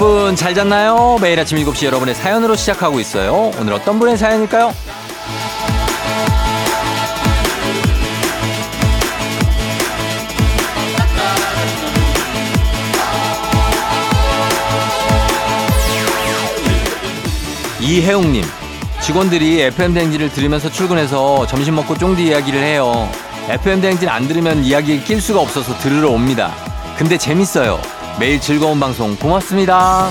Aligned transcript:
여러분 0.00 0.36
잘 0.36 0.54
잤나요? 0.54 1.18
매일 1.20 1.40
아침 1.40 1.58
7시 1.58 1.86
여러분의 1.86 2.14
사연으로 2.14 2.54
시작하고 2.54 3.00
있어요. 3.00 3.50
오늘 3.60 3.72
어떤 3.72 3.98
분의 3.98 4.16
사연일까요? 4.16 4.72
이혜웅님, 17.80 18.44
직원들이 19.00 19.62
FM대행진을 19.62 20.30
들으면서 20.30 20.70
출근해서 20.70 21.44
점심 21.48 21.74
먹고 21.74 21.98
쫑디 21.98 22.24
이야기를 22.24 22.62
해요. 22.62 23.10
FM대행진 23.48 24.08
안 24.08 24.28
들으면 24.28 24.62
이야기에 24.62 25.00
낄 25.00 25.20
수가 25.20 25.40
없어서 25.40 25.76
들으러 25.78 26.10
옵니다. 26.10 26.54
근데 26.96 27.18
재밌어요. 27.18 27.97
매일 28.18 28.40
즐거운 28.40 28.80
방송 28.80 29.14
고맙습니다. 29.16 30.10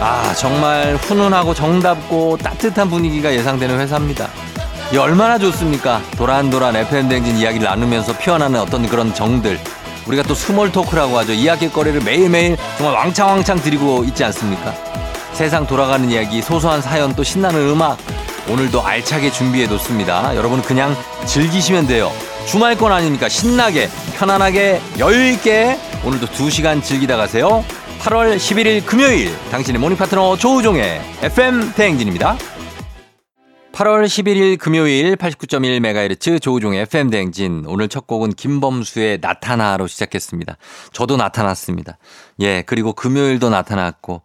아, 0.00 0.34
정말 0.36 0.96
훈훈하고 0.96 1.54
정답고 1.54 2.38
따뜻한 2.38 2.90
분위기가 2.90 3.32
예상되는 3.32 3.78
회사입니다. 3.78 4.28
이 4.92 4.96
얼마나 4.96 5.38
좋습니까? 5.38 6.02
도란도란 6.16 6.74
FM대행진 6.74 7.36
이야기를 7.36 7.64
나누면서 7.64 8.18
피어나는 8.18 8.58
어떤 8.58 8.88
그런 8.88 9.14
정들. 9.14 9.60
우리가 10.08 10.24
또 10.24 10.34
small 10.34 10.72
talk라고 10.72 11.16
하죠. 11.18 11.32
이야기거리를 11.32 12.02
매일매일 12.02 12.56
정말 12.76 12.96
왕창왕창 12.96 13.60
드리고 13.60 14.02
있지 14.04 14.24
않습니까? 14.24 14.74
세상 15.32 15.66
돌아가는 15.68 16.10
이야기, 16.10 16.42
소소한 16.42 16.82
사연, 16.82 17.14
또 17.14 17.22
신나는 17.22 17.60
음악. 17.70 17.96
오늘도 18.48 18.82
알차게 18.82 19.30
준비해 19.30 19.66
놓습니다. 19.66 20.34
여러분 20.36 20.62
그냥 20.62 20.96
즐기시면 21.26 21.86
돼요. 21.86 22.10
주말권 22.46 22.90
아닙니까? 22.92 23.28
신나게, 23.28 23.88
편안하게, 24.16 24.80
여유있게 24.98 25.78
오늘도 26.04 26.26
2시간 26.26 26.82
즐기다 26.82 27.16
가세요. 27.16 27.64
8월 28.00 28.36
11일 28.36 28.84
금요일 28.84 29.32
당신의 29.50 29.80
모닝 29.80 29.96
파트너 29.96 30.36
조우종의 30.36 31.00
FM 31.22 31.72
대행진입니다. 31.74 32.36
8월 33.72 34.04
11일 34.04 34.58
금요일 34.58 35.16
89.1MHz 35.16 36.42
조우종의 36.42 36.82
FM 36.82 37.10
대행진. 37.10 37.64
오늘 37.66 37.88
첫 37.88 38.06
곡은 38.06 38.34
김범수의 38.34 39.18
나타나로 39.22 39.86
시작했습니다. 39.86 40.58
저도 40.92 41.16
나타났습니다. 41.16 41.96
예, 42.40 42.62
그리고 42.62 42.92
금요일도 42.92 43.48
나타났고, 43.48 44.22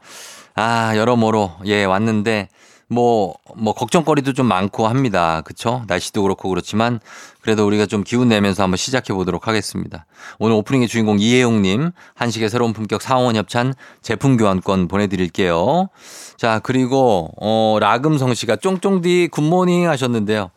아, 0.55 0.93
여러모로, 0.97 1.53
예, 1.65 1.85
왔는데, 1.85 2.49
뭐, 2.89 3.35
뭐, 3.55 3.73
걱정거리도 3.73 4.31
좀 4.33 4.45
많고 4.45 4.87
합니다. 4.87 5.41
그쵸? 5.43 5.83
날씨도 5.87 6.21
그렇고 6.21 6.47
그렇지만, 6.47 7.01
그래도 7.41 7.65
우리가 7.67 7.85
좀 7.85 8.03
기운 8.03 8.29
내면서 8.29 8.63
한번 8.63 8.77
시작해 8.77 9.13
보도록 9.13 9.47
하겠습니다. 9.47 10.05
오늘 10.39 10.55
오프닝의 10.55 10.87
주인공 10.87 11.19
이혜용님, 11.19 11.91
한식의 12.15 12.49
새로운 12.49 12.71
품격 12.71 13.01
상원 13.01 13.35
협찬 13.35 13.73
제품 14.01 14.37
교환권 14.37 14.87
보내드릴게요. 14.87 15.89
자, 16.37 16.59
그리고, 16.63 17.31
어, 17.41 17.77
라금성 17.79 18.33
씨가 18.33 18.55
쫑쫑디 18.57 19.29
굿모닝 19.31 19.89
하셨는데요. 19.89 20.51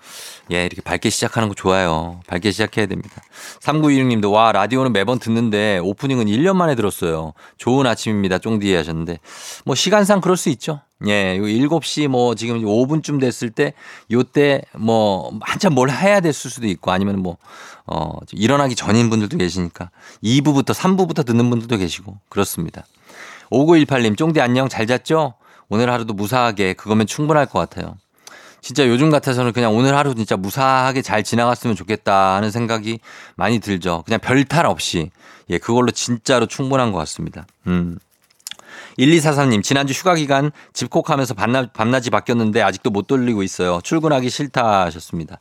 예, 0.53 0.67
이렇게 0.67 0.83
밝게 0.83 1.11
시작하는 1.11 1.49
거 1.49 1.55
좋아요. 1.55 2.21
밝게 2.29 2.53
시작해야 2.53 2.87
됩니다. 2.87 3.23
3916님도 3.61 4.33
와, 4.33 4.53
라디오는 4.53 4.93
매번 4.93 5.19
듣는데 5.19 5.79
오프닝은 5.79 6.27
1년 6.27 6.55
만에 6.55 6.75
들었어요. 6.77 7.33
좋은 7.59 7.87
아침입니다. 7.87 8.39
쫑디 8.39 8.75
하셨는데. 8.75 9.19
뭐 9.65 9.75
시간상 9.75 10.21
그럴 10.21 10.37
수 10.37 10.49
있죠. 10.51 10.81
예, 11.07 11.39
요 11.39 11.43
7시 11.43 12.09
뭐 12.09 12.35
지금 12.35 12.61
5분쯤 12.63 13.21
됐을 13.21 13.51
때 13.51 13.73
요때 14.11 14.63
뭐 14.77 15.33
한참 15.41 15.75
뭘 15.75 15.91
해야 15.91 16.21
됐을 16.21 16.51
수도 16.51 16.67
있고 16.67 16.91
아니면 16.91 17.21
뭐 17.21 17.39
어, 17.87 18.19
일어나기 18.33 18.75
전인 18.75 19.09
분들도 19.09 19.39
계시니까 19.39 19.91
2부부터 20.23 20.75
3부부터 20.75 21.25
듣는 21.25 21.49
분들도 21.49 21.77
계시고 21.77 22.19
그렇습니다. 22.29 22.85
5918님 23.51 24.17
쫑디 24.17 24.41
안녕 24.41 24.69
잘 24.69 24.87
잤죠? 24.87 25.35
오늘 25.69 25.91
하루도 25.91 26.15
무사하게 26.15 26.75
그거면 26.75 27.07
충분할 27.07 27.47
것 27.47 27.59
같아요. 27.59 27.97
진짜 28.61 28.87
요즘 28.87 29.11
같아서는 29.11 29.53
그냥 29.53 29.75
오늘 29.75 29.97
하루 29.97 30.15
진짜 30.15 30.37
무사하게 30.37 31.03
잘 31.03 31.23
지나갔으면 31.23 31.77
좋겠다 31.77 32.35
하는 32.37 32.51
생각이 32.51 33.01
많이 33.37 33.59
들죠. 33.59 34.03
그냥 34.05 34.21
별탈 34.21 34.67
없이. 34.67 35.11
예, 35.49 35.59
그걸로 35.59 35.91
진짜로 35.91 36.47
충분한 36.47 36.93
것 36.93 36.99
같습니다. 36.99 37.47
음. 37.67 37.99
1243님, 39.01 39.63
지난주 39.63 39.95
휴가 39.95 40.15
기간 40.15 40.51
집콕하면서 40.75 41.35
밤낮, 41.35 41.73
밤낮이 41.73 42.11
바뀌었는데 42.11 42.61
아직도 42.61 42.91
못 42.91 43.07
돌리고 43.07 43.43
있어요. 43.43 43.81
출근하기 43.83 44.29
싫다 44.29 44.85
하셨습니다. 44.85 45.39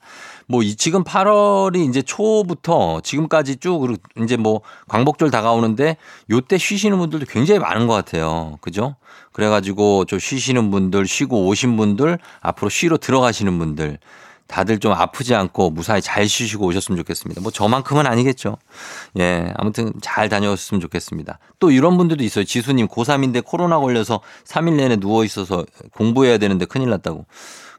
뭐, 0.47 0.63
이 0.63 0.75
지금 0.75 1.03
8월이 1.03 1.87
이제 1.89 2.01
초부터 2.01 3.01
지금까지 3.01 3.57
쭉, 3.57 3.97
이제 4.21 4.37
뭐, 4.37 4.61
광복절 4.87 5.29
다가오는데 5.29 5.97
요때 6.31 6.57
쉬시는 6.57 6.97
분들도 6.97 7.25
굉장히 7.27 7.59
많은 7.59 7.87
것 7.87 7.93
같아요. 7.93 8.57
그죠? 8.61 8.95
그래가지고 9.33 10.05
좀 10.05 10.19
쉬시는 10.19 10.71
분들, 10.71 11.05
쉬고 11.05 11.47
오신 11.47 11.75
분들, 11.75 12.17
앞으로 12.41 12.69
쉬러 12.69 12.97
들어가시는 12.97 13.59
분들, 13.59 13.99
다들 14.49 14.79
좀 14.79 14.91
아프지 14.91 15.35
않고 15.35 15.69
무사히 15.69 16.01
잘 16.01 16.27
쉬시고 16.27 16.65
오셨으면 16.65 16.97
좋겠습니다. 16.97 17.39
뭐 17.39 17.51
저만큼은 17.51 18.07
아니겠죠. 18.07 18.57
예, 19.19 19.53
아무튼 19.55 19.93
잘 20.01 20.27
다녀오셨으면 20.27 20.81
좋겠습니다. 20.81 21.37
또 21.59 21.69
이런 21.69 21.97
분들도 21.97 22.23
있어요. 22.23 22.43
지수님 22.43 22.87
고3인데 22.87 23.45
코로나 23.45 23.79
걸려서 23.79 24.21
3일 24.45 24.73
내내 24.73 24.95
누워 24.95 25.23
있어서 25.23 25.63
공부해야 25.93 26.39
되는데 26.39 26.65
큰일 26.65 26.89
났다고. 26.89 27.27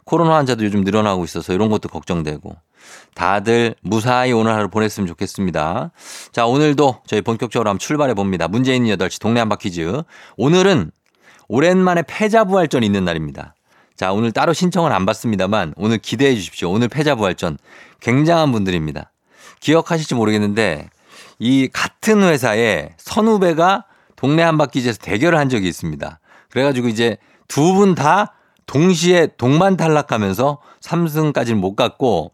코로나 0.04 0.36
환자도 0.36 0.64
요즘 0.64 0.82
늘어나고 0.82 1.24
있어서 1.24 1.52
이런 1.52 1.70
것도 1.70 1.88
걱정되고. 1.88 2.56
다들 3.14 3.74
무사히 3.82 4.32
오늘 4.32 4.54
하루 4.54 4.68
보냈으면 4.68 5.08
좋겠습니다. 5.08 5.90
자, 6.30 6.46
오늘도 6.46 7.02
저희 7.04 7.20
본격적으로 7.20 7.68
한번 7.68 7.80
출발해 7.80 8.14
봅니다. 8.14 8.46
문재인 8.46 8.84
8시 8.84 9.20
동네 9.20 9.40
한바 9.40 9.56
퀴즈. 9.56 10.02
오늘은 10.36 10.92
오랜만에 11.48 12.04
패자부활전 12.06 12.84
있는 12.84 13.04
날입니다. 13.04 13.54
자, 14.00 14.14
오늘 14.14 14.32
따로 14.32 14.54
신청을 14.54 14.94
안 14.94 15.04
받습니다만 15.04 15.74
오늘 15.76 15.98
기대해 15.98 16.34
주십시오. 16.34 16.70
오늘 16.70 16.88
패자부활전 16.88 17.58
굉장한 18.00 18.50
분들입니다. 18.50 19.12
기억하실지 19.60 20.14
모르겠는데 20.14 20.88
이 21.38 21.68
같은 21.70 22.22
회사에 22.22 22.94
선후배가 22.96 23.84
동네 24.16 24.42
한바퀴즈에서 24.42 25.00
대결을 25.02 25.38
한 25.38 25.50
적이 25.50 25.68
있습니다. 25.68 26.18
그래가지고 26.48 26.88
이제 26.88 27.18
두 27.46 27.74
분 27.74 27.94
다 27.94 28.32
동시에 28.64 29.32
동반 29.36 29.76
탈락하면서 29.76 30.60
3승까지는 30.80 31.56
못 31.56 31.76
갔고 31.76 32.32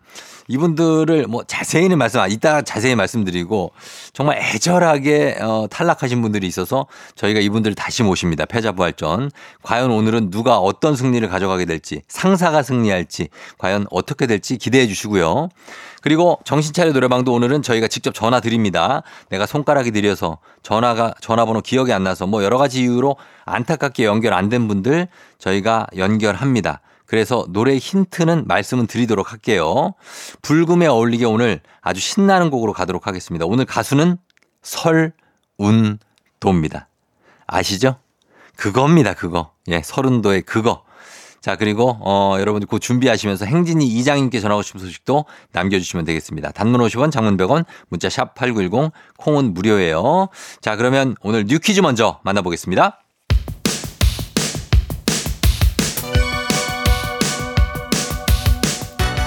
이분들을 0.49 1.27
뭐 1.27 1.45
자세히는 1.45 1.99
말씀, 1.99 2.21
이따 2.29 2.63
자세히 2.63 2.95
말씀드리고 2.95 3.73
정말 4.13 4.39
애절하게 4.39 5.39
어, 5.41 5.67
탈락하신 5.71 6.23
분들이 6.23 6.47
있어서 6.47 6.87
저희가 7.15 7.41
이분들을 7.41 7.75
다시 7.75 8.03
모십니다. 8.03 8.45
패자부활전. 8.47 9.31
과연 9.63 9.91
오늘은 9.91 10.31
누가 10.31 10.59
어떤 10.59 10.97
승리를 10.97 11.27
가져가게 11.29 11.65
될지, 11.65 12.03
상사가 12.09 12.63
승리할지, 12.63 13.29
과연 13.59 13.87
어떻게 13.91 14.27
될지 14.27 14.57
기대해 14.57 14.87
주시고요. 14.87 15.49
그리고 16.03 16.39
정신차려 16.45 16.93
노래방도 16.93 17.33
오늘은 17.33 17.63
저희가 17.63 17.89
직접 17.89 18.15
전화 18.15 18.39
드립니다. 18.41 19.03
내가 19.29 19.45
손가락이 19.45 19.91
느려서 19.91 20.39
전화가 20.63 21.15
전화번호 21.21 21.61
기억이 21.63 21.93
안 21.93 22.05
나서 22.05 22.27
뭐 22.29 22.45
여러 22.45 22.59
가지 22.59 22.83
이유로 22.83 23.17
안타깝게 23.45 24.05
연결 24.05 24.33
안 24.33 24.47
된 24.49 24.69
분들 24.69 25.09
저희가 25.39 25.89
연결합니다. 25.97 26.81
그래서 27.07 27.47
노래 27.49 27.77
힌트는 27.77 28.47
말씀은 28.47 28.87
드리도록 28.87 29.33
할게요. 29.33 29.95
불금에 30.43 30.87
어울리게 30.87 31.25
오늘 31.25 31.61
아주 31.81 32.01
신나는 32.01 32.51
곡으로 32.51 32.73
가도록 32.73 33.07
하겠습니다. 33.07 33.47
오늘 33.47 33.65
가수는 33.65 34.19
설운도입니다. 34.63 36.89
아시죠? 37.47 37.97
그겁니다, 38.57 39.15
그거. 39.15 39.53
예, 39.69 39.83
설운도의 39.83 40.43
그거. 40.43 40.85
자, 41.41 41.55
그리고, 41.55 41.97
어, 42.01 42.37
여러분들 42.41 42.67
곧 42.67 42.81
준비하시면서 42.81 43.45
행진이 43.45 43.87
이장님께 43.87 44.41
전하고 44.41 44.63
싶은 44.63 44.81
소식도 44.81 45.27
남겨주시면 45.53 46.05
되겠습니다. 46.05 46.51
단문 46.51 46.81
50원, 46.81 47.13
장문 47.13 47.37
100원, 47.37 47.65
문자 47.89 48.09
샵 48.09 48.35
8910, 48.35 48.91
콩은 49.19 49.55
무료예요. 49.55 50.29
자, 50.61 50.75
그러면 50.75 51.15
오늘 51.21 51.45
뉴 51.47 51.61
퀴즈 51.61 51.81
먼저 51.81 52.19
만나보겠습니다. 52.25 53.06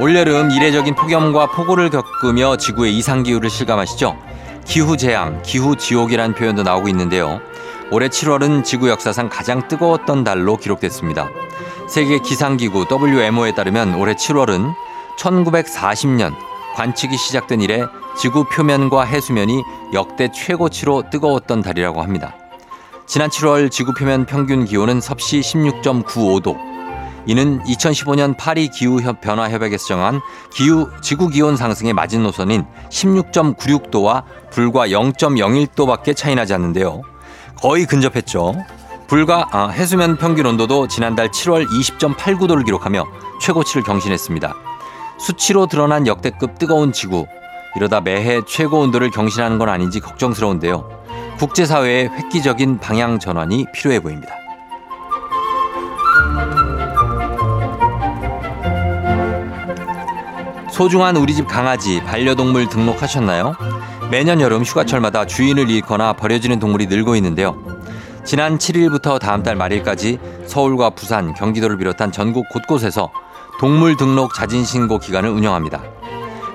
올여름 0.00 0.50
이례적인 0.50 0.94
폭염과 0.94 1.50
폭우를 1.50 1.90
겪으며 1.90 2.56
지구의 2.56 2.96
이상기후를 2.96 3.50
실감하시죠? 3.50 4.16
기후재앙, 4.64 5.42
기후지옥이라는 5.42 6.34
표현도 6.34 6.62
나오고 6.62 6.88
있는데요. 6.88 7.38
올해 7.90 8.08
7월은 8.08 8.64
지구 8.64 8.88
역사상 8.88 9.28
가장 9.28 9.68
뜨거웠던 9.68 10.24
달로 10.24 10.56
기록됐습니다. 10.56 11.28
세계 11.86 12.18
기상기구 12.18 12.86
WMO에 12.90 13.54
따르면 13.54 13.94
올해 13.96 14.14
7월은 14.14 14.72
1940년 15.18 16.34
관측이 16.76 17.18
시작된 17.18 17.60
이래 17.60 17.84
지구 18.16 18.44
표면과 18.44 19.04
해수면이 19.04 19.62
역대 19.92 20.30
최고치로 20.32 21.10
뜨거웠던 21.10 21.60
달이라고 21.60 22.00
합니다. 22.00 22.34
지난 23.06 23.28
7월 23.28 23.70
지구 23.70 23.92
표면 23.92 24.24
평균 24.24 24.64
기온은 24.64 25.02
섭씨 25.02 25.40
16.95도. 25.40 26.79
이는 27.26 27.62
2015년 27.64 28.36
파리 28.36 28.68
기후 28.68 29.00
변화 29.20 29.50
협약에서 29.50 29.86
정한 29.86 30.20
기후 30.52 30.90
지구 31.02 31.28
기온 31.28 31.56
상승의 31.56 31.92
마지노선인 31.92 32.64
16.96도와 32.88 34.24
불과 34.50 34.88
0.01도밖에 34.88 36.16
차이 36.16 36.34
나지 36.34 36.54
않는데요. 36.54 37.02
거의 37.60 37.86
근접했죠. 37.86 38.54
불과 39.06 39.48
아, 39.50 39.68
해수면 39.68 40.16
평균 40.16 40.46
온도도 40.46 40.88
지난달 40.88 41.28
7월 41.28 41.66
20.89도를 41.66 42.64
기록하며 42.64 43.04
최고치를 43.40 43.82
경신했습니다. 43.82 44.54
수치로 45.18 45.66
드러난 45.66 46.06
역대급 46.06 46.58
뜨거운 46.58 46.92
지구. 46.92 47.26
이러다 47.76 48.00
매해 48.00 48.40
최고 48.46 48.80
온도를 48.80 49.10
경신하는 49.10 49.58
건 49.58 49.68
아닌지 49.68 50.00
걱정스러운데요. 50.00 50.88
국제사회의 51.38 52.08
획기적인 52.08 52.78
방향 52.78 53.18
전환이 53.18 53.66
필요해 53.72 54.00
보입니다. 54.00 54.39
소중한 60.80 61.14
우리 61.18 61.34
집 61.34 61.46
강아지 61.46 62.02
반려동물 62.04 62.70
등록하셨나요? 62.70 63.54
매년 64.10 64.40
여름 64.40 64.62
휴가철마다 64.62 65.26
주인을 65.26 65.68
잃거나 65.68 66.14
버려지는 66.14 66.58
동물이 66.58 66.86
늘고 66.86 67.16
있는데요. 67.16 67.62
지난 68.24 68.56
7일부터 68.56 69.18
다음 69.20 69.42
달 69.42 69.56
말일까지 69.56 70.18
서울과 70.46 70.88
부산, 70.94 71.34
경기도를 71.34 71.76
비롯한 71.76 72.12
전국 72.12 72.48
곳곳에서 72.48 73.12
동물 73.58 73.98
등록 73.98 74.32
자진 74.32 74.64
신고 74.64 74.98
기간을 74.98 75.28
운영합니다. 75.28 75.82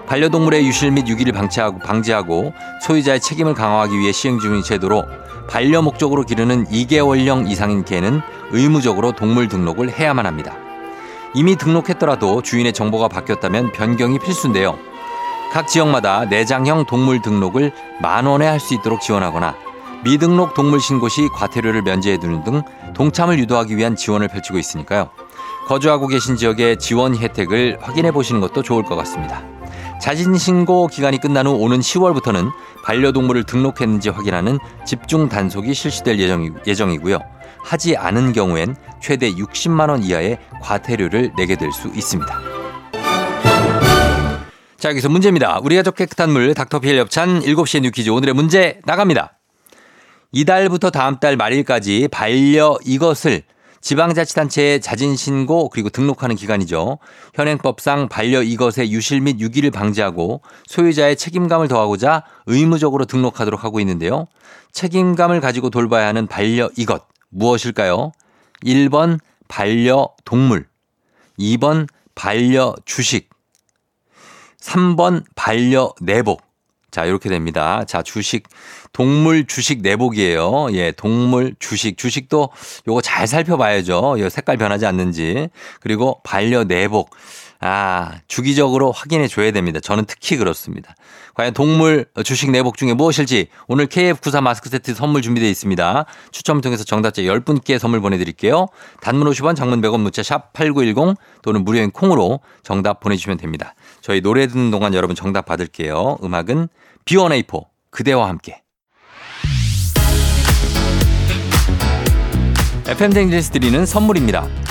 반려동물의 0.08 0.66
유실 0.66 0.90
및 0.90 1.08
유기를 1.08 1.32
방치하고 1.32 1.78
방지하고 1.78 2.52
소유자의 2.82 3.20
책임을 3.20 3.54
강화하기 3.54 3.96
위해 4.00 4.12
시행 4.12 4.40
중인 4.40 4.64
제도로 4.64 5.06
반려 5.48 5.84
목적으로 5.84 6.24
기르는 6.24 6.66
2개월령 6.66 7.48
이상인 7.48 7.86
개는 7.86 8.22
의무적으로 8.50 9.12
동물 9.12 9.48
등록을 9.50 9.92
해야만 9.92 10.26
합니다. 10.26 10.65
이미 11.36 11.58
등록했더라도 11.58 12.42
주인의 12.42 12.72
정보가 12.72 13.10
바뀌었다면 13.10 13.74
변경이 13.74 14.20
필수인데요. 14.20 14.80
각 15.52 15.68
지역마다 15.68 16.26
내장형 16.26 16.86
동물 16.86 17.22
등록을 17.22 17.74
만 18.02 18.26
원에 18.26 18.48
할 18.48 18.60
수 18.60 18.74
있도록 18.74 19.02
지원하거나 19.02 19.56
미등록 20.06 20.54
동물 20.54 20.80
신고 20.80 21.10
시 21.10 21.28
과태료를 21.28 21.82
면제해 21.82 22.20
두는 22.20 22.44
등 22.44 22.62
동참을 22.94 23.38
유도하기 23.40 23.76
위한 23.76 23.96
지원을 23.96 24.30
펼치고 24.30 24.58
있으니까요. 24.58 25.10
거주하고 25.68 26.08
계신 26.08 26.38
지역의 26.38 26.78
지원 26.80 27.18
혜택을 27.18 27.80
확인해 27.82 28.12
보시는 28.12 28.40
것도 28.40 28.62
좋을 28.62 28.84
것 28.84 28.96
같습니다. 28.96 29.44
자진 30.00 30.38
신고 30.38 30.88
기간이 30.88 31.20
끝난 31.20 31.48
후 31.48 31.54
오는 31.54 31.80
10월부터는 31.80 32.52
반려동물을 32.84 33.44
등록했는지 33.46 34.10
확인하는 34.10 34.60
집중 34.86 35.28
단속이 35.28 35.74
실시될 35.74 36.20
예정이, 36.20 36.98
고요 37.00 37.20
하지 37.64 37.98
않은 37.98 38.34
경우엔 38.34 38.76
최대 39.06 39.32
60만 39.32 39.90
원 39.90 40.02
이하의 40.02 40.40
과태료를 40.64 41.34
내게 41.38 41.56
될 41.56 41.72
수 41.72 41.90
있습니다. 41.90 42.42
자, 44.80 44.90
여기서 44.90 45.10
문제입니다. 45.10 45.60
우리 45.62 45.76
가족 45.76 45.94
깨끗한 45.96 46.32
물 46.32 46.56
닥터피엘 46.56 46.98
협찬 46.98 47.42
7시의 47.42 47.82
뉴퀴즈 47.82 48.10
오늘의 48.10 48.34
문제 48.34 48.80
나갑니다. 48.84 49.38
이달부터 50.32 50.90
다음 50.90 51.20
달 51.20 51.38
말일까지 51.38 52.08
반려 52.12 52.80
이것을 52.84 53.44
지방자치단체에 53.82 54.80
자진신고 54.80 55.70
그리고 55.70 55.92
등록하는 55.92 56.36
기간이죠. 56.36 56.98
현행법상 57.36 58.10
반려 58.10 58.42
이것의 58.42 58.92
유실 58.92 59.22
및 59.22 59.40
유기를 59.40 59.70
방지하고 59.70 60.42
소유자의 60.66 61.16
책임감을 61.16 61.68
더하고자 61.68 62.24
의무적으로 62.48 63.06
등록하도록 63.06 63.64
하고 63.64 63.80
있는데요. 63.82 64.26
책임감을 64.72 65.42
가지고 65.42 65.70
돌봐야 65.70 66.08
하는 66.08 66.26
반려 66.26 66.72
이것 66.76 67.04
무엇일까요? 67.30 68.12
1번 68.66 69.20
반려동물, 69.48 70.68
2번 71.40 71.88
반려주식, 72.16 73.30
3번 74.60 75.24
반려내복. 75.36 76.42
자, 76.90 77.04
이렇게 77.04 77.30
됩니다. 77.30 77.84
자, 77.86 78.02
주식, 78.02 78.48
동물 78.94 79.46
주식 79.48 79.82
내복이에요. 79.82 80.68
예, 80.72 80.94
동물 80.94 81.54
주식. 81.60 81.98
주식도 81.98 82.50
요거 82.88 83.02
잘 83.02 83.28
살펴봐야죠. 83.28 84.16
요 84.18 84.30
색깔 84.30 84.56
변하지 84.56 84.86
않는지. 84.86 85.50
그리고 85.82 86.22
반려 86.24 86.64
내복. 86.64 87.10
아, 87.68 88.20
주기적으로 88.28 88.92
확인해 88.92 89.28
줘야 89.28 89.50
됩니다. 89.50 89.80
저는 89.80 90.06
특히 90.06 90.38
그렇습니다. 90.38 90.94
과연 91.34 91.56
동물 91.56 92.06
주식 92.24 92.52
내복 92.52 92.78
중에 92.78 92.94
무엇일지 92.94 93.48
오늘 93.68 93.88
KF94 93.88 94.42
마스크 94.42 94.70
세트 94.70 94.94
선물 94.94 95.24
준비되어 95.24 95.50
있습니다. 95.50 96.06
추첨을 96.32 96.62
통해서 96.62 96.84
정답자 96.84 97.24
10분께 97.24 97.80
선물 97.80 98.02
보내드릴게요. 98.02 98.68
단문 99.02 99.28
50원 99.32 99.56
장문 99.56 99.82
100원 99.82 100.00
문자 100.00 100.22
샵 100.22 100.54
8910 100.54 101.18
또는 101.42 101.64
무료인 101.64 101.90
콩으로 101.90 102.40
정답 102.62 103.00
보내주시면 103.00 103.38
됩니다. 103.40 103.74
저희 104.00 104.22
노래 104.22 104.46
듣는 104.46 104.70
동안 104.70 104.94
여러분 104.94 105.16
정답 105.16 105.48
받을게요. 105.48 106.20
음악은 106.24 106.70
B1A4 107.06 107.66
그대와 107.90 108.30
함께. 108.30 108.62
FM대행진에서 112.88 113.50
드리는 113.50 113.84
선물입니다. 113.88 114.48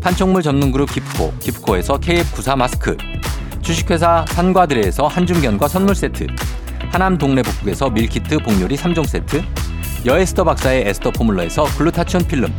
판촉물 0.00 0.42
전문 0.42 0.70
그룹 0.70 0.90
기프코 0.92 1.34
기프코에서 1.40 1.98
KF94 1.98 2.56
마스크 2.56 2.96
주식회사 3.62 4.24
산과드레에서 4.28 5.06
한줌견과 5.08 5.68
선물 5.68 5.94
세트 5.94 6.26
하남 6.90 7.18
동네 7.18 7.42
복국에서 7.42 7.90
밀키트 7.90 8.38
복요리 8.38 8.76
3종 8.76 9.06
세트 9.06 9.42
여에스터 10.06 10.44
박사의 10.44 10.88
에스터 10.88 11.10
포뮬러에서 11.10 11.64
글루타치온 11.76 12.26
필름 12.28 12.52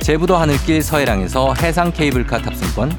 제부도 0.00 0.36
하늘길 0.36 0.82
서해랑에서 0.82 1.54
해상 1.54 1.92
케이블카 1.92 2.42
탑승권 2.42 2.92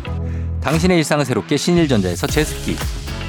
당신의 0.61 0.97
일상을 0.97 1.23
새롭게 1.25 1.57
신일전자에서 1.57 2.27
제습기 2.27 2.75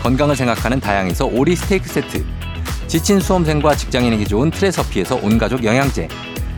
건강을 0.02 0.36
생각하는 0.36 0.80
다양에서 0.80 1.26
오리 1.26 1.56
스테이크 1.56 1.88
세트 1.88 2.24
지친 2.86 3.18
수험생과 3.18 3.74
직장인에게 3.74 4.24
좋은 4.24 4.50
트레서피에서 4.50 5.16
온가족 5.16 5.64
영양제 5.64 6.08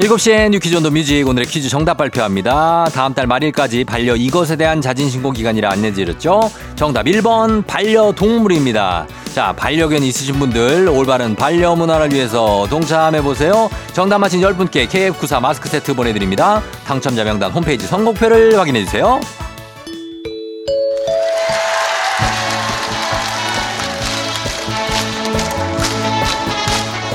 7시엔 0.00 0.54
뉴 0.54 0.62
퀴즈 0.62 0.77
on 0.77 0.82
the 0.82 0.90
music 0.90 1.28
오늘의 1.28 1.46
퀴즈 1.46 1.68
정답 1.68 1.98
발표합니다. 1.98 2.86
다음 2.94 3.12
달 3.12 3.26
말일까지 3.26 3.84
반려 3.84 4.16
이것에 4.16 4.56
대한 4.56 4.80
자진 4.80 5.10
신고 5.10 5.30
기간이라 5.30 5.70
안내드렸죠. 5.70 6.50
정답 6.74 7.04
1번 7.04 7.66
반려동물입니다. 7.66 9.06
자 9.34 9.52
반려견 9.52 10.02
있으신 10.02 10.38
분들 10.38 10.88
올바른 10.88 11.36
반려 11.36 11.76
문화를 11.76 12.14
위해서 12.14 12.66
동참해보세요. 12.70 13.68
정답 13.92 14.20
맞힌 14.20 14.40
10분께 14.40 14.88
KF94 14.88 15.38
마스크 15.38 15.68
세트 15.68 15.92
보내드립니다. 15.92 16.62
당첨자 16.86 17.22
명단 17.22 17.50
홈페이지 17.50 17.86
선곡표를 17.86 18.58
확인해주세요. 18.58 19.20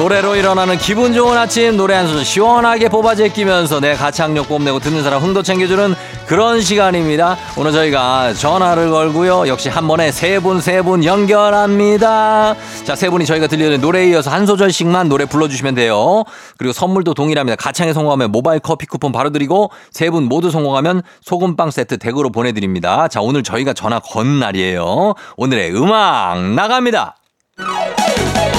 노래로 0.00 0.34
일어나는 0.36 0.78
기분 0.78 1.12
좋은 1.12 1.36
아침 1.36 1.76
노래 1.76 1.94
한 1.94 2.06
소절 2.08 2.24
시원하게 2.24 2.88
뽑아 2.88 3.14
제 3.14 3.28
끼면서 3.28 3.80
내 3.80 3.92
가창력 3.92 4.48
뽐내고 4.48 4.78
듣는 4.78 5.02
사람 5.02 5.22
흥도 5.22 5.42
챙겨주는 5.42 5.94
그런 6.26 6.62
시간입니다. 6.62 7.36
오늘 7.58 7.70
저희가 7.72 8.32
전화를 8.32 8.88
걸고요. 8.90 9.46
역시 9.46 9.68
한 9.68 9.86
번에 9.86 10.10
세 10.10 10.40
분 10.40 10.56
세 10.62 10.80
분 10.80 11.04
연결합니다. 11.04 12.56
자, 12.84 12.96
세 12.96 13.10
분이 13.10 13.26
저희가 13.26 13.46
들려는 13.46 13.82
노래에 13.82 14.08
이어서 14.08 14.30
한 14.30 14.46
소절씩만 14.46 15.10
노래 15.10 15.26
불러주시면 15.26 15.74
돼요. 15.74 16.24
그리고 16.56 16.72
선물도 16.72 17.12
동일합니다. 17.12 17.56
가창에 17.56 17.92
성공하면 17.92 18.32
모바일 18.32 18.60
커피 18.60 18.86
쿠폰 18.86 19.12
바로 19.12 19.28
드리고 19.28 19.70
세 19.90 20.08
분 20.08 20.24
모두 20.24 20.50
성공하면 20.50 21.02
소금빵 21.20 21.70
세트 21.70 21.98
댁으로 21.98 22.30
보내드립니다. 22.30 23.06
자, 23.08 23.20
오늘 23.20 23.42
저희가 23.42 23.74
전화 23.74 24.00
건 24.00 24.38
날이에요. 24.40 25.12
오늘의 25.36 25.76
음악 25.76 26.40
나갑니다. 26.54 27.16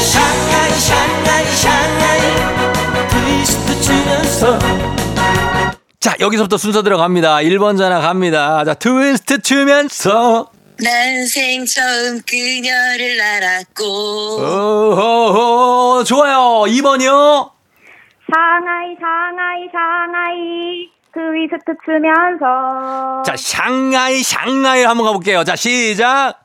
샹하이 0.02 0.72
샹하이 0.80 1.46
샹하이 1.46 2.22
트위스트 3.10 3.82
추면서 3.82 4.60
자 6.00 6.16
여기서부터 6.20 6.58
순서 6.58 6.82
들어갑니다. 6.82 7.38
1번 7.38 7.78
전화 7.78 8.00
갑니다. 8.02 8.64
자 8.66 8.74
트위스트 8.74 9.42
추면서. 9.42 10.50
난생 10.84 11.64
처음 11.66 12.20
그녀를 12.28 13.22
알았고. 13.22 13.84
오호호 14.38 16.04
좋아요. 16.06 16.64
2번이요? 16.66 17.52
상하이 18.34 18.96
상하이 19.00 19.70
상하이. 19.72 20.90
트위스트 21.14 21.74
추면서. 21.86 23.22
자 23.24 23.36
샹하이 23.38 24.24
샹하이 24.24 24.84
한번 24.84 25.06
가볼게요. 25.06 25.44
자 25.44 25.56
시작 25.56 26.40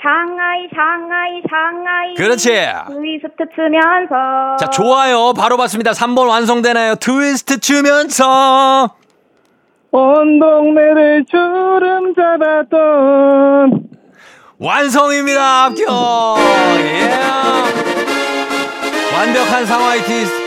상하이 0.00 0.68
상하이 0.74 1.42
상하이. 1.48 2.14
그렇지. 2.14 2.48
트위스트 2.88 3.44
추면서. 3.54 4.56
자 4.58 4.70
좋아요. 4.70 5.32
바로 5.32 5.56
봤습니다. 5.56 5.90
3번 5.90 6.28
완성되나요? 6.28 6.94
트위스트 6.96 7.58
추면서. 7.58 8.94
온 9.90 10.38
동네를 10.38 11.24
주름 11.30 12.14
잡았던 12.14 13.88
완성입니다 14.60 15.64
합격. 15.64 16.36
예. 16.78 17.10
완벽한 19.16 19.66
상하이 19.66 20.00
티스 20.02 20.32
트 20.32 20.37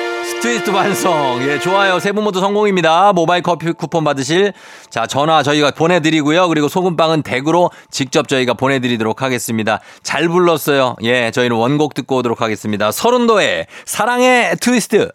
위스트 0.50 0.70
완성. 0.72 1.40
예, 1.48 1.60
좋아요. 1.60 2.00
세 2.00 2.12
분 2.12 2.24
모두 2.24 2.40
성공입니다. 2.40 3.14
모바일 3.14 3.42
커피 3.42 3.72
쿠폰 3.72 4.04
받으실 4.04 4.54
자, 4.90 5.08
전화 5.08 5.44
저희가 5.44 5.72
보내드리고요. 5.72 6.48
그리고 6.50 6.68
소금빵은 6.68 7.24
댁으로 7.24 7.70
직접 7.90 8.28
저희가 8.28 8.54
보내드리도록 8.56 9.22
하겠습니다. 9.22 9.80
잘 10.04 10.28
불렀어요. 10.28 10.96
예, 11.04 11.32
저희는 11.32 11.56
원곡 11.56 11.94
듣고 11.94 12.18
오도록 12.18 12.42
하겠습니다. 12.42 12.92
설운도의 12.92 13.68
사랑의 13.86 14.56
트위스트. 14.60 15.10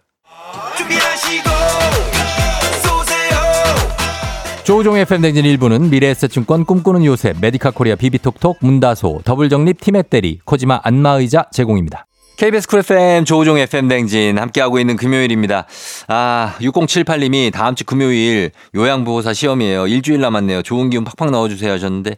준비하시고 0.76 1.50
조우종의 4.64 5.04
FM대행진 5.04 5.44
1부는 5.44 5.90
미래에셋증권 5.90 6.64
꿈꾸는 6.64 7.04
요셉, 7.04 7.36
메디카 7.40 7.70
코리아 7.70 7.94
비비톡톡, 7.94 8.56
문다소, 8.60 9.20
더블정립 9.24 9.80
티맵대리, 9.80 10.40
코지마 10.44 10.80
안마의자 10.82 11.44
제공입니다. 11.52 12.05
KBS 12.36 12.68
쿨 12.68 12.80
FM 12.80 13.24
조우종 13.24 13.56
FM대행진 13.56 14.38
함께하고 14.38 14.78
있는 14.78 14.96
금요일입니다. 14.96 15.64
아, 16.08 16.54
6078님이 16.60 17.50
다음 17.50 17.74
주 17.74 17.86
금요일 17.86 18.50
요양보호사 18.74 19.32
시험이에요. 19.32 19.86
일주일 19.86 20.20
남았네요. 20.20 20.60
좋은 20.60 20.90
기운 20.90 21.04
팍팍 21.04 21.30
넣어주세요 21.30 21.72
하셨는데 21.72 22.16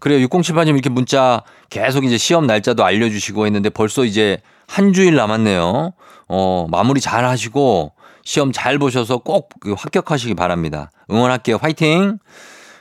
그래요. 0.00 0.26
6078님 0.26 0.70
이렇게 0.70 0.90
문자 0.90 1.44
계속 1.68 2.04
이제 2.04 2.18
시험 2.18 2.48
날짜도 2.48 2.84
알려주시고 2.84 3.46
했는데 3.46 3.70
벌써 3.70 4.04
이제 4.04 4.38
한 4.66 4.92
주일 4.92 5.14
남았네요. 5.14 5.92
어, 6.26 6.66
마무리 6.68 7.00
잘 7.00 7.24
하시고 7.24 7.92
시험 8.24 8.50
잘 8.50 8.76
보셔서 8.78 9.18
꼭그 9.18 9.76
합격하시기 9.78 10.34
바랍니다. 10.34 10.90
응원할게요. 11.12 11.58
화이팅! 11.60 12.18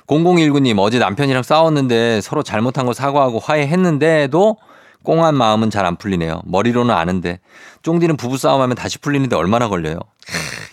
0019님 0.08 0.80
어제 0.80 0.98
남편이랑 0.98 1.44
싸웠는데 1.44 2.22
서로 2.22 2.42
잘못한 2.42 2.88
거 2.88 2.94
사과하고 2.94 3.38
화해했는데도 3.38 4.58
꽁한 5.04 5.36
마음은 5.36 5.70
잘 5.70 5.86
안 5.86 5.96
풀리네요. 5.96 6.42
머리로는 6.46 6.94
아는데 6.94 7.40
쫑디는 7.84 8.18
부부 8.18 8.38
싸움하면 8.38 8.76
다시 8.76 8.98
풀리는데 8.98 9.36
얼마나 9.36 9.68
걸려요. 9.68 10.00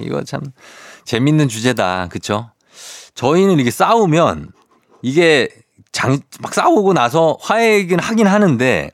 이거 0.00 0.22
참 0.24 0.40
재밌는 1.04 1.48
주제다. 1.48 2.08
그쵸? 2.10 2.50
저희는 3.14 3.54
이렇게 3.54 3.70
싸우면 3.70 4.50
이게 5.02 5.48
장, 5.92 6.18
막 6.40 6.52
싸우고 6.52 6.92
나서 6.92 7.38
화해긴 7.40 7.98
하긴 8.00 8.26
하는데 8.26 8.90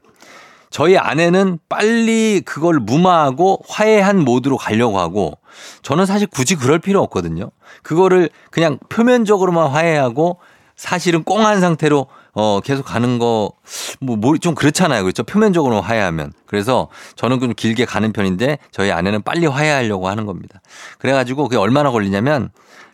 저희 0.70 0.96
아내는 0.96 1.58
빨리 1.68 2.40
그걸 2.44 2.78
무마하고 2.78 3.62
화해한 3.68 4.20
모드로 4.20 4.56
가려고 4.56 4.98
하고 5.00 5.38
저는 5.82 6.06
사실 6.06 6.26
굳이 6.28 6.54
그럴 6.54 6.78
필요 6.78 7.02
없거든요. 7.02 7.50
그거를 7.82 8.30
그냥 8.50 8.78
표면적으로만 8.88 9.70
화해하고 9.70 10.38
사실은 10.76 11.24
꽁한 11.24 11.60
상태로 11.60 12.06
어, 12.34 12.60
계속 12.60 12.84
가는 12.84 13.18
거, 13.18 13.52
뭐, 14.00 14.16
뭐, 14.16 14.36
좀 14.38 14.54
그렇잖아요. 14.54 15.02
그렇죠? 15.02 15.22
표면적으로 15.22 15.80
화해하면. 15.80 16.32
그래서 16.46 16.88
저는 17.14 17.40
좀 17.40 17.52
길게 17.54 17.84
가는 17.84 18.12
편인데 18.12 18.58
저희 18.70 18.90
아내는 18.90 19.22
빨리 19.22 19.46
화해하려고 19.46 20.08
하는 20.08 20.24
겁니다. 20.24 20.60
그래가지고 20.98 21.44
그게 21.44 21.56
얼마나 21.56 21.90
걸리냐면 21.90 22.50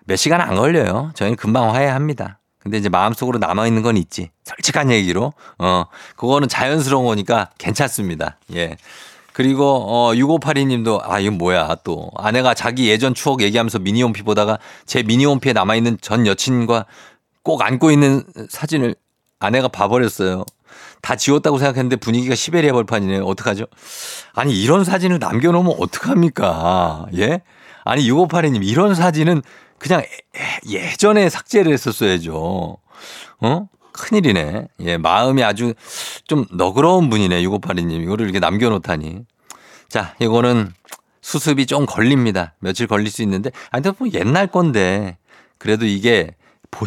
몇 0.07 0.17
시간 0.17 0.41
안 0.41 0.57
걸려요. 0.57 1.13
저희는 1.15 1.37
금방 1.37 1.73
화해합니다. 1.75 2.39
근데 2.59 2.79
이제 2.79 2.89
마음속으로 2.89 3.39
남아있는 3.39 3.83
건 3.83 3.97
있지. 3.97 4.31
솔직한 4.45 4.91
얘기로. 4.91 5.33
어, 5.59 5.85
그거는 6.17 6.49
자연스러운 6.49 7.07
거니까 7.07 7.51
괜찮습니다. 7.59 8.39
예. 8.55 8.77
그리고 9.39 9.85
어 9.87 10.13
6582님도 10.15 11.01
아 11.01 11.21
이건 11.21 11.39
뭐야 11.39 11.77
또 11.85 12.11
아내가 12.17 12.55
자기 12.55 12.89
예전 12.89 13.15
추억 13.15 13.41
얘기하면서 13.41 13.79
미니홈피 13.79 14.25
보다가 14.25 14.59
제 14.85 15.05
미니홈피에 15.05 15.53
남아 15.53 15.77
있는 15.77 15.97
전 16.01 16.27
여친과 16.27 16.87
꼭 17.45 17.63
안고 17.63 17.93
있는 17.93 18.25
사진을 18.49 18.97
아내가 19.39 19.69
봐버렸어요. 19.69 20.45
다 21.01 21.17
지웠다고 21.17 21.59
생각했는데 21.59 21.97
분위기가 21.97 22.35
시베리아 22.35 22.73
벌판이네요. 22.73 23.25
어떡하죠? 23.25 23.67
아니 24.35 24.61
이런 24.61 24.85
사진을 24.85 25.19
남겨놓으면 25.19 25.77
어떡합니까? 25.79 27.07
예? 27.17 27.43
아니 27.85 28.09
6582님 28.11 28.65
이런 28.65 28.95
사진은 28.95 29.43
그냥 29.79 30.03
예전에 30.69 31.29
삭제를 31.29 31.73
했었어야죠. 31.73 32.79
어? 33.41 33.69
큰일이네. 33.93 34.69
예, 34.81 34.97
마음이 34.97 35.43
아주 35.43 35.75
좀 36.27 36.47
너그러운 36.53 37.11
분이네. 37.11 37.43
6582님. 37.43 38.03
이거를 38.03 38.27
이렇게 38.27 38.39
남겨놓다니. 38.39 39.25
자, 39.89 40.15
이거는 40.21 40.73
수습이 41.21 41.67
좀 41.67 41.85
걸립니다. 41.85 42.55
며칠 42.61 42.87
걸릴 42.87 43.11
수 43.11 43.23
있는데. 43.23 43.51
아니, 43.71 43.85
뭐 43.99 44.09
옛날 44.15 44.47
건데. 44.47 45.19
그래도 45.59 45.85
이게 45.85 46.35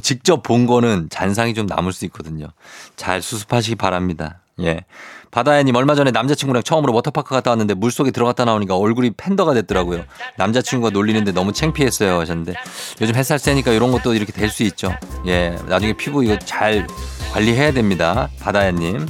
직접 0.02 0.44
본 0.44 0.66
거는 0.68 1.08
잔상이 1.10 1.54
좀 1.54 1.66
남을 1.66 1.94
수 1.94 2.06
있거든요. 2.06 2.48
잘 2.96 3.22
수습하시기 3.22 3.76
바랍니다. 3.76 4.40
예. 4.62 4.86
바다야님 5.32 5.74
얼마 5.76 5.96
전에 5.96 6.12
남자친구랑 6.12 6.62
처음으로 6.64 6.94
워터파크 6.94 7.30
갔다 7.34 7.52
왔는데 7.52 7.74
물속에 7.74 8.12
들어갔다 8.12 8.44
나오니까 8.46 8.76
얼굴이 8.76 9.12
팬더가 9.16 9.54
됐더라고요. 9.54 10.04
남자친구가 10.38 10.92
놀리는데 10.92 11.32
너무 11.32 11.54
창피했어요 11.54 12.20
하셨는데 12.20 12.54
요즘 13.00 13.16
햇살 13.16 13.40
세니까 13.40 13.72
이런 13.72 13.92
것도 13.92 14.14
이렇게 14.14 14.32
될 14.34 14.50
수 14.50 14.64
있죠. 14.64 14.94
예. 15.28 15.58
나중에 15.68 15.94
피부 15.94 16.24
이거 16.24 16.38
잘 16.40 16.86
관리해야 17.32 17.72
됩니다. 17.72 18.28
바다야님. 18.42 19.08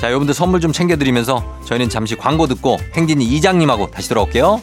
자, 0.00 0.08
여러분들 0.08 0.34
선물 0.34 0.60
좀 0.60 0.72
챙겨드리면서 0.72 1.60
저희는 1.64 1.88
잠시 1.88 2.14
광고 2.14 2.46
듣고 2.46 2.78
행진이 2.94 3.24
이장님하고 3.24 3.90
다시 3.90 4.08
돌아올게요. 4.08 4.62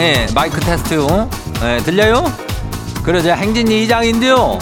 예, 0.00 0.26
마이크 0.34 0.58
테스트. 0.60 1.06
예, 1.62 1.76
들려요? 1.84 2.24
그래, 3.02 3.20
저 3.20 3.34
행진이 3.34 3.84
이장인데요. 3.84 4.58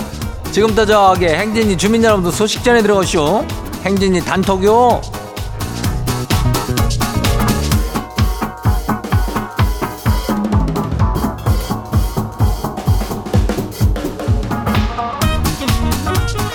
지금부터 0.51 0.85
저기 0.85 1.27
행진이 1.27 1.79
주민 1.79 2.03
여러분들 2.03 2.33
소식 2.33 2.65
전해 2.65 2.83
들어오시오. 2.83 3.47
행진이 3.85 4.25
단톡요. 4.25 5.01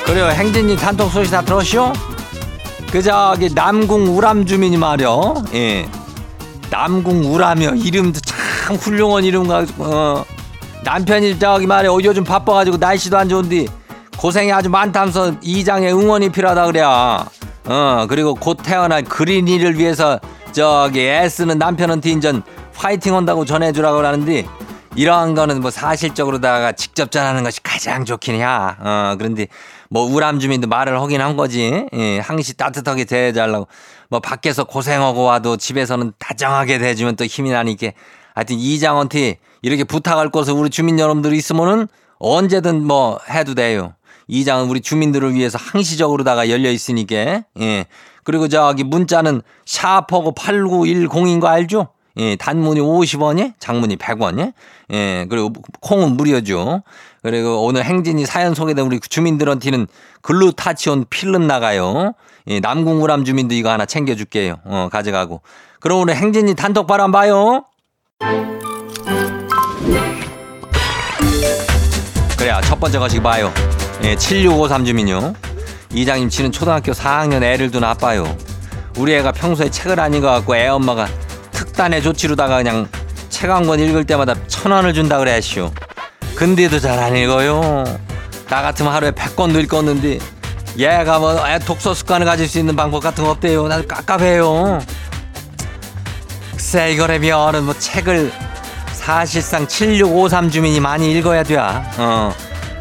그래요, 0.06 0.28
행진이 0.28 0.76
단톡 0.76 1.10
소식 1.10 1.32
다 1.32 1.42
들었시오? 1.42 1.94
그 2.92 3.02
저기 3.02 3.50
남궁 3.54 4.18
우람 4.18 4.46
주민이 4.46 4.76
말이요. 4.76 5.36
예. 5.54 5.88
남궁 6.70 7.32
우라며 7.34 7.76
이름도 7.76 8.20
참 8.64 8.78
훌륭한 8.78 9.26
이름 9.26 9.46
가지고 9.46 9.84
어. 9.84 10.26
남편이 10.86 11.38
저기 11.38 11.66
어, 11.70 11.98
요즘 12.02 12.24
바빠가지고 12.24 12.78
날씨도 12.78 13.18
안 13.18 13.28
좋은데 13.28 13.66
고생이 14.18 14.54
아주 14.54 14.70
많다면서 14.70 15.36
이장의 15.42 15.92
응원이 15.94 16.30
필요하다 16.30 16.68
그래야. 16.68 17.26
어 17.66 18.06
그리고 18.08 18.36
곧 18.36 18.58
태어날 18.64 19.04
그린이를 19.04 19.78
위해서 19.78 20.18
저기 20.54 21.02
애쓰는 21.02 21.58
남편한테 21.58 22.10
인전 22.12 22.44
파이팅 22.74 23.18
한다고 23.18 23.44
전해주라고 23.44 23.98
하는데 24.00 24.46
이러한 24.96 25.36
거는 25.36 25.60
뭐 25.60 25.70
사실적으로다가 25.70 26.72
직접 26.72 27.12
전하는 27.12 27.44
것이 27.44 27.62
가장 27.64 28.06
좋긴 28.06 28.36
해야. 28.36 28.78
어 28.80 29.16
그런데 29.18 29.48
뭐 29.90 30.04
우람 30.04 30.40
주민도 30.40 30.70
말을 30.70 31.02
하긴 31.02 31.20
한 31.20 31.36
거지. 31.36 31.86
예, 31.94 32.20
항시 32.20 32.56
따뜻하게 32.56 33.04
대해달라고. 33.04 33.68
뭐 34.08 34.22
밖에서 34.22 34.64
고생하고 34.64 35.24
와도 35.24 35.58
집에서는 35.58 36.14
다정하게 36.18 36.78
대해주면 36.78 37.18
또 37.18 37.26
힘이 37.26 37.52
나니까 37.52 37.92
하여튼 38.34 38.58
이장한테 38.58 39.38
이렇게 39.62 39.84
부탁할 39.84 40.30
것을 40.30 40.54
우리 40.54 40.70
주민 40.70 41.00
여러분들이 41.00 41.38
있으면은 41.38 41.88
언제든 42.20 42.86
뭐 42.86 43.20
해도 43.30 43.54
돼요. 43.56 43.94
이장은 44.28 44.70
우리 44.70 44.82
주민들을 44.82 45.34
위해서 45.34 45.58
항시적으로다가 45.60 46.50
열려 46.50 46.72
있으니까 46.72 47.44
예 47.60 47.86
그리고 48.24 48.48
저기 48.48 48.84
문자는 48.84 49.42
샤프하고 49.66 50.34
8910인 50.34 51.42
거 51.42 51.48
알죠? 51.48 51.90
예, 52.18 52.36
단문이 52.36 52.80
50원이, 52.80 53.54
장문이 53.60 53.98
100원이. 53.98 54.54
예, 54.92 55.26
그리고 55.30 55.52
콩은 55.82 56.16
무료죠. 56.16 56.84
그리고 57.24 57.66
오늘 57.66 57.84
행진이 57.84 58.26
사연 58.26 58.54
소개된 58.54 58.86
우리 58.86 59.00
주민들한테는 59.00 59.88
글루타치온 60.22 61.06
필름 61.10 61.48
나가요. 61.48 62.14
예, 62.48 62.60
남궁우람 62.60 63.26
주민도 63.26 63.56
이거 63.56 63.72
하나 63.72 63.86
챙겨줄게요. 63.86 64.58
어, 64.64 64.90
가져가고. 64.92 65.42
그럼 65.80 66.02
오늘 66.02 66.16
행진이 66.16 66.56
단톡 66.56 66.86
바람 66.86 67.12
봐요. 67.12 67.66
그래야 72.38 72.62
첫 72.62 72.80
번째 72.80 73.00
거시 73.00 73.20
봐요. 73.20 73.52
예, 74.04 74.16
7653 74.16 74.86
주민요. 74.86 75.34
이장님 75.94 76.30
치는 76.30 76.52
초등학교 76.52 76.92
4학년 76.92 77.44
애를 77.44 77.72
둔 77.72 77.84
아빠요. 77.84 78.36
우리 78.98 79.14
애가 79.16 79.32
평소에 79.32 79.70
책을 79.70 80.00
안 80.00 80.14
읽어갖고 80.14 80.56
애 80.56 80.68
엄마가 80.68 81.08
특단의 81.52 82.02
조치로다가 82.04 82.58
그냥 82.58 82.88
책 83.30 83.50
한 83.50 83.66
권 83.68 83.80
읽을 83.80 84.06
때마다 84.06 84.36
천 84.48 84.72
원을 84.72 84.94
준다 84.94 85.18
그래야시오. 85.18 85.72
근데도 86.36 86.80
잘 86.80 87.00
안 87.00 87.16
읽어요. 87.16 87.84
나 88.50 88.62
같으면 88.62 88.94
하루에 88.94 89.12
100권도 89.12 89.62
읽었는데 89.64 90.20
얘가 90.78 91.20
뭐애 91.20 91.60
독서 91.60 91.94
습관을 91.94 92.26
가질 92.26 92.48
수 92.48 92.60
있는 92.60 92.76
방법 92.76 93.02
같은 93.02 93.24
거 93.24 93.32
없대요. 93.32 93.68
나도 93.68 93.88
깝깝해요. 93.88 94.80
글쎄 96.64 96.94
이거라면은 96.94 97.66
뭐 97.66 97.78
책을 97.78 98.32
사실상 98.94 99.68
7653 99.68 100.50
주민이 100.50 100.80
많이 100.80 101.12
읽어야 101.12 101.44
돼. 101.44 101.58
어. 101.58 102.34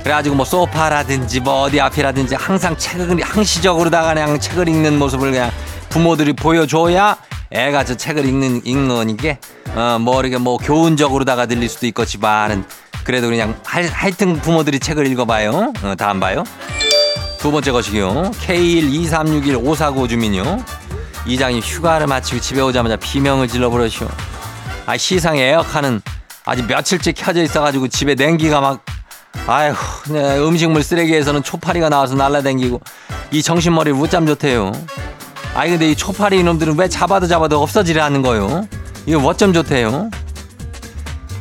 그래가지고 0.05 0.37
뭐 0.37 0.45
소파라든지 0.45 1.41
뭐 1.41 1.63
어디 1.63 1.81
앞이라든지 1.81 2.37
항상 2.37 2.77
책을 2.77 3.21
항시적으로다가 3.21 4.15
그냥 4.15 4.39
책을 4.39 4.69
읽는 4.69 5.01
모습을 5.01 5.33
그냥 5.33 5.51
부모들이 5.89 6.33
보여줘야 6.35 7.17
애가 7.51 7.85
저 7.85 7.97
책을 7.97 8.25
읽는 8.25 8.63
읽는 8.65 8.89
거니까 8.89 9.37
어뭐 9.75 10.21
이렇게 10.21 10.39
뭐 10.39 10.59
교훈적으로다가 10.59 11.47
들릴 11.47 11.69
수도 11.69 11.89
있겠지만은 11.89 12.65
그래도 13.03 13.31
그냥 13.31 13.59
하, 13.65 13.83
하여튼 13.83 14.37
부모들이 14.37 14.79
책을 14.79 15.09
읽어봐요. 15.09 15.73
어, 15.83 15.95
다 15.97 16.09
안 16.09 16.21
봐요. 16.21 16.45
두 17.41 17.51
번째 17.51 17.73
것이요. 17.73 18.31
K123615495 18.47 20.09
주민요. 20.09 20.65
이장이 21.27 21.61
휴가를 21.61 22.07
마치고 22.07 22.41
집에 22.41 22.61
오자마자 22.61 22.97
비명을 22.97 23.49
질러버렸쇼. 23.49 24.09
아, 24.87 24.97
시상에 24.97 25.43
에어컨은 25.43 26.03
아직 26.45 26.67
며칠째 26.67 27.13
켜져 27.13 27.43
있어가지고 27.43 27.89
집에 27.89 28.15
냉기가 28.15 28.61
막, 28.61 28.85
아휴, 29.47 29.75
네, 30.09 30.39
음식물 30.39 30.83
쓰레기에서는 30.83 31.43
초파리가 31.43 31.89
나와서 31.89 32.15
날라댕기고 32.15 32.81
이 33.31 33.43
정신머리를 33.43 33.97
못잠 33.97 34.27
좋대요. 34.27 34.73
아니, 35.55 35.71
근데 35.71 35.91
이 35.91 35.95
초파리 35.95 36.41
이놈들은 36.41 36.79
왜 36.79 36.89
잡아도 36.89 37.27
잡아도 37.27 37.63
없어지려 37.63 38.03
하는 38.03 38.23
거요? 38.23 38.67
이거 39.07 39.21
뭐점 39.21 39.53
좋대요? 39.53 40.11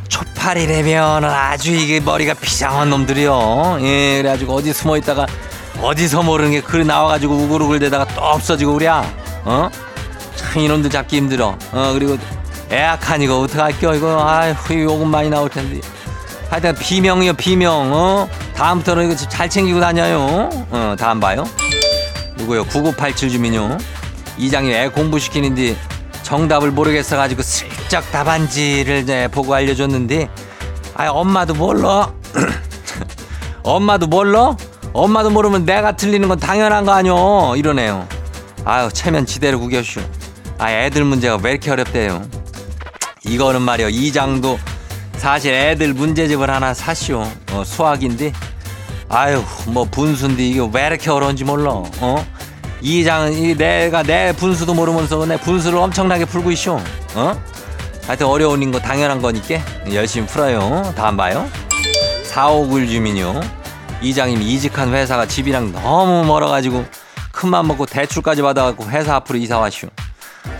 초파리라면 0.10 1.26
아주 1.26 1.72
이게 1.72 2.00
머리가 2.00 2.34
비상한 2.34 2.89
놈들이요. 2.89 3.78
예, 3.82 4.17
그래가지고 4.17 4.56
어디 4.56 4.74
숨어 4.74 4.98
있다가 4.98 5.26
어디서 5.82 6.24
모르는 6.24 6.52
게 6.52 6.62
그래 6.62 6.84
나와가지고 6.84 7.34
우글우글 7.34 7.80
대다가 7.80 8.06
또 8.13 8.22
없어지고 8.22 8.74
그래. 8.74 8.89
어? 9.46 9.70
참 10.36 10.62
이놈들 10.62 10.90
잡기 10.90 11.18
힘들어. 11.18 11.58
어, 11.72 11.92
그리고 11.94 12.18
에악한 12.70 13.22
이거 13.22 13.40
어떡할게요 13.42 13.94
이거. 13.96 14.26
아휴 14.28 14.82
요금 14.84 15.10
많이 15.10 15.30
나올 15.30 15.50
텐데. 15.50 15.82
하여튼 16.50 16.76
비명이요 16.76 17.34
비명 17.34 17.94
어? 17.94 18.30
다음부터는 18.56 19.06
이거 19.06 19.16
잘 19.16 19.50
챙기고 19.50 19.80
다녀요. 19.80 20.50
어 20.70 20.96
다음 20.98 21.20
봐요. 21.20 21.46
누구요? 22.38 22.66
9987 22.66 23.30
주민요. 23.30 23.78
이장님 24.38 24.74
애 24.74 24.88
공부시키는데 24.90 25.78
정답을 26.24 26.72
모르겠어 26.72 27.18
가지고 27.18 27.42
슬쩍 27.42 28.10
답안지를 28.12 29.00
이제 29.00 29.28
보고 29.32 29.54
알려줬는데 29.54 30.30
아 30.96 31.10
엄마도 31.10 31.54
몰라. 31.54 32.12
엄마도 33.64 34.08
몰라? 34.08 34.56
엄마도 34.94 35.30
모르면 35.30 35.66
내가 35.66 35.96
틀리는 35.96 36.28
건 36.28 36.40
당연한 36.40 36.86
거 36.86 36.92
아니오? 36.92 37.56
이러네요 37.56 38.08
아유 38.65 38.89
체면 38.91 39.26
지대로 39.26 39.60
구겨쇼 39.60 40.02
아 40.58 40.71
애들 40.71 41.04
문제가 41.04 41.38
왜 41.41 41.52
이렇게 41.52 41.71
어렵대요? 41.71 42.21
이거는 43.26 43.62
말이요 43.62 43.89
이장도 43.89 44.60
사실 45.17 45.54
애들 45.54 45.93
문제집을 45.93 46.50
하나 46.50 46.74
사시오. 46.74 47.21
어, 47.52 47.63
수학인데? 47.63 48.34
아유 49.10 49.43
뭐 49.67 49.84
분수인데 49.86 50.43
이게 50.43 50.60
왜 50.74 50.88
이렇게 50.88 51.10
어려운지 51.12 51.43
몰라. 51.43 51.71
어? 52.00 52.26
이장은 52.82 53.34
이 53.34 53.56
내가 53.56 54.02
내 54.02 54.34
분수도 54.34 54.74
모르면서 54.74 55.24
내 55.26 55.38
분수를 55.38 55.78
엄청나게 55.78 56.26
풀고 56.26 56.52
있쇼. 56.52 56.80
어? 57.13 57.43
하여튼 58.08 58.26
어려운 58.28 58.71
거 58.71 58.80
당연한 58.80 59.21
거니까 59.21 59.60
열심히 59.93 60.26
풀어요. 60.26 60.91
다음 60.95 61.17
봐요. 61.17 61.47
459 62.24 62.88
주민요. 62.88 63.39
이장님 64.02 64.41
이직한 64.41 64.91
회사가 64.91 65.28
집이랑 65.28 65.71
너무 65.71 66.26
멀어가지고 66.26 66.84
큰맘 67.42 67.66
먹고 67.66 67.88
대출까지 67.88 68.44
받아갖고 68.44 68.86
회사 68.86 69.16
앞으로 69.16 69.40
이사 69.40 69.58
왔쇼 69.58 69.88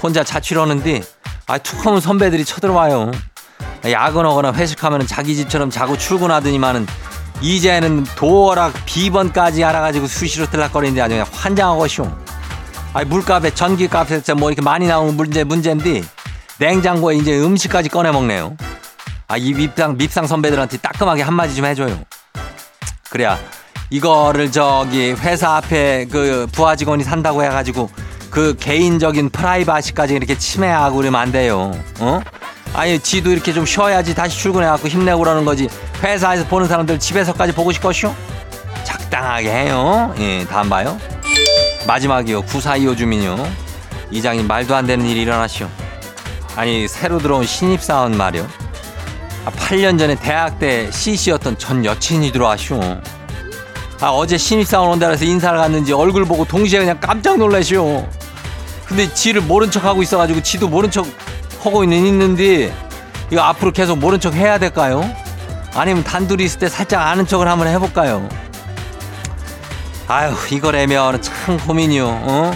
혼자 0.02 0.24
자취하는데 0.24 1.04
아, 1.46 1.58
툭 1.60 1.86
하면 1.86 2.02
선배들이 2.02 2.44
쳐들어와요. 2.44 3.12
야근하거나 3.86 4.54
회식하면 4.54 5.06
자기 5.06 5.36
집처럼 5.36 5.70
자고 5.70 5.96
출근하더니만은 5.96 6.88
이제는 7.40 8.06
도어락 8.16 8.74
비번까지 8.86 9.64
알아가지고 9.64 10.08
수시로 10.08 10.50
들락거리는데 10.50 11.02
아주 11.02 11.14
그냥 11.14 11.28
환장하고 11.32 11.88
쇼. 11.88 12.12
아, 12.94 13.04
물값에 13.06 13.54
전기값에 13.54 14.34
뭐 14.34 14.50
이렇게 14.50 14.64
많이 14.64 14.88
나오는 14.88 15.16
문제 15.16 15.44
문제인데 15.44 16.04
냉장고에 16.58 17.16
이제 17.16 17.40
음식까지 17.40 17.90
꺼내 17.90 18.12
먹네요. 18.12 18.58
아, 19.28 19.38
이 19.38 19.54
밉상 19.54 19.98
밉상 19.98 20.26
선배들한테 20.26 20.78
따끔하게 20.78 21.22
한마디 21.22 21.54
좀 21.54 21.66
해줘요. 21.66 22.00
그래야 23.12 23.38
이거를 23.92 24.54
저기 24.54 25.12
회사 25.12 25.58
앞에 25.58 26.08
그 26.10 26.48
부하 26.54 26.78
직원이 26.78 27.04
산다고 27.04 27.44
해가지고 27.44 27.90
그 28.30 28.56
개인적인 28.58 29.30
프라이바시까지 29.30 30.14
이렇게 30.14 30.38
침해하고 30.38 30.96
그러면 30.98 31.20
안 31.20 31.32
돼요. 31.34 31.74
어? 32.00 32.22
아니 32.74 32.98
지도 33.00 33.32
이렇게 33.32 33.52
좀 33.52 33.66
쉬어야지 33.66 34.16
다시 34.16 34.40
출근해갖고 34.40 34.88
힘내고 34.88 35.20
그러는 35.20 35.44
거지. 35.44 35.68
회사에서 36.02 36.46
보는 36.48 36.70
사람들 36.70 37.00
집에서까지 37.00 37.52
보고 37.52 37.74
싶겠쇼? 37.74 38.16
적당하게 38.86 39.52
해요. 39.52 40.16
예, 40.20 40.46
다음 40.46 40.70
봐요. 40.70 40.98
마지막이요. 41.86 42.44
9425 42.44 42.96
주민요. 42.96 43.46
이장님 44.10 44.48
말도 44.48 44.74
안 44.74 44.88
되는 44.88 45.06
일이 45.06 45.24
일어나시오. 45.24 45.68
아니 46.56 46.88
새로 46.88 47.18
들어온 47.20 47.46
신입사원 47.46 48.16
말이오. 48.16 48.48
아, 49.44 49.52
8년 49.52 50.00
전에 50.00 50.16
대학 50.16 50.60
때 50.60 50.90
CC였던 50.92 51.58
전 51.58 51.84
여친이 51.84 52.32
들어와시오. 52.32 52.80
아 54.02 54.08
어제 54.10 54.38
신입사원 54.38 54.90
온다 54.90 55.06
그래서 55.08 55.26
인사를 55.26 55.58
갔는지 55.60 55.94
얼굴 55.94 56.26
보고 56.26 56.44
동시에 56.44 56.80
그냥 56.80 57.00
깜짝 57.00 57.38
놀라시오. 57.38 58.08
근데 58.86 59.14
지를 59.14 59.42
모른 59.42 59.70
척 59.72 59.86
하고 59.86 60.02
있어가지고 60.02 60.42
지도 60.42 60.68
모른 60.68 60.90
척 60.90 61.06
하고 61.64 61.84
있는 61.84 62.06
있는데 62.08 62.74
이거 63.30 63.42
앞으로 63.42 63.72
계속 63.72 63.98
모른 64.00 64.20
척 64.20 64.34
해야 64.34 64.58
될까요? 64.58 65.08
아니면 65.76 66.04
단둘이 66.04 66.44
있을 66.44 66.60
때 66.60 66.68
살짝 66.68 67.06
아는 67.08 67.26
척을 67.28 67.48
한번 67.48 67.68
해볼까요? 67.68 68.28
아유 70.08 70.34
이거라면 70.52 71.22
참 71.22 71.58
고민이요. 71.60 72.08
어? 72.08 72.52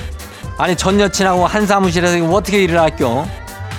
아니 0.58 0.76
전 0.76 1.00
여친하고 1.00 1.46
한 1.46 1.68
사무실에서 1.68 2.18
이거 2.18 2.28
어떻게 2.34 2.64
일을 2.64 2.80
할겨? 2.80 3.26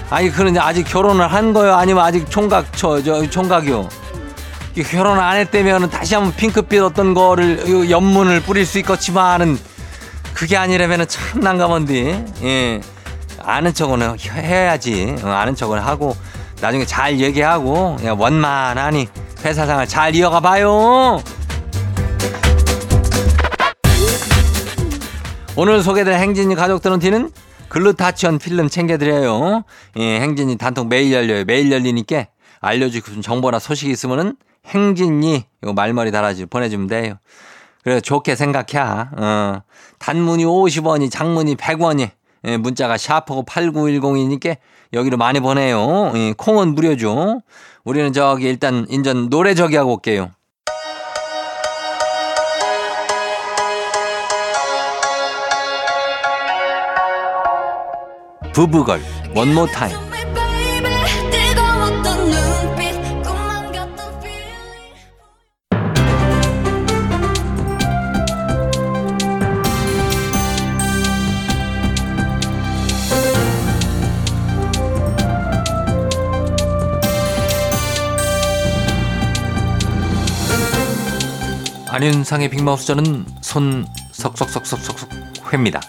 아니 0.08 0.30
그런데 0.30 0.60
아직 0.60 0.84
결혼을 0.84 1.26
한 1.30 1.52
거요? 1.52 1.74
아니면 1.74 2.04
아직 2.04 2.30
총각 2.30 2.76
저 2.76 3.02
저 3.02 3.28
총각이요? 3.28 3.88
이 4.76 4.82
결혼 4.82 5.18
안 5.18 5.38
했다면 5.38 5.88
다시 5.88 6.14
한번 6.14 6.34
핑크빛 6.36 6.82
어떤 6.82 7.14
거를 7.14 7.66
요 7.66 7.88
연문을 7.88 8.42
뿌릴 8.42 8.66
수 8.66 8.78
있겠지만은 8.78 9.58
그게 10.34 10.58
아니라면은 10.58 11.08
참 11.08 11.40
난감한데 11.40 12.26
예 12.42 12.80
아는 13.42 13.72
척은 13.72 14.18
해야지 14.18 15.16
어, 15.22 15.28
아는 15.28 15.54
척은 15.54 15.78
하고 15.78 16.14
나중에 16.60 16.84
잘 16.84 17.18
얘기하고 17.20 17.96
그냥 17.96 18.20
원만하니 18.20 19.08
회사 19.46 19.64
생활 19.64 19.88
잘 19.88 20.14
이어가 20.14 20.40
봐요. 20.40 21.22
오늘 25.56 25.82
소개될 25.82 26.12
행진이 26.12 26.54
가족들은 26.54 26.98
티는 26.98 27.30
글루타치온 27.70 28.38
필름 28.38 28.68
챙겨드려요. 28.68 29.64
예, 29.96 30.20
행진이 30.20 30.58
단톡 30.58 30.88
매일 30.88 31.12
열려요. 31.14 31.44
매일 31.46 31.72
열리니까 31.72 32.26
알려주고 32.60 33.06
싶은 33.06 33.22
정보나 33.22 33.58
소식이 33.58 33.90
있으면은 33.90 34.36
행진이 34.66 35.44
이거 35.62 35.72
말머리 35.72 36.10
달아주 36.10 36.46
보내주면 36.46 36.86
돼요. 36.86 37.14
그래 37.82 38.00
좋게 38.00 38.34
생각해. 38.34 38.78
어. 39.16 39.62
단문이 39.98 40.44
50원이 40.44 41.10
장문이 41.10 41.56
100원이 41.56 42.10
예, 42.44 42.56
문자가 42.56 42.96
샤프고 42.96 43.44
8910이니까 43.44 44.56
여기로 44.92 45.16
많이 45.16 45.40
보내요. 45.40 46.12
예, 46.14 46.34
콩은 46.36 46.74
무료죠. 46.74 47.42
우리는 47.84 48.12
저기 48.12 48.46
일단 48.46 48.86
인전 48.88 49.30
노래 49.30 49.54
저기 49.54 49.76
하고 49.76 49.94
올게요. 49.94 50.30
부부걸 58.52 59.02
원모 59.34 59.66
타임. 59.66 60.05
안윤상의 81.96 82.50
빅마우스 82.50 82.84
저는 82.84 83.24
손 83.40 83.86
석석석석석 84.12 85.08
회입니다. 85.50 85.80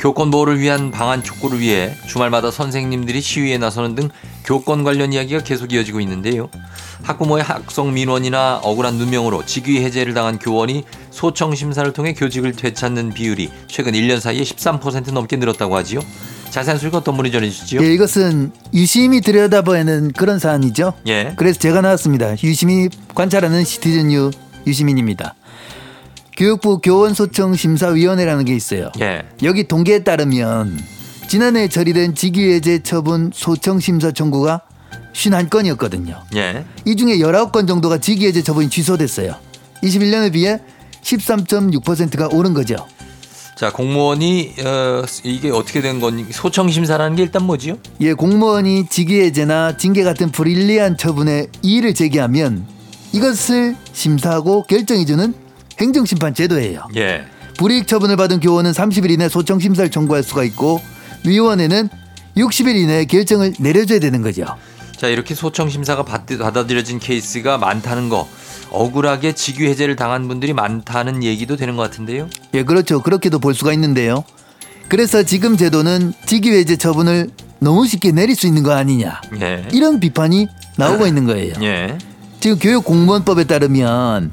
교권 0.00 0.32
보호를 0.32 0.58
위한 0.58 0.90
방안 0.90 1.22
촉구를 1.22 1.60
위해 1.60 1.94
주말마다 2.08 2.50
선생님들이 2.50 3.20
시위에 3.20 3.56
나서는 3.58 3.94
등 3.94 4.08
교권 4.44 4.82
관련 4.82 5.12
이야기가 5.12 5.44
계속 5.44 5.72
이어지고 5.72 6.00
있는데요. 6.00 6.50
학부모의 7.04 7.44
학성 7.44 7.94
민원이나 7.94 8.62
억울한 8.64 8.94
누명으로 8.94 9.46
직위 9.46 9.80
해제를 9.84 10.12
당한 10.12 10.40
교원이 10.40 10.82
소청 11.12 11.54
심사를 11.54 11.92
통해 11.92 12.14
교직을 12.14 12.50
되찾는 12.56 13.14
비율이 13.14 13.48
최근 13.68 13.92
1년 13.92 14.18
사이에 14.18 14.42
13% 14.42 15.12
넘게 15.12 15.36
늘었다고 15.36 15.76
하지요. 15.76 16.00
자세한 16.50 16.80
소식 16.80 16.96
어떤 16.96 17.16
분이 17.16 17.30
전해주시지요? 17.30 17.80
예, 17.80 17.94
이것은 17.94 18.50
유심히 18.72 19.20
들여다보는 19.20 20.14
그런 20.16 20.40
사안이죠. 20.40 20.94
예. 21.06 21.34
그래서 21.36 21.60
제가 21.60 21.80
나왔습니다. 21.80 22.34
유심히 22.42 22.88
관찰하는 23.14 23.62
시티즌 23.62 24.10
유 24.10 24.32
유시민입니다. 24.66 25.34
교육부 26.36 26.78
교원소청 26.78 27.54
심사위원회라는 27.54 28.44
게 28.44 28.54
있어요. 28.56 28.90
예. 29.00 29.22
여기 29.42 29.64
통계에 29.68 30.00
따르면 30.02 30.78
지난해 31.28 31.68
처리된 31.68 32.14
직위해제 32.14 32.82
처분 32.82 33.30
소청 33.32 33.78
심사 33.80 34.10
청구가 34.10 34.62
51건이었거든요. 35.14 36.20
예. 36.36 36.64
이 36.84 36.96
중에 36.96 37.18
19건 37.18 37.68
정도가 37.68 37.98
직위해제 37.98 38.42
처분이 38.42 38.68
취소됐어요. 38.68 39.36
21년에 39.82 40.32
비해 40.32 40.58
13.6%가 41.02 42.28
오른 42.32 42.52
거죠. 42.54 42.76
자 43.56 43.70
공무원이 43.70 44.54
어, 44.64 45.04
이게 45.22 45.50
어떻게 45.50 45.80
된 45.80 46.00
건 46.00 46.26
소청 46.32 46.68
심사라는 46.68 47.14
게 47.14 47.22
일단 47.22 47.44
뭐지요? 47.44 47.78
예, 48.00 48.12
공무원이 48.12 48.88
직위해제나 48.88 49.76
징계 49.76 50.02
같은 50.02 50.32
불일리한 50.32 50.96
처분에 50.96 51.46
이의를 51.62 51.94
제기하면 51.94 52.66
이것을 53.12 53.76
심사하고 53.92 54.64
결정해주는 54.64 55.34
행정심판 55.80 56.34
제도예요. 56.34 56.88
예. 56.96 57.24
불이익 57.58 57.86
처분을 57.86 58.16
받은 58.16 58.40
교원은 58.40 58.72
30일 58.72 59.10
이내 59.12 59.28
소청 59.28 59.60
심사를 59.60 59.88
청구할 59.90 60.22
수가 60.22 60.44
있고 60.44 60.80
위원회는 61.24 61.88
60일 62.36 62.74
이내에 62.76 63.04
결정을 63.04 63.54
내려줘야 63.60 64.00
되는 64.00 64.22
거죠. 64.22 64.44
자 64.96 65.08
이렇게 65.08 65.34
소청 65.34 65.68
심사가 65.70 66.04
받- 66.04 66.26
받아들여진 66.26 66.98
케이스가 66.98 67.58
많다는 67.58 68.08
거 68.08 68.28
억울하게 68.70 69.34
직위 69.34 69.66
해제를 69.68 69.94
당한 69.94 70.26
분들이 70.26 70.52
많다는 70.52 71.22
얘기도 71.22 71.56
되는 71.56 71.76
것 71.76 71.82
같은데요. 71.82 72.28
예, 72.54 72.64
그렇죠. 72.64 73.00
그렇게도 73.00 73.38
볼 73.38 73.54
수가 73.54 73.72
있는데요. 73.72 74.24
그래서 74.88 75.22
지금 75.22 75.56
제도는 75.56 76.12
직위 76.26 76.50
해제 76.56 76.76
처분을 76.76 77.30
너무 77.60 77.86
쉽게 77.86 78.10
내릴 78.12 78.34
수 78.34 78.46
있는 78.46 78.62
거 78.62 78.72
아니냐. 78.72 79.20
예. 79.40 79.66
이런 79.72 80.00
비판이 80.00 80.48
나오고 80.76 81.06
있는 81.06 81.24
거예요. 81.26 81.54
예. 81.62 81.96
지금 82.40 82.58
교육 82.58 82.84
공무원법에 82.84 83.44
따르면 83.44 84.32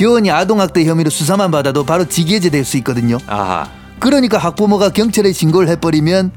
교원이 0.00 0.30
아동학대 0.30 0.86
혐의로 0.86 1.10
수사만 1.10 1.50
받아도 1.50 1.84
바로 1.84 2.06
직위해제 2.08 2.48
될 2.48 2.64
수 2.64 2.78
있거든요. 2.78 3.18
아하. 3.26 3.68
그러니까 3.98 4.38
학부모가 4.38 4.88
경찰에 4.90 5.30
신고를 5.30 5.68
해버리면 5.68 6.30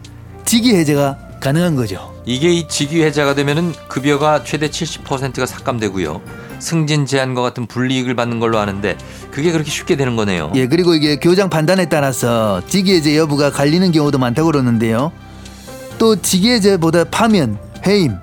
직위해제가 0.43 1.17
가능한 1.39 1.77
거죠. 1.77 2.13
이게 2.25 2.51
이 2.51 2.67
직위 2.67 3.01
해제가 3.03 3.35
되면은 3.35 3.73
급여가 3.87 4.43
최대 4.43 4.67
70%가 4.67 5.45
삭감되고요. 5.45 6.21
승진 6.59 7.05
제한과 7.05 7.41
같은 7.41 7.65
불이익을 7.65 8.15
받는 8.17 8.41
걸로 8.41 8.59
아는데 8.59 8.97
그게 9.31 9.53
그렇게 9.53 9.71
쉽게 9.71 9.95
되는 9.95 10.17
거네요. 10.17 10.51
예, 10.55 10.67
그리고 10.67 10.93
이게 10.93 11.15
교장 11.15 11.49
판단에 11.49 11.85
따라서 11.87 12.61
직위해제 12.67 13.15
여부가 13.15 13.49
갈리는 13.49 13.89
경우도 13.93 14.17
많다고 14.17 14.47
그러는데요. 14.47 15.13
또 15.97 16.17
직위해제보다 16.21 17.05
파면, 17.05 17.57
해임 17.87 18.15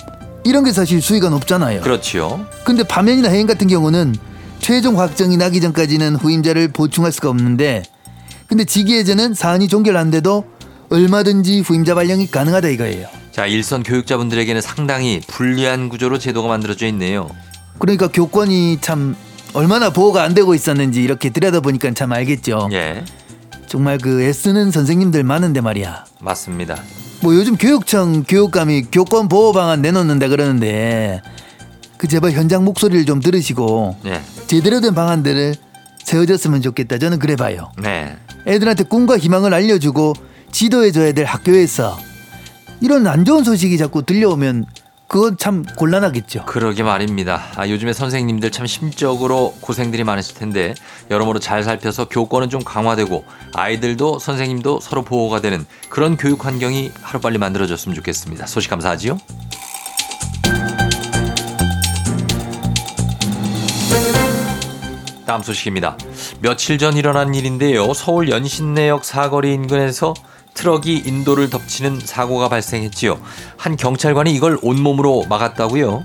이런 0.45 0.65
게 0.65 0.73
사실 0.73 1.01
수위가 1.01 1.31
높잖아요. 1.31 1.81
그렇지요. 1.81 2.45
근데 2.63 2.83
파면이나 2.83 3.31
해임 3.31 3.47
같은 3.47 3.69
경우는 3.69 4.15
최종 4.61 5.01
확정이 5.01 5.37
나기 5.37 5.61
전까지는 5.61 6.17
후임자를 6.17 6.69
보충할 6.69 7.13
수가 7.13 7.31
없는데 7.31 7.83
근데 8.47 8.65
직위해제는 8.65 9.35
사안이 9.35 9.69
종결한데도 9.69 10.45
얼마든지 10.91 11.61
후임자 11.61 11.95
발령이 11.95 12.31
가능하다 12.31 12.69
이거예요. 12.69 13.09
자 13.33 13.47
일선 13.47 13.83
교육자분들에게는 13.83 14.61
상당히 14.61 15.21
불리한 15.27 15.89
구조로 15.89 16.19
제도가 16.19 16.49
만들어져 16.49 16.87
있네요. 16.89 17.31
그러니까 17.79 18.09
교권이 18.09 18.79
참 18.81 19.17
얼마나 19.55 19.91
보호가 19.91 20.23
안 20.23 20.35
되고 20.35 20.55
있었는지 20.55 21.03
이렇게 21.03 21.31
들여다보니까 21.31 21.93
참 21.95 22.13
알겠죠. 22.13 22.69
예. 22.73 23.05
정말 23.67 23.99
그 23.99 24.23
애쓰는 24.23 24.71
선생님들 24.73 25.23
많은데 25.25 25.61
말이야. 25.61 26.05
맞습니다. 26.21 26.77
뭐 27.23 27.35
요즘 27.35 27.57
교육청 27.57 28.25
교육감이 28.25 28.87
교권 28.91 29.29
보호 29.29 29.53
방안 29.53 29.81
내놓는다 29.81 30.29
그러는데 30.29 31.23
그 32.01 32.09
제발 32.09 32.33
현장 32.33 32.65
목소리를 32.65 33.05
좀 33.05 33.21
들으시고 33.21 33.95
예. 34.07 34.23
제대로 34.47 34.81
된 34.81 34.95
방안들을 34.95 35.55
세워졌으면 36.03 36.63
좋겠다. 36.63 36.97
저는 36.97 37.19
그래 37.19 37.37
봐요. 37.37 37.73
네. 37.77 38.17
애들한테 38.47 38.85
꿈과 38.85 39.19
희망을 39.19 39.53
알려주고 39.53 40.15
지도해줘야 40.51 41.13
될 41.13 41.27
학교에서 41.27 41.99
이런 42.81 43.07
안 43.07 43.27
좋은 43.27 43.45
소식이 43.45 43.77
자꾸 43.77 44.03
들려오면 44.03 44.65
그건 45.09 45.37
참 45.37 45.63
곤란하겠죠. 45.77 46.47
그러게 46.47 46.83
말입니다. 46.83 47.43
아, 47.57 47.69
요즘에 47.69 47.93
선생님들 47.93 48.51
참 48.51 48.65
심적으로 48.67 49.55
고생들이 49.61 50.03
많으실 50.03 50.37
텐데 50.37 50.75
여러모로 51.11 51.39
잘 51.39 51.63
살펴서 51.65 52.09
교권은 52.09 52.49
좀 52.49 52.65
강화되고 52.65 53.27
아이들도 53.53 54.21
선생님도 54.21 54.81
서로 54.81 55.03
보호가 55.03 55.43
되는 55.43 55.67
그런 55.91 56.17
교육 56.17 56.47
환경이 56.47 56.93
하루빨리 57.03 57.37
만들어졌으면 57.37 57.95
좋겠습니다. 57.95 58.47
소식 58.47 58.71
감사하지요. 58.71 59.19
다음 65.31 65.45
소식입니다. 65.45 65.97
며칠 66.41 66.77
전 66.77 66.97
일어난 66.97 67.37
일인데요. 67.37 67.95
서울 67.95 68.31
연신내역 68.31 69.05
사거리 69.05 69.55
인근에서 69.55 70.13
트럭이 70.55 71.05
인도를 71.07 71.51
덮치는 71.51 72.01
사고가 72.05 72.49
발생했지요. 72.49 73.17
한 73.57 73.77
경찰관이 73.77 74.35
이걸 74.35 74.59
온몸으로 74.61 75.27
막았다고요. 75.29 76.05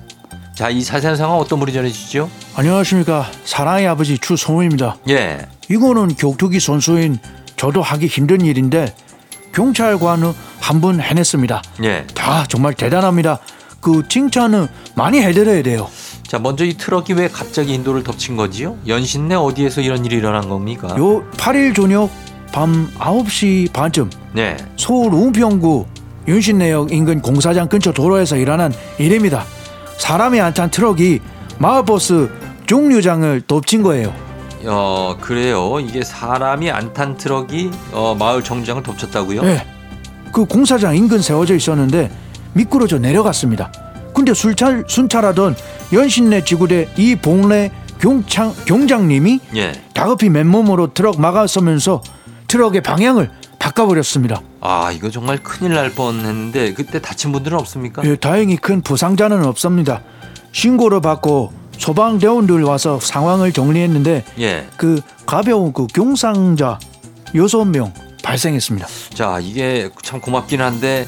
자, 0.53 0.69
이 0.69 0.83
자세한 0.83 1.17
상황 1.17 1.39
어떤 1.39 1.57
분이 1.59 1.73
전해주시죠? 1.73 2.29
안녕하십니까 2.55 3.31
사랑의 3.45 3.87
아버지 3.87 4.19
추성훈입니다 4.19 4.97
예, 5.09 5.47
이거는 5.69 6.15
격투기 6.15 6.59
선수인 6.59 7.17
저도 7.57 7.81
하기 7.81 8.05
힘든 8.05 8.41
일인데 8.41 8.93
경찰관은 9.55 10.33
한 10.61 10.81
분 10.81 11.01
해냈습니다 11.01 11.61
예. 11.83 12.05
다 12.13 12.45
정말 12.47 12.73
대단합니다 12.75 13.39
그 13.81 14.07
칭찬은 14.07 14.67
많이 14.95 15.19
해드려야 15.21 15.61
돼요 15.63 15.89
자, 16.27 16.39
먼저 16.39 16.65
이 16.65 16.73
트럭이 16.73 17.13
왜 17.13 17.27
갑자기 17.27 17.73
인도를 17.73 18.03
덮친 18.03 18.35
거지요? 18.35 18.77
연신내 18.87 19.35
어디에서 19.35 19.81
이런 19.81 20.03
일이 20.05 20.15
일어난 20.17 20.49
겁니까? 20.49 20.87
요 20.97 21.23
8일 21.33 21.75
저녁 21.75 22.09
밤 22.51 22.89
9시 22.97 23.71
반쯤 23.71 24.09
네, 24.33 24.57
서울 24.77 25.13
은평구 25.13 25.85
연신내역 26.27 26.91
인근 26.91 27.21
공사장 27.21 27.67
근처 27.69 27.91
도로에서 27.91 28.37
일어난 28.37 28.73
일입니다 28.97 29.43
사람이 29.97 30.39
안 30.41 30.53
탄 30.53 30.71
트럭이 30.71 31.19
마을버스 31.59 32.29
정류장을 32.65 33.41
덮친 33.45 33.83
거예요 33.83 34.13
어, 34.67 35.15
그래요. 35.21 35.79
이게 35.79 36.03
사람이 36.03 36.71
안 36.71 36.91
탄 36.93 37.15
트럭이 37.17 37.69
어, 37.91 38.15
마을 38.17 38.43
정류장을 38.43 38.81
덮쳤다고요? 38.81 39.43
네. 39.43 39.63
그 40.31 40.45
공사장 40.45 40.95
인근 40.97 41.21
세워져 41.21 41.53
있었는데 41.55 42.09
미끄러져 42.53 42.97
내려갔습니다. 42.97 43.71
근데 44.15 44.33
순차, 44.33 44.83
순찰하던 44.87 45.55
연신내 45.93 46.45
지구대 46.45 46.89
이봉래 46.97 47.69
경창, 47.99 48.53
경장님이 48.65 49.39
예. 49.55 49.73
다급히 49.93 50.29
맨몸으로 50.29 50.93
트럭 50.93 51.19
막아서면서 51.19 52.01
트럭의 52.47 52.81
방향을 52.81 53.29
바꿔버렸습니다. 53.59 54.41
아, 54.61 54.91
이거 54.91 55.09
정말 55.09 55.37
큰일 55.43 55.73
날 55.73 55.89
뻔했는데 55.91 56.73
그때 56.73 57.01
다친 57.01 57.31
분들은 57.31 57.57
없습니까? 57.59 58.03
예, 58.05 58.15
다행히 58.15 58.57
큰 58.57 58.81
부상자는 58.81 59.43
없습니다. 59.45 60.01
신고를 60.53 61.01
받고 61.01 61.51
소방대원들 61.77 62.63
와서 62.63 62.99
상황을 63.01 63.51
정리했는데 63.51 64.23
예. 64.39 64.67
그 64.77 65.01
가벼운 65.25 65.73
그 65.73 65.87
경상자 65.87 66.79
여섯 67.35 67.65
명 67.65 67.93
발생했습니다. 68.23 68.87
자, 69.13 69.39
이게 69.41 69.89
참 70.03 70.21
고맙긴 70.21 70.61
한데 70.61 71.05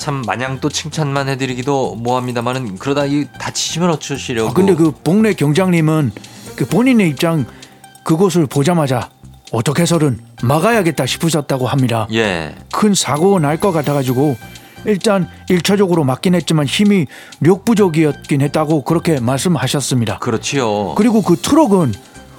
참 0.00 0.22
마냥 0.26 0.60
또 0.62 0.70
칭찬만 0.70 1.28
해드리기도 1.28 1.96
뭐합니다만은 1.96 2.78
그러다 2.78 3.04
이 3.04 3.26
다치시면 3.38 3.90
어쩌시려고? 3.90 4.48
아, 4.48 4.54
근데 4.54 4.74
그 4.74 4.92
복래 4.92 5.34
경장님은 5.34 6.12
그 6.56 6.66
본인의 6.66 7.10
입장 7.10 7.44
그곳을 8.02 8.46
보자마자 8.46 9.10
어떻게 9.52 9.82
해서든 9.82 10.18
막아야겠다 10.42 11.04
싶으셨다고 11.04 11.66
합니다. 11.66 12.08
예. 12.14 12.54
큰 12.72 12.94
사고가 12.94 13.40
날것 13.40 13.74
같아가지고 13.74 14.38
일단 14.86 15.28
일차적으로 15.50 16.04
막긴 16.04 16.34
했지만 16.34 16.64
힘이 16.64 17.06
역부족이었긴 17.44 18.40
했다고 18.40 18.84
그렇게 18.84 19.20
말씀하셨습니다. 19.20 20.18
그렇지요. 20.20 20.94
그리고 20.94 21.20
그 21.20 21.36
트럭은 21.36 21.92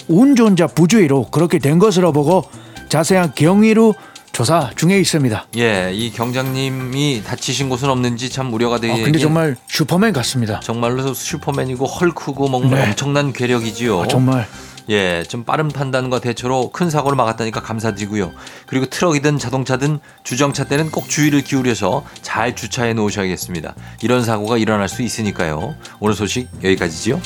운전자 0.07 0.65
부주의로 0.65 1.25
그렇게 1.29 1.59
된 1.59 1.77
것으로 1.77 2.11
보고 2.11 2.43
자세한 2.89 3.33
경위로 3.35 3.93
조사 4.31 4.71
중에 4.75 4.99
있습니다. 4.99 5.47
예, 5.57 5.91
이 5.93 6.11
경장님이 6.11 7.23
다치신 7.25 7.69
곳은 7.69 7.89
없는지 7.89 8.29
참 8.29 8.53
우려가 8.53 8.75
아, 8.75 8.79
되게. 8.79 9.01
근데 9.03 9.19
정말 9.19 9.55
슈퍼맨 9.67 10.13
같습니다. 10.13 10.59
정말로 10.61 11.13
슈퍼맨이고 11.13 11.85
헐크고 11.85 12.47
뭔가 12.47 12.77
네. 12.77 12.87
엄청난 12.87 13.33
괴력이지요. 13.33 14.01
아, 14.03 14.07
정말 14.07 14.47
예, 14.89 15.23
좀 15.27 15.43
빠른 15.43 15.67
판단과 15.67 16.19
대처로 16.19 16.71
큰 16.71 16.89
사고를 16.89 17.15
막았다니까 17.15 17.61
감사드리고요. 17.61 18.31
그리고 18.65 18.85
트럭이든 18.87 19.37
자동차든 19.37 19.99
주정차 20.23 20.65
때는 20.65 20.91
꼭 20.91 21.07
주의를 21.09 21.41
기울여서 21.41 22.03
잘 22.21 22.55
주차해 22.55 22.93
놓으셔야겠습니다. 22.93 23.75
이런 24.01 24.23
사고가 24.23 24.57
일어날 24.57 24.89
수 24.89 25.01
있으니까요. 25.01 25.75
오늘 25.99 26.15
소식 26.15 26.49
여기까지지요. 26.63 27.21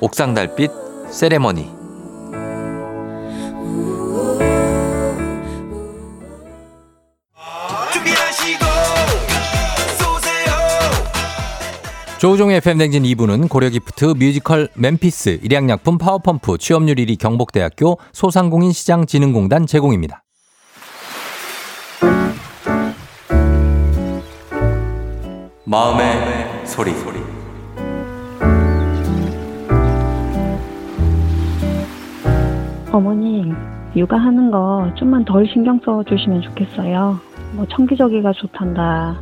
옥상 0.00 0.34
달빛 0.34 0.70
세레머니. 1.10 1.74
조우종의 12.18 12.56
FM대행진 12.56 13.02
2부는 13.02 13.48
고려기프트 13.48 14.14
뮤지컬 14.16 14.68
맨피스 14.74 15.40
일양약품 15.42 15.98
파워펌프 15.98 16.56
취업률 16.58 16.96
1위 16.96 17.18
경복대학교 17.18 17.98
소상공인 18.12 18.72
시장진흥공단 18.72 19.66
제공입니다. 19.66 20.22
마음의 25.64 26.66
소리 26.66 26.92
어머니, 32.96 33.52
육아하는 33.94 34.50
거 34.50 34.90
좀만 34.94 35.26
덜 35.26 35.46
신경 35.46 35.78
써 35.80 36.02
주시면 36.02 36.40
좋겠어요. 36.40 37.20
뭐 37.54 37.66
청기저기가 37.66 38.32
좋단다. 38.32 39.20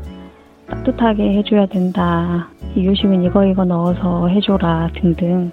따뜻하게 0.68 1.38
해줘야 1.38 1.66
된다. 1.66 2.46
이유식은 2.76 3.24
이거 3.24 3.44
이거 3.44 3.64
넣어서 3.64 4.28
해줘라 4.28 4.90
등등. 4.94 5.50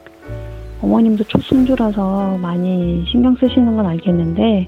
어머님도 0.84 1.24
초순주라서 1.24 2.38
많이 2.38 3.04
신경 3.08 3.36
쓰시는 3.36 3.76
건 3.76 3.88
알겠는데 3.88 4.68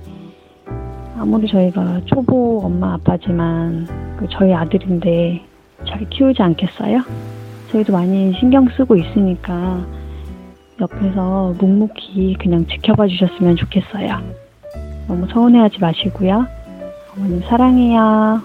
아무리 1.19 1.47
저희가 1.47 2.01
초보 2.05 2.59
엄마 2.63 2.93
아빠지만 2.93 3.85
그 4.17 4.25
저희 4.31 4.51
아들인데 4.51 5.45
잘 5.87 6.09
키우지 6.09 6.41
않겠어요? 6.41 7.01
저희도 7.71 7.93
많이 7.93 8.33
신경 8.39 8.67
쓰고 8.69 8.95
있으니까 8.95 9.85
옆에서 10.81 11.53
묵묵히 11.59 12.37
그냥 12.39 12.65
지켜봐 12.67 13.07
주셨으면 13.07 13.55
좋겠어요. 13.55 14.35
너무 15.07 15.27
서운해하지 15.31 15.77
마시고요. 15.79 16.47
어머님 17.15 17.41
사랑해요. 17.41 18.41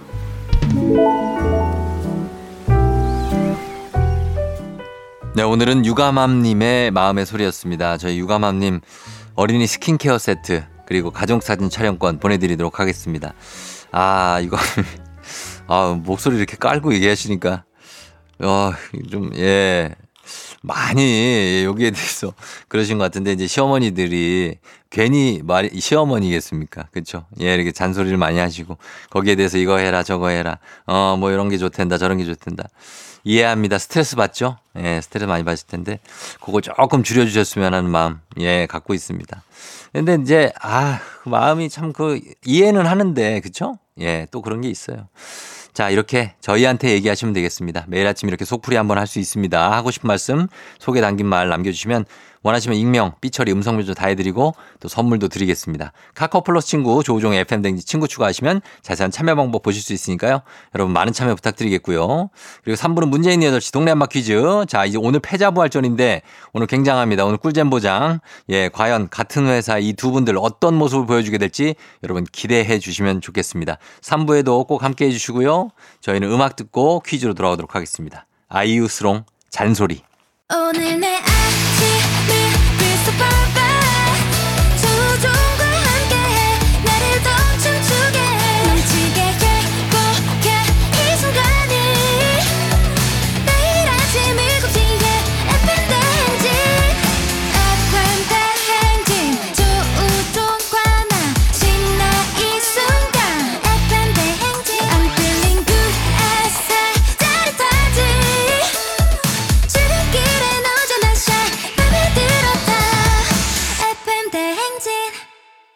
네, 5.34 5.42
오늘은 5.42 5.86
유가맘님의 5.86 6.90
마음의 6.90 7.24
소리였습니다. 7.24 7.96
저희 7.96 8.18
유가맘님 8.18 8.80
어린이 9.34 9.66
스킨케어 9.66 10.18
세트 10.18 10.64
그리고 10.84 11.10
가족사진 11.10 11.70
촬영권 11.70 12.18
보내드리도록 12.18 12.80
하겠습니다. 12.80 13.34
아, 13.92 14.40
이거 14.42 14.56
아, 15.68 15.98
목소리 16.02 16.36
이렇게 16.36 16.56
깔고 16.56 16.92
얘기하시니까 16.94 17.64
어, 18.40 18.72
좀 19.10 19.30
예. 19.36 19.94
많이 20.62 21.62
여기에 21.64 21.90
대해서 21.92 22.32
그러신 22.68 22.98
것 22.98 23.04
같은데 23.04 23.32
이제 23.32 23.46
시어머니들이 23.46 24.58
괜히 24.90 25.40
말 25.44 25.70
시어머니겠습니까? 25.78 26.88
그렇죠? 26.90 27.26
예, 27.40 27.54
이렇게 27.54 27.72
잔소리를 27.72 28.16
많이 28.16 28.38
하시고 28.38 28.76
거기에 29.10 29.34
대해서 29.36 29.58
이거 29.58 29.76
해라 29.78 30.02
저거 30.02 30.28
해라 30.28 30.58
어 30.86 31.16
뭐 31.18 31.30
이런 31.30 31.48
게 31.48 31.58
좋단다 31.58 31.98
저런 31.98 32.18
게 32.18 32.24
좋단다 32.24 32.64
이해합니다. 33.24 33.78
스트레스 33.78 34.16
받죠? 34.16 34.56
예, 34.78 35.00
스트레스 35.02 35.26
많이 35.28 35.44
받을 35.44 35.66
텐데 35.66 35.98
그거 36.40 36.60
조금 36.60 37.02
줄여 37.02 37.26
주셨으면 37.26 37.74
하는 37.74 37.90
마음 37.90 38.20
예 38.38 38.66
갖고 38.66 38.94
있습니다. 38.94 39.42
근데 39.92 40.18
이제 40.22 40.52
아 40.62 41.00
마음이 41.24 41.68
참 41.68 41.92
그 41.92 42.20
이해는 42.46 42.86
하는데 42.86 43.40
그렇죠? 43.40 43.78
예, 44.00 44.26
또 44.30 44.40
그런 44.42 44.60
게 44.60 44.68
있어요. 44.68 45.08
자, 45.72 45.90
이렇게 45.90 46.34
저희한테 46.40 46.90
얘기하시면 46.90 47.34
되겠습니다. 47.34 47.84
매일 47.88 48.06
아침 48.06 48.28
이렇게 48.28 48.44
속풀이 48.44 48.76
한번 48.76 48.98
할 48.98 49.08
수 49.08 49.18
있습니다. 49.18 49.72
하고 49.72 49.90
싶은 49.90 50.06
말씀, 50.06 50.48
소개 50.78 51.00
담긴 51.00 51.26
말 51.26 51.48
남겨주시면 51.48 52.04
원하시면 52.42 52.78
익명, 52.78 53.12
삐처리, 53.20 53.52
음성묘조 53.52 53.92
다 53.94 54.06
해드리고 54.06 54.54
또 54.80 54.88
선물도 54.88 55.28
드리겠습니다. 55.28 55.92
카카오 56.14 56.42
플러스 56.42 56.68
친구, 56.68 57.02
조우종의 57.02 57.40
FM댕지 57.40 57.84
친구 57.84 58.08
추가하시면 58.08 58.62
자세한 58.82 59.10
참여 59.10 59.34
방법 59.34 59.62
보실 59.62 59.82
수 59.82 59.92
있으니까요. 59.92 60.40
여러분 60.74 60.92
많은 60.94 61.12
참여 61.12 61.34
부탁드리겠고요. 61.34 62.30
그리고 62.64 62.76
3부는 62.80 63.08
문재인 63.08 63.40
8시 63.40 63.72
동네 63.72 63.90
한바 63.90 64.06
퀴즈. 64.06 64.64
자, 64.68 64.86
이제 64.86 64.96
오늘 64.96 65.20
패자부활전인데 65.20 66.22
오늘 66.54 66.66
굉장합니다. 66.66 67.24
오늘 67.26 67.36
꿀잼 67.36 67.68
보장. 67.68 68.20
예, 68.48 68.68
과연 68.70 69.10
같은 69.10 69.46
회사 69.48 69.78
이 69.78 69.98
두 69.98 70.12
분들 70.12 70.36
어떤 70.38 70.74
모습을 70.76 71.06
보여주게 71.06 71.38
될지 71.38 71.74
여러분 72.04 72.24
기대해 72.30 72.78
주시면 72.78 73.20
좋겠습니다. 73.20 73.78
3부에도 74.00 74.66
꼭 74.66 74.84
함께 74.84 75.06
해 75.06 75.10
주시고요. 75.10 75.70
저희는 76.00 76.30
음악 76.30 76.54
듣고 76.54 77.00
퀴즈로 77.00 77.34
돌아오도록 77.34 77.74
하겠습니다. 77.74 78.26
아이유스롱 78.48 79.24
잔소리. 79.50 80.02
오늘 80.54 81.00
내 81.00 81.18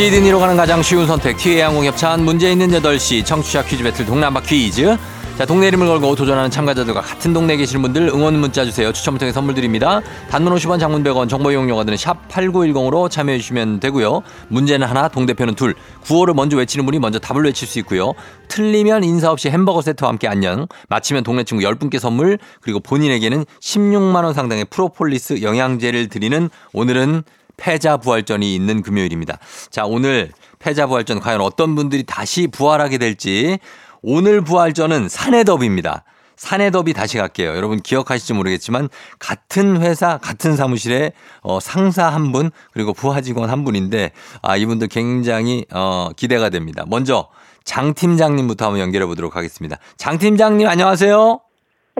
시드니로 0.00 0.38
가는 0.38 0.56
가장 0.56 0.82
쉬운 0.82 1.06
선택 1.06 1.36
티웨이 1.36 1.60
항공 1.60 1.84
협찬 1.84 2.24
문제 2.24 2.50
있는 2.50 2.70
8시 2.70 3.22
청취자 3.22 3.62
퀴즈 3.64 3.82
배틀 3.82 4.10
한바퀴즈. 4.10 4.96
자 5.36 5.44
동네 5.44 5.68
이름을 5.68 5.86
걸고 5.86 6.14
도전하는 6.14 6.50
참가자들과 6.50 7.02
같은 7.02 7.34
동네에 7.34 7.58
계시는 7.58 7.82
분들 7.82 8.08
응원 8.08 8.38
문자 8.40 8.64
주세요. 8.64 8.94
추첨을 8.94 9.18
통해 9.18 9.30
선물 9.30 9.54
드립니다. 9.54 10.00
단문 10.30 10.54
50원 10.54 10.80
장문 10.80 11.04
100원 11.04 11.28
정보 11.28 11.50
이용료가 11.50 11.84
드는 11.84 11.98
샵 11.98 12.26
8910으로 12.28 13.10
참여해 13.10 13.36
주시면 13.40 13.80
되고요. 13.80 14.22
문제는 14.48 14.86
하나 14.86 15.08
동대표는 15.08 15.54
둘. 15.54 15.74
구호를 16.04 16.32
먼저 16.32 16.56
외치는 16.56 16.86
분이 16.86 16.98
먼저 16.98 17.18
답을 17.18 17.44
외칠 17.44 17.68
수 17.68 17.78
있고요. 17.80 18.14
틀리면 18.48 19.04
인사 19.04 19.30
없이 19.30 19.50
햄버거 19.50 19.82
세트와 19.82 20.08
함께 20.08 20.28
안녕. 20.28 20.66
맞히면 20.88 21.24
동네 21.24 21.44
친구 21.44 21.62
10분께 21.62 21.98
선물. 21.98 22.38
그리고 22.62 22.80
본인에게는 22.80 23.44
16만 23.60 24.24
원 24.24 24.32
상당의 24.32 24.64
프로폴리스 24.70 25.42
영양제를 25.42 26.08
드리는 26.08 26.48
오늘은 26.72 27.22
패자 27.60 27.98
부활전이 27.98 28.54
있는 28.54 28.82
금요일입니다. 28.82 29.38
자, 29.70 29.84
오늘 29.84 30.32
패자 30.58 30.86
부활전 30.86 31.20
과연 31.20 31.40
어떤 31.40 31.74
분들이 31.74 32.02
다시 32.04 32.46
부활하게 32.48 32.98
될지 32.98 33.58
오늘 34.02 34.40
부활전은 34.40 35.08
사내더비입니다. 35.08 36.04
사내더비 36.36 36.94
다시 36.94 37.18
갈게요. 37.18 37.50
여러분 37.54 37.80
기억하실지 37.82 38.32
모르겠지만 38.32 38.88
같은 39.18 39.82
회사 39.82 40.16
같은 40.16 40.56
사무실에 40.56 41.12
어, 41.42 41.60
상사 41.60 42.08
한 42.08 42.32
분 42.32 42.50
그리고 42.72 42.94
부하 42.94 43.20
직원 43.20 43.50
한 43.50 43.62
분인데 43.62 44.12
아 44.40 44.56
이분들 44.56 44.88
굉장히 44.88 45.66
어, 45.70 46.08
기대가 46.16 46.48
됩니다. 46.48 46.84
먼저 46.88 47.28
장 47.64 47.92
팀장님부터 47.92 48.64
한번 48.64 48.80
연결해 48.80 49.04
보도록 49.04 49.36
하겠습니다. 49.36 49.76
장 49.98 50.16
팀장님 50.16 50.66
안녕하세요. 50.66 51.49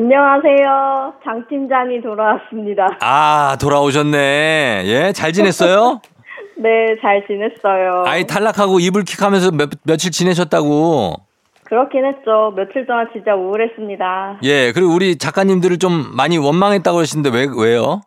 안녕하세요. 0.00 1.12
장 1.22 1.44
팀장이 1.46 2.00
돌아왔습니다. 2.00 2.86
아 3.02 3.54
돌아오셨네. 3.60 4.84
예, 4.86 5.12
잘 5.12 5.30
지냈어요? 5.34 6.00
네, 6.56 6.96
잘 7.02 7.22
지냈어요. 7.26 8.04
아이 8.06 8.26
탈락하고 8.26 8.80
이불킥 8.80 9.22
하면서 9.22 9.50
몇, 9.50 9.68
며칠 9.84 10.10
지내셨다고. 10.10 11.16
그렇긴 11.64 12.06
했죠. 12.06 12.54
며칠 12.56 12.86
동안 12.86 13.08
진짜 13.12 13.34
우울했습니다. 13.34 14.38
예, 14.44 14.72
그리고 14.72 14.90
우리 14.94 15.18
작가님들을 15.18 15.76
좀 15.78 15.92
많이 16.16 16.38
원망했다고 16.38 16.96
그러시는데 16.96 17.28
왜 17.36 17.46
왜요? 17.54 18.00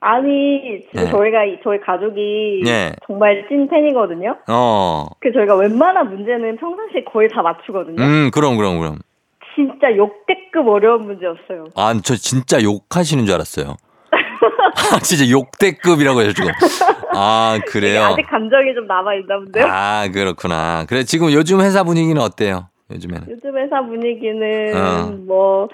아니, 0.00 0.82
지금 0.90 1.04
네. 1.04 1.10
저희가, 1.10 1.44
이- 1.44 1.58
저희 1.64 1.80
가족이 1.80 2.62
예. 2.66 2.92
정말 3.06 3.44
찐 3.48 3.68
팬이거든요. 3.68 4.36
어. 4.48 5.06
그 5.20 5.32
저희가 5.32 5.54
웬만한 5.56 6.08
문제는 6.10 6.56
평상시에 6.56 7.04
거의 7.12 7.28
다 7.28 7.42
맞추거든요. 7.42 8.02
음, 8.02 8.30
그럼 8.34 8.56
그럼 8.56 8.78
그럼. 8.80 8.98
진짜 9.58 9.88
역대급 9.96 10.68
어려운 10.68 11.06
문제였어요. 11.06 11.64
아, 11.74 11.92
저 12.04 12.14
진짜 12.14 12.62
욕하시는 12.62 13.26
줄 13.26 13.34
알았어요. 13.34 13.74
아, 14.12 14.98
진짜 15.00 15.28
욕대급이라고 15.28 16.22
해요, 16.22 16.32
지금. 16.32 16.52
아, 17.14 17.58
그래요? 17.66 18.04
아직 18.04 18.22
감정이 18.30 18.72
좀 18.74 18.86
남아있나 18.86 19.36
본데요. 19.38 19.66
아, 19.66 20.06
그렇구나. 20.12 20.84
그래, 20.88 21.02
지금 21.02 21.32
요즘 21.32 21.60
회사 21.60 21.82
분위기는 21.82 22.20
어때요? 22.22 22.68
요즘에는. 22.92 23.26
요즘 23.30 23.58
회사 23.58 23.80
분위기는 23.82 24.72
어. 24.76 25.10
뭐 25.26 25.68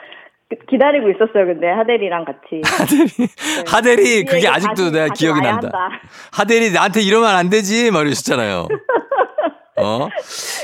기- 0.51 0.57
기다리고 0.71 1.11
있었어요. 1.11 1.45
근데 1.47 1.69
하델이랑 1.69 2.25
같이. 2.25 2.63
하대리, 2.65 3.29
하대리, 3.67 4.25
그게 4.25 4.37
우리에게 4.39 4.49
아직도 4.49 4.75
다시- 4.77 4.93
내가 4.93 5.07
다시 5.09 5.21
기억이 5.25 5.41
난다. 5.43 5.67
한다. 5.69 5.89
하대리, 6.33 6.73
나한테 6.73 7.03
이러면 7.03 7.29
안 7.37 7.51
되지? 7.51 7.91
막 7.91 8.01
이러셨잖아요. 8.07 8.67
어? 9.77 10.09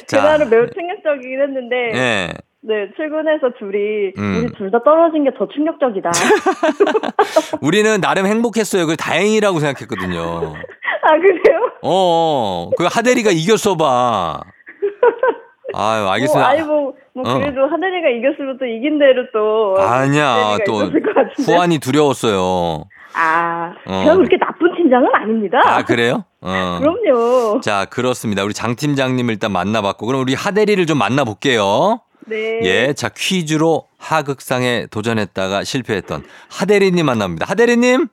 그날은 0.09 0.49
매우 0.51 0.67
충격적이긴 0.71 1.41
했는데 1.43 1.77
예. 1.95 2.29
네 2.63 2.91
출근해서 2.95 3.51
둘이 3.59 4.13
음. 4.19 4.45
우리 4.45 4.53
둘 4.59 4.71
다 4.71 4.83
떨어진 4.85 5.25
게 5.25 5.31
더 5.37 5.49
충격적이다. 5.49 6.11
우리는 7.63 8.01
나름 8.01 8.27
행복했어요. 8.27 8.87
그 8.87 8.97
다행이라고 8.97 9.59
생각했거든요. 9.61 10.21
아 11.03 11.17
그래요? 11.19 11.73
어, 11.83 12.71
그 12.77 12.85
하대리가 12.85 13.31
이겼어 13.31 13.77
봐. 13.77 14.41
아유, 15.73 16.03
뭐, 16.03 16.13
알겠습니다. 16.13 16.49
아니 16.49 16.63
뭐, 16.63 16.93
뭐 17.15 17.25
어. 17.31 17.39
그래도 17.39 17.63
하늘이가 17.67 18.09
이겼으면 18.11 18.59
또 18.59 18.67
이긴 18.67 18.99
대로 18.99 19.25
또 19.33 19.77
아니야, 19.81 20.59
또. 20.67 20.91
후환이 21.45 21.79
두려웠어요. 21.79 22.85
아 23.15 23.73
어. 23.87 24.03
제가 24.05 24.17
그렇게 24.17 24.37
나쁜 24.37 24.75
팀장은 24.77 25.09
아닙니다. 25.15 25.59
아, 25.65 25.85
그래요? 25.85 26.25
어. 26.43 26.79
그럼요. 26.81 27.61
자, 27.61 27.87
그렇습니다. 27.87 28.45
우리 28.45 28.53
장 28.53 28.77
팀장님을 28.77 29.35
일단 29.35 29.51
만나봤고, 29.53 30.07
그럼 30.07 30.21
우리 30.23 30.35
하대리를 30.35 30.85
좀 30.87 30.99
만나볼게요. 30.99 32.01
네. 32.31 32.61
예, 32.63 32.93
자, 32.93 33.09
퀴즈로 33.15 33.85
하극상에 33.99 34.87
도전했다가 34.91 35.65
실패했던 35.65 36.23
하대리님 36.51 37.05
만납니다. 37.05 37.45
하대리님? 37.49 38.07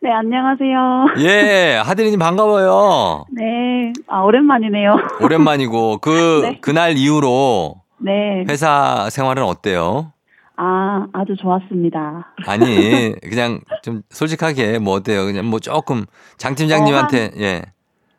네, 0.00 0.10
안녕하세요. 0.10 1.06
예, 1.18 1.76
하대리님 1.84 2.18
반가워요. 2.18 3.26
네, 3.30 3.92
아, 4.06 4.20
오랜만이네요. 4.22 4.96
오랜만이고, 5.22 5.98
그, 5.98 6.40
네. 6.42 6.58
그날 6.60 6.96
이후로 6.96 7.74
네, 7.98 8.44
회사 8.48 9.10
생활은 9.10 9.42
어때요? 9.42 10.12
아, 10.56 11.06
아주 11.12 11.36
좋았습니다. 11.36 12.34
아니, 12.46 13.14
그냥 13.20 13.60
좀 13.82 14.02
솔직하게 14.10 14.78
뭐 14.78 14.94
어때요? 14.94 15.24
그냥 15.26 15.46
뭐 15.46 15.60
조금 15.60 16.06
장 16.38 16.54
팀장님한테, 16.54 17.32
예. 17.38 17.62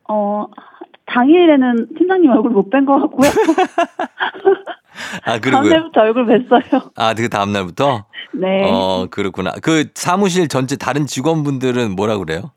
어, 0.07 0.45
당일에는 1.07 1.87
팀장님 1.97 2.29
얼굴 2.29 2.51
못 2.51 2.69
뵌 2.69 2.85
것 2.85 2.99
같고요. 2.99 3.29
아, 5.25 5.39
그리고요. 5.39 5.69
다음날부터 5.69 6.01
얼굴 6.01 6.25
뵀어요. 6.25 6.91
아, 6.95 7.13
그 7.13 7.29
다음날부터? 7.29 8.05
네. 8.33 8.69
어, 8.71 9.07
그렇구나. 9.09 9.51
그 9.61 9.85
사무실 9.95 10.47
전체 10.47 10.75
다른 10.75 11.05
직원분들은 11.05 11.95
뭐라 11.95 12.17
그래요? 12.17 12.51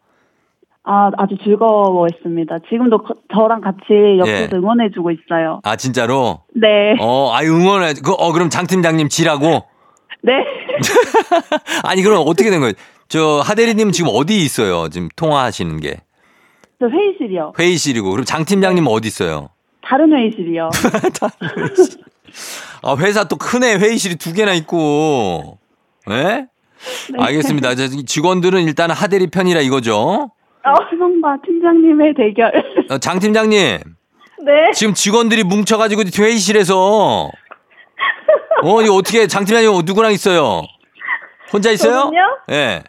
아, 0.85 1.11
아주 1.17 1.37
즐거워했습니다. 1.45 2.59
지금도 2.69 2.99
거- 2.99 3.15
저랑 3.33 3.61
같이 3.61 4.19
옆에서 4.19 4.49
예. 4.53 4.59
응원해주고 4.59 5.11
있어요. 5.13 5.61
아, 5.63 5.77
진짜로? 5.77 6.41
네. 6.55 6.95
어, 7.01 7.31
아이, 7.33 7.47
응원해. 7.47 7.95
그, 8.05 8.13
어, 8.13 8.33
그럼 8.33 8.51
장 8.51 8.67
팀장님 8.67 9.09
지라고? 9.09 9.65
네. 10.23 10.33
아니, 11.85 12.03
그럼 12.03 12.25
어떻게 12.27 12.51
된 12.51 12.61
거예요? 12.61 12.73
저, 13.09 13.41
하대리님 13.45 13.93
지금 13.93 14.11
어디 14.13 14.43
있어요? 14.43 14.89
지금 14.89 15.09
통화하시는 15.17 15.79
게. 15.81 16.01
저 16.81 16.89
회의실이요. 16.89 17.53
회의실이고. 17.59 18.11
그럼 18.11 18.25
장 18.25 18.45
팀장님은 18.45 18.91
어디 18.91 19.07
있어요? 19.07 19.51
다른 19.83 20.13
회의실이요. 20.13 20.71
아, 22.83 22.97
회사 22.99 23.25
또 23.25 23.37
크네. 23.37 23.77
회의실이 23.77 24.17
두 24.17 24.33
개나 24.33 24.53
있고. 24.55 25.59
예? 26.11 26.47
알겠습니다. 27.19 27.75
저 27.77 27.87
직원들은 27.89 28.63
일단 28.63 28.91
하대리 28.91 29.29
편이라 29.29 29.61
이거죠. 29.61 30.33
팀원과 30.91 31.39
팀장님의 31.45 32.15
대결. 32.17 32.53
어, 32.91 32.99
장 32.99 33.19
팀장님, 33.19 33.59
네. 33.59 34.73
지금 34.75 34.95
직원들이 34.95 35.45
뭉쳐가지고 35.45 36.03
회의실에서 36.17 37.31
어, 38.65 38.83
이거 38.83 38.95
어떻게 38.95 39.27
장 39.27 39.45
팀장님 39.45 39.85
누구랑 39.85 40.13
있어요? 40.13 40.63
혼자 41.53 41.71
있어요? 41.71 42.11
예. 42.51 42.83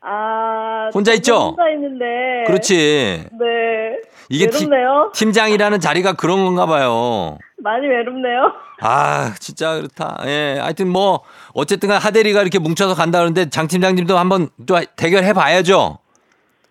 아 0.00 0.90
혼자 0.94 1.12
있죠? 1.14 1.54
혼자 1.56 1.68
있는데. 1.70 2.04
그렇지. 2.46 3.26
네. 3.32 4.00
이게 4.28 4.48
팀, 4.48 4.70
외롭네요. 4.70 5.12
팀장이라는 5.14 5.80
자리가 5.80 6.14
그런 6.14 6.44
건가 6.44 6.66
봐요. 6.66 7.38
많이 7.58 7.86
외롭네요. 7.86 8.52
아, 8.80 9.32
진짜 9.38 9.74
그렇다. 9.76 10.18
예. 10.26 10.58
하여튼 10.60 10.88
뭐, 10.88 11.20
어쨌든 11.54 11.88
간 11.88 11.98
하대리가 12.00 12.42
이렇게 12.42 12.58
뭉쳐서 12.58 12.94
간다 12.94 13.18
그러는데 13.18 13.48
장 13.50 13.66
팀장님도 13.68 14.18
한번 14.18 14.48
또 14.66 14.78
대결해 14.96 15.32
봐야죠. 15.32 15.98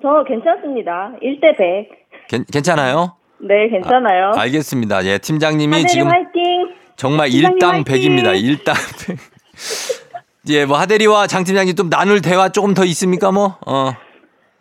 저 0.01 0.23
괜찮습니다. 0.27 1.13
1대 1.21 1.57
100. 1.57 1.89
괜, 2.29 2.45
괜찮아요? 2.51 3.15
네, 3.39 3.69
괜찮아요. 3.69 4.31
아, 4.35 4.41
알겠습니다. 4.41 5.05
예, 5.05 5.17
팀장님이 5.17 5.85
지금 5.87 6.07
화이팅! 6.07 6.73
정말 6.95 7.29
일당 7.33 7.69
화이팅! 7.71 7.83
백입니다. 7.83 8.33
일당 8.33 8.75
백. 9.07 9.17
예, 10.49 10.65
뭐 10.65 10.77
하대리와 10.77 11.27
장 11.27 11.43
팀장님 11.43 11.75
좀 11.75 11.89
나눌 11.89 12.21
대화 12.21 12.49
조금 12.49 12.73
더 12.73 12.83
있습니까, 12.85 13.31
뭐? 13.31 13.57
어. 13.65 13.93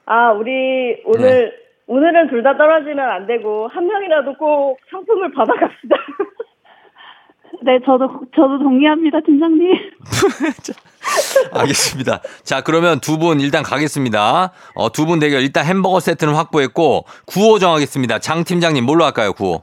아, 0.07 0.30
우리 0.32 0.97
오늘, 1.05 1.53
오늘은 1.93 2.28
둘 2.30 2.43
다 2.43 2.57
떨어지면 2.57 2.99
안 3.01 3.26
되고, 3.26 3.68
한 3.68 3.86
명이라도 3.86 4.34
꼭 4.38 4.78
상품을 4.90 5.30
받아갑시다. 5.34 5.95
네, 7.64 7.78
저도, 7.84 8.09
저도 8.34 8.59
동의합니다, 8.61 9.20
팀장님. 9.20 9.74
알겠습니다. 11.53 12.22
자, 12.45 12.62
그러면 12.62 12.99
두 13.01 13.18
분 13.18 13.40
일단 13.40 13.62
가겠습니다. 13.62 14.53
어, 14.74 14.88
두 14.90 15.05
분 15.05 15.18
대결 15.18 15.43
일단 15.43 15.66
햄버거 15.66 16.01
세트는 16.01 16.34
확보했고 16.34 17.05
구호 17.26 17.59
정하겠습니다. 17.59 18.20
장 18.20 18.43
팀장님 18.45 18.84
뭘로 18.86 19.05
할까요, 19.05 19.34
구호? 19.34 19.61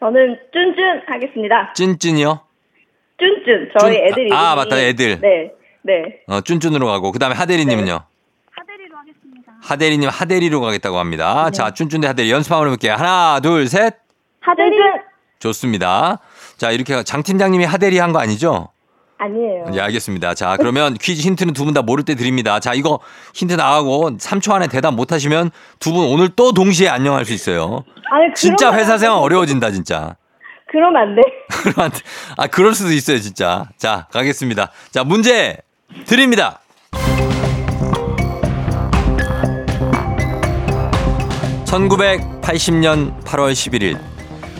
저는 0.00 0.36
쭌쭌 0.52 1.02
하겠습니다. 1.06 1.72
찐찐이요? 1.74 2.40
쭌쭌. 3.18 3.70
저희 3.78 3.98
쭌- 3.98 4.02
애들 4.08 4.18
이름이. 4.26 4.32
아, 4.36 4.56
맞다, 4.56 4.80
애들. 4.80 5.20
네. 5.20 5.52
네. 5.82 6.20
어, 6.26 6.40
쭌쭌으로 6.40 6.86
가고 6.88 7.12
그다음에 7.12 7.36
하대리 7.36 7.64
님은요? 7.66 7.92
하대리로 7.92 8.11
하대리님 9.62 10.08
하대리로 10.08 10.60
가겠다고 10.60 10.98
합니다. 10.98 11.44
네. 11.46 11.50
자, 11.52 11.70
쭌쭌 11.70 12.00
대 12.00 12.06
하대리 12.08 12.30
연습 12.30 12.52
한번 12.52 12.68
해볼게요. 12.68 12.94
하나, 12.94 13.40
둘, 13.40 13.68
셋. 13.68 13.94
하대리. 14.40 14.76
좋습니다. 15.38 16.18
자, 16.56 16.70
이렇게 16.70 17.02
장 17.04 17.22
팀장님이 17.22 17.64
하대리 17.64 17.98
한 17.98 18.12
거 18.12 18.18
아니죠? 18.20 18.68
아니에요. 19.18 19.66
네, 19.72 19.80
알겠습니다. 19.80 20.34
자, 20.34 20.56
그러면 20.56 20.94
퀴즈 20.94 21.22
힌트는 21.26 21.54
두 21.54 21.64
분 21.64 21.74
다 21.74 21.82
모를 21.82 22.04
때 22.04 22.16
드립니다. 22.16 22.58
자, 22.58 22.74
이거 22.74 22.98
힌트 23.34 23.54
나가고 23.54 24.16
3초 24.18 24.52
안에 24.52 24.66
대답 24.66 24.94
못 24.94 25.12
하시면 25.12 25.50
두 25.78 25.92
분 25.92 26.06
오늘 26.06 26.28
또 26.30 26.52
동시에 26.52 26.88
안녕할 26.88 27.24
수 27.24 27.32
있어요. 27.32 27.84
아니, 28.10 28.34
진짜 28.34 28.72
회사 28.74 28.94
안 28.94 28.98
생활 28.98 29.18
돼. 29.18 29.22
어려워진다, 29.22 29.70
진짜. 29.70 30.16
그러면 30.70 31.02
안 31.02 31.14
돼. 31.14 31.22
그러면 31.62 31.84
안 31.86 31.90
돼. 31.92 31.98
아, 32.36 32.46
그럴 32.48 32.74
수도 32.74 32.92
있어요, 32.92 33.18
진짜. 33.20 33.68
자, 33.76 34.08
가겠습니다. 34.12 34.72
자, 34.90 35.04
문제 35.04 35.58
드립니다. 36.06 36.60
(1980년 41.72 43.24
8월 43.24 43.52
11일) 43.52 43.98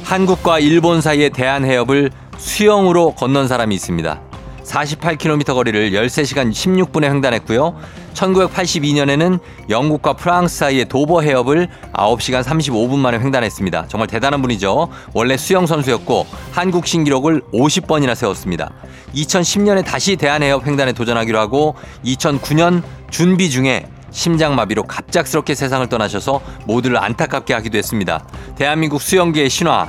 한국과 0.03 0.59
일본 0.61 1.03
사이의 1.03 1.29
대한 1.29 1.63
해협을 1.63 2.11
수영으로 2.39 3.15
건넌 3.15 3.49
사람이 3.49 3.75
있습니다. 3.75 4.21
48km 4.65 5.53
거리를 5.53 5.91
13시간 5.91 6.51
16분에 6.51 7.05
횡단했고요. 7.05 7.77
1982년에는 8.15 9.41
영국과 9.69 10.15
프랑스 10.15 10.57
사이의 10.57 10.87
도버 10.87 11.21
해협을 11.21 11.69
9시간 11.93 12.43
35분 12.43 12.97
만에 12.97 13.19
횡단했습니다. 13.19 13.89
정말 13.89 14.09
대단한 14.09 14.41
분이죠. 14.41 14.89
원래 15.13 15.37
수영 15.37 15.67
선수였고 15.67 16.27
한국 16.53 16.87
신기록을 16.87 17.43
50번이나 17.53 18.15
세웠습니다. 18.15 18.73
2010년에 19.15 19.85
다시 19.85 20.17
대한해협 20.17 20.67
횡단에 20.67 20.93
도전하기로 20.95 21.39
하고 21.39 21.75
2009년 22.07 22.83
준비 23.11 23.51
중에 23.51 23.85
심장마비로 24.13 24.85
갑작스럽게 24.85 25.55
세상을 25.55 25.87
떠나셔서 25.89 26.41
모두를 26.67 26.99
안타깝게 27.03 27.55
하기도 27.55 27.79
했습니다. 27.79 28.25
대한민국 28.57 29.01
수영계의 29.01 29.49
신화 29.51 29.89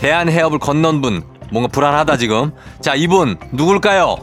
대한해협을 0.00 0.58
건넌 0.58 1.00
분 1.00 1.22
뭔가 1.52 1.68
불안하다 1.68 2.16
지금. 2.16 2.52
자 2.80 2.94
이분 2.94 3.38
누굴까요? 3.52 4.16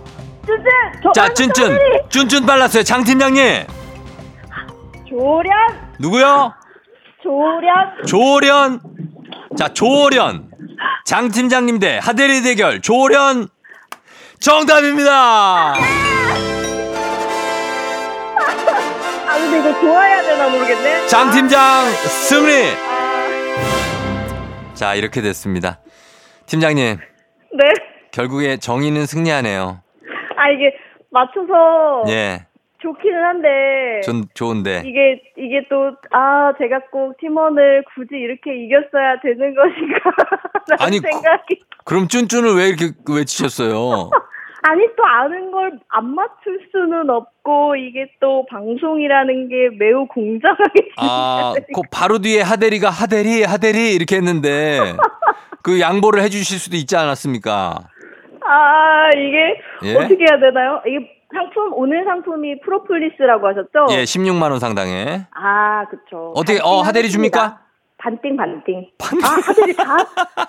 쭌쭌. 0.46 1.02
저, 1.04 1.12
자 1.12 1.34
쭌쭌. 1.34 1.78
쭌쭌 2.10 2.46
빨랐어요 2.46 2.84
장 2.84 3.04
팀장님 3.04 3.66
조련. 5.10 5.52
누구요? 6.00 6.54
조련. 7.24 8.06
조련 8.06 8.80
자 9.58 9.68
조련 9.70 10.50
장 11.06 11.30
팀장님 11.30 11.80
대 11.80 12.00
하대리 12.02 12.42
대결 12.44 12.82
조련 12.82 13.48
정답입니다. 14.40 15.74
근데 19.50 19.60
이거 19.60 19.80
좋아해야 19.80 20.22
되나 20.24 20.50
모르겠네. 20.50 21.08
장 21.08 21.32
팀장 21.32 21.86
승리. 22.28 22.52
아, 22.86 24.74
자 24.74 24.94
이렇게 24.96 25.22
됐습니다. 25.22 25.80
팀장님 26.48 26.98
네. 26.98 27.64
결국에 28.12 28.58
정의는 28.58 29.06
승리하네요. 29.06 29.82
아, 30.38 30.50
이게 30.50 30.76
맞춰서 31.12 32.04
예, 32.10 32.46
좋기는 32.82 33.24
한데. 33.24 34.02
전 34.04 34.24
좋은데. 34.34 34.84
이게 34.86 35.22
이게 35.38 35.66
또 35.70 35.96
아 36.12 36.52
제가 36.58 36.80
꼭 36.92 37.18
팀원을 37.20 37.84
굳이 37.96 38.16
이렇게 38.16 38.52
이겼어야 38.66 39.20
되는 39.24 39.56
것인가 39.56 40.00
라는 40.70 40.84
아니, 40.86 41.00
그- 41.00 41.08
생각이 41.12 41.62
그럼 41.86 42.08
쭌쭌을 42.10 42.56
왜 42.58 42.68
이렇게 42.68 42.92
외치셨어요? 43.10 44.10
아니 44.70 44.88
또 44.98 45.04
아는 45.06 45.52
걸 45.52 45.72
안 45.90 46.14
맞출 46.14 46.60
수는 46.72 47.10
없고 47.10 47.76
이게 47.76 48.12
또 48.20 48.46
방송이라는 48.50 49.50
게 49.50 49.70
매우 49.80 50.06
공정하게 50.08 50.90
아, 50.98 51.54
진행돼야 51.54 51.54
되니까. 51.66 51.82
그 51.82 51.82
바로 51.92 52.20
뒤에 52.20 52.42
하대리가 52.42 52.90
하대리 52.90 53.44
하대리 53.44 53.94
이렇게 53.96 54.18
했는데 54.18 54.80
그 55.64 55.80
양보를 55.80 56.22
해주실 56.24 56.60
수도 56.60 56.76
있지 56.78 56.96
않았습니까? 56.96 57.80
아 58.46 59.10
이게 59.16 59.60
예? 59.84 59.96
어떻게 59.96 60.16
해야 60.30 60.40
되나요? 60.40 60.82
이게 60.86 61.10
상품 61.34 61.74
오늘 61.74 62.04
상품이 62.06 62.62
프로폴리스라고 62.62 63.48
하셨죠? 63.48 63.88
예, 63.92 64.04
16만 64.04 64.52
원 64.52 64.60
상당의. 64.60 65.26
아 65.32 65.86
그쵸. 65.90 66.32
어떻게 66.36 66.60
어 66.64 66.82
하대리 66.82 67.10
줍니까? 67.10 67.60
반띵 68.08 68.38
반띵. 68.38 68.90
아 69.24 69.28
하대리 69.46 69.76
다. 69.76 69.98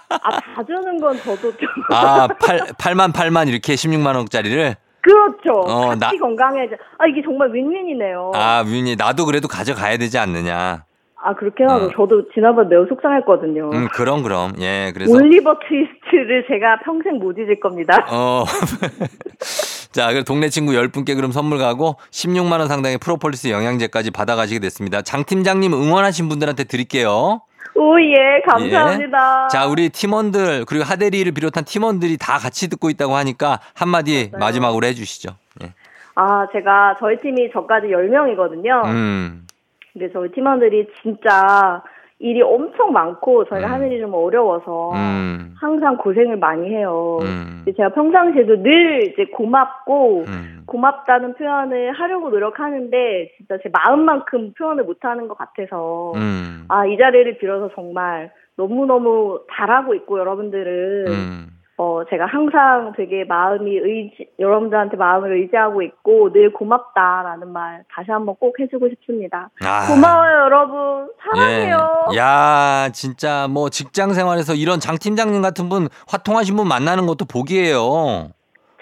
아다 0.08 0.64
주는 0.64 1.00
건 1.00 1.16
저도 1.18 1.50
좀. 1.56 1.68
아, 1.90 2.28
8 2.40 2.58
8만 2.78 3.12
8만 3.12 3.48
이렇게 3.48 3.74
16만 3.74 4.14
원짜리를 4.14 4.76
그렇죠. 5.00 5.60
어, 5.66 5.88
같이 5.88 5.98
나- 5.98 6.10
건강해져. 6.20 6.76
아 6.98 7.06
이게 7.06 7.20
정말 7.24 7.52
윈윈이네요. 7.52 8.32
아, 8.34 8.62
윤이 8.64 8.94
나도 8.96 9.26
그래도 9.26 9.48
가져가야 9.48 9.96
되지 9.96 10.18
않느냐. 10.18 10.84
아 11.20 11.34
그렇긴 11.34 11.68
하죠. 11.68 11.86
어. 11.86 11.90
저도 11.96 12.28
지난번 12.32 12.68
매우 12.68 12.86
속상했거든요. 12.88 13.70
음, 13.72 13.88
그럼 13.92 14.22
그럼. 14.22 14.52
예, 14.60 14.92
그래서 14.94 15.12
올리버 15.12 15.56
트위스트를 15.68 16.46
제가 16.48 16.78
평생 16.84 17.18
못 17.18 17.36
잊을 17.38 17.58
겁니다. 17.58 18.06
어. 18.08 18.44
자, 19.90 20.08
그럼 20.10 20.22
동네 20.22 20.48
친구 20.48 20.72
10분께 20.72 21.16
그럼 21.16 21.32
선물 21.32 21.58
가고 21.58 21.96
16만 22.12 22.60
원 22.60 22.68
상당의 22.68 22.98
프로폴리스 22.98 23.48
영양제까지 23.48 24.12
받아 24.12 24.36
가시게 24.36 24.60
됐습니다. 24.60 25.02
장 25.02 25.24
팀장님 25.24 25.72
응원하신 25.72 26.28
분들한테 26.28 26.64
드릴게요. 26.64 27.40
오예 27.78 28.42
감사합니다. 28.44 29.44
예. 29.44 29.48
자, 29.48 29.66
우리 29.66 29.88
팀원들 29.88 30.64
그리고 30.66 30.84
하대리를 30.84 31.30
비롯한 31.32 31.64
팀원들이 31.64 32.16
다 32.18 32.38
같이 32.38 32.68
듣고 32.68 32.90
있다고 32.90 33.14
하니까 33.14 33.60
한마디 33.74 34.30
맞아요. 34.32 34.40
마지막으로 34.40 34.86
해주시죠. 34.88 35.30
예. 35.62 35.72
아 36.16 36.46
제가 36.52 36.96
저희 36.98 37.20
팀이 37.20 37.52
저까지 37.52 37.86
10명이거든요. 37.86 38.84
음, 38.86 39.46
근데 39.92 40.10
저희 40.12 40.30
팀원들이 40.32 40.88
진짜 41.02 41.82
일이 42.20 42.42
엄청 42.42 42.92
많고 42.92 43.44
저희가 43.44 43.68
음. 43.68 43.72
하는 43.72 43.92
일이 43.92 44.00
좀 44.00 44.12
어려워서 44.12 44.90
음, 44.92 45.54
항상 45.56 45.96
고생을 45.98 46.36
많이 46.36 46.68
해요. 46.68 47.18
음, 47.22 47.64
제가 47.76 47.90
평상시에도 47.90 48.62
늘 48.62 49.02
이제 49.12 49.26
고맙고 49.26 50.24
음. 50.26 50.62
고맙다는 50.66 51.34
표현을 51.34 51.92
하려고 51.92 52.30
노력하는데 52.30 53.30
진짜 53.36 53.58
제 53.62 53.70
마음만큼 53.72 54.54
표현을 54.54 54.84
못하는 54.84 55.28
것 55.28 55.38
같아서 55.38 56.12
음, 56.16 56.64
아이 56.68 56.98
자리를 56.98 57.38
빌어서 57.38 57.70
정말 57.74 58.32
너무 58.56 58.86
너무 58.86 59.40
잘하고 59.52 59.94
있고 59.94 60.18
여러분들은 60.18 61.06
음. 61.06 61.57
어 61.78 62.02
제가 62.10 62.26
항상 62.26 62.92
되게 62.96 63.24
마음이 63.24 63.78
의지 63.78 64.28
여러분들한테 64.40 64.96
마음을 64.96 65.40
의지하고 65.40 65.80
있고 65.82 66.32
늘 66.32 66.52
고맙다라는 66.52 67.52
말 67.52 67.84
다시 67.94 68.10
한번 68.10 68.34
꼭 68.34 68.58
해주고 68.58 68.88
싶습니다. 68.88 69.48
아. 69.64 69.86
고마워요 69.86 70.38
여러분 70.40 71.08
사랑해요. 71.22 72.06
예. 72.12 72.16
야, 72.16 72.88
진짜 72.92 73.46
뭐 73.48 73.70
직장 73.70 74.12
생활에서 74.12 74.54
이런 74.54 74.80
장 74.80 74.96
팀장님 74.98 75.40
같은 75.40 75.68
분 75.68 75.88
화통하신 76.08 76.56
분 76.56 76.66
만나는 76.66 77.06
것도 77.06 77.26
복이에요. 77.26 78.30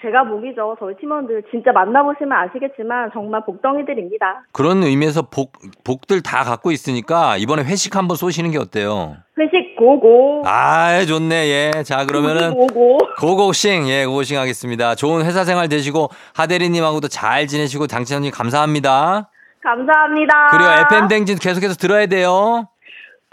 제가 0.01 0.23
목이죠. 0.25 0.75
저희 0.79 0.95
팀원들 0.97 1.43
진짜 1.49 1.71
만나보시면 1.71 2.31
아시겠지만 2.31 3.09
정말 3.13 3.41
복덩이들입니다. 3.45 4.43
그런 4.51 4.83
의미에서 4.83 5.23
복, 5.23 5.53
복들 5.83 6.21
다 6.21 6.43
갖고 6.43 6.71
있으니까 6.71 7.37
이번에 7.37 7.63
회식 7.63 7.95
한번 7.95 8.15
쏘시는 8.15 8.51
게 8.51 8.59
어때요? 8.59 9.17
회식 9.39 9.75
고고. 9.75 10.43
아, 10.45 11.03
좋네. 11.05 11.47
예. 11.75 11.83
자, 11.83 12.05
그러면은 12.05 12.53
고고. 12.53 12.97
고고싱, 13.19 13.87
예, 13.89 14.05
고고싱 14.05 14.37
하겠습니다. 14.37 14.93
좋은 14.93 15.25
회사 15.25 15.43
생활 15.43 15.67
되시고 15.67 16.09
하대리님하고도 16.35 17.07
잘 17.07 17.47
지내시고 17.47 17.87
장치장님 17.87 18.31
감사합니다. 18.31 19.29
감사합니다. 19.63 20.47
그리고 20.51 20.69
FM 20.95 21.07
댕진 21.07 21.37
계속해서 21.39 21.73
들어야 21.75 22.05
돼요. 22.05 22.67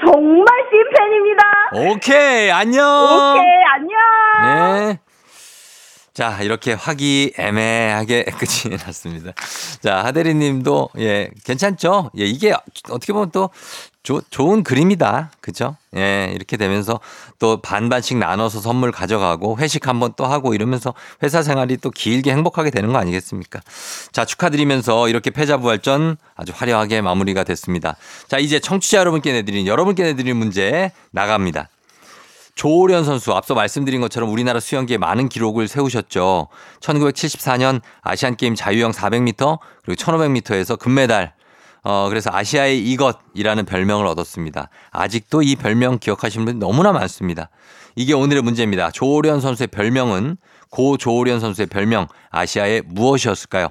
정말 0.05 0.47
찐팬입니다. 0.71 1.93
오케이, 1.93 2.51
안녕. 2.51 2.85
오케이 2.85 3.45
안녕. 3.75 4.89
네. 4.89 5.04
자, 6.15 6.41
이렇게 6.43 6.75
화기애매하게 6.75 8.27
끝이 8.39 8.77
났습니다. 8.77 9.33
자, 9.81 10.05
하대리 10.05 10.35
님도, 10.35 10.91
예, 10.99 11.29
괜찮죠? 11.43 12.13
예, 12.17 12.25
이게 12.25 12.53
어떻게 12.89 13.13
보면 13.13 13.33
또 13.33 13.51
조, 14.05 14.21
좋은 14.31 14.63
그림이다. 14.63 15.33
그죠? 15.41 15.77
예, 15.97 16.31
이렇게 16.33 16.57
되면서 16.57 17.01
또 17.41 17.61
반반씩 17.61 18.19
나눠서 18.19 18.61
선물 18.61 18.93
가져가고 18.93 19.59
회식 19.59 19.89
한번 19.89 20.13
또 20.15 20.25
하고 20.25 20.55
이러면서 20.55 20.95
회사 21.25 21.43
생활이 21.43 21.79
또 21.79 21.91
길게 21.91 22.31
행복하게 22.31 22.71
되는 22.71 22.93
거 22.93 22.99
아니겠습니까? 22.99 23.61
자, 24.13 24.25
축하드리면서 24.25 25.09
이렇게 25.09 25.31
패자부활전 25.31 26.17
아주 26.37 26.53
화려하게 26.55 27.01
마무리가 27.01 27.43
됐습니다. 27.43 27.97
자, 28.29 28.39
이제 28.39 28.61
청취자 28.61 28.99
여러분께 28.99 29.33
내드린, 29.33 29.67
여러분께 29.67 30.05
내드린 30.05 30.37
문제 30.37 30.93
나갑니다. 31.11 31.71
조호련 32.55 33.05
선수 33.05 33.33
앞서 33.33 33.55
말씀드린 33.55 34.01
것처럼 34.01 34.31
우리나라 34.31 34.61
수영계에 34.61 34.97
많은 34.99 35.29
기록을 35.29 35.67
세우셨죠. 35.67 36.49
1974년 36.81 37.81
아시안게임 38.03 38.55
자유형 38.55 38.93
400m 38.93 39.59
그리고 39.85 40.01
1500m에서 40.01 40.79
금메달. 40.79 41.35
어, 41.83 42.09
그래서 42.09 42.31
아시아의 42.33 42.81
이것이라는 42.81 43.67
별명을 43.67 44.07
얻었습니다. 44.07 44.71
아직도 44.91 45.43
이 45.43 45.57
별명 45.57 45.99
기억하시는 45.99 46.47
분이 46.47 46.59
너무나 46.59 46.93
많습니다. 46.93 47.51
이게 47.97 48.15
오늘의 48.15 48.43
문제입니다. 48.43 48.91
조오련 48.91 49.41
선수의 49.41 49.67
별명은 49.67 50.37
고 50.71 50.97
조오련 50.97 51.41
선수의 51.41 51.67
별명 51.67 52.07
아시아의 52.31 52.83
무엇이었을까요? 52.87 53.69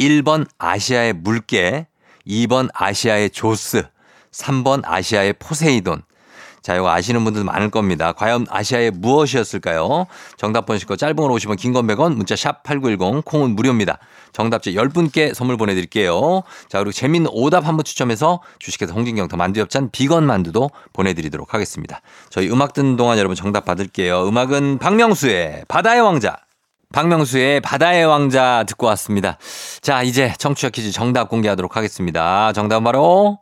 1번 0.00 0.46
아시아의 0.58 1.12
물개, 1.12 1.86
2번 2.26 2.68
아시아의 2.74 3.30
조스, 3.30 3.84
3번 4.32 4.82
아시아의 4.84 5.34
포세이돈. 5.34 6.02
자, 6.62 6.76
이거 6.76 6.90
아시는 6.90 7.24
분들 7.24 7.44
많을 7.44 7.70
겁니다. 7.70 8.12
과연 8.12 8.46
아시아의 8.48 8.92
무엇이었을까요? 8.92 10.06
정답 10.36 10.66
보내실 10.66 10.86
짧은 10.96 11.16
걸 11.16 11.30
50원, 11.30 11.56
긴 11.58 11.72
건 11.72 11.86
100원, 11.86 12.14
문자 12.14 12.36
샵 12.36 12.62
8910, 12.62 13.24
콩은 13.24 13.56
무료입니다. 13.56 13.98
정답자 14.32 14.70
10분께 14.70 15.34
선물 15.34 15.56
보내드릴게요. 15.56 16.42
자, 16.68 16.78
그리고 16.78 16.92
재밌는 16.92 17.30
오답 17.32 17.66
한 17.66 17.76
분 17.76 17.84
추첨해서 17.84 18.40
주식회사 18.58 18.92
홍진경 18.92 19.28
더 19.28 19.36
만두엽찬 19.36 19.90
비건 19.92 20.24
만두도 20.26 20.70
보내드리도록 20.92 21.54
하겠습니다. 21.54 22.00
저희 22.30 22.48
음악 22.50 22.72
듣는 22.74 22.96
동안 22.96 23.18
여러분 23.18 23.34
정답 23.34 23.64
받을게요. 23.64 24.26
음악은 24.28 24.78
박명수의 24.78 25.64
바다의 25.68 26.00
왕자. 26.02 26.36
박명수의 26.92 27.60
바다의 27.62 28.04
왕자 28.04 28.64
듣고 28.68 28.86
왔습니다. 28.88 29.38
자, 29.80 30.02
이제 30.02 30.34
청취자 30.38 30.68
퀴즈 30.68 30.92
정답 30.92 31.30
공개하도록 31.30 31.74
하겠습니다. 31.76 32.52
정답은 32.52 32.84
바로 32.84 33.38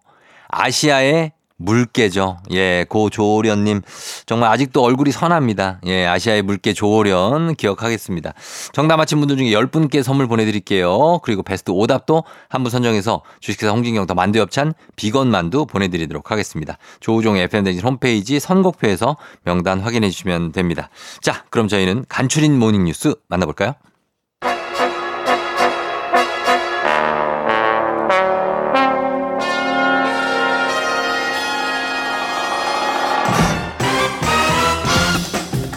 아시아의 0.49 1.33
물개죠. 1.61 2.39
예, 2.53 2.85
고 2.89 3.11
조오련님. 3.11 3.83
정말 4.27 4.51
아직도 4.51 4.83
얼굴이 4.83 5.13
선합니다. 5.13 5.81
예, 5.87 6.07
아시아의 6.07 6.43
물개 6.43 6.73
조오련 6.73 7.55
기억하겠습니다. 7.55 8.33
정답 8.73 8.97
맞힌 8.97 9.19
분들 9.21 9.37
중에 9.37 9.51
10분께 9.51 10.03
선물 10.03 10.27
보내드릴게요. 10.27 11.21
그리고 11.23 11.43
베스트 11.43 11.71
오답도 11.71 12.25
한 12.49 12.61
분 12.61 12.71
선정해서 12.71 13.23
주식회사 13.41 13.73
홍진경 13.73 14.07
더 14.07 14.15
만두엽찬 14.15 14.75
비건 14.97 15.31
만두 15.31 15.65
보내드리도록 15.67 16.31
하겠습니다. 16.31 16.77
조우종의 17.01 17.45
FM댕진 17.45 17.83
홈페이지 17.83 18.39
선곡표에서 18.41 19.17
명단 19.45 19.81
확인해 19.81 20.11
주시면 20.11 20.53
됩니다. 20.53 20.91
자, 21.23 21.45
그럼 21.51 21.69
저희는 21.69 22.05
간추린 22.09 22.59
모닝뉴스 22.59 23.15
만나볼까요? 23.29 23.75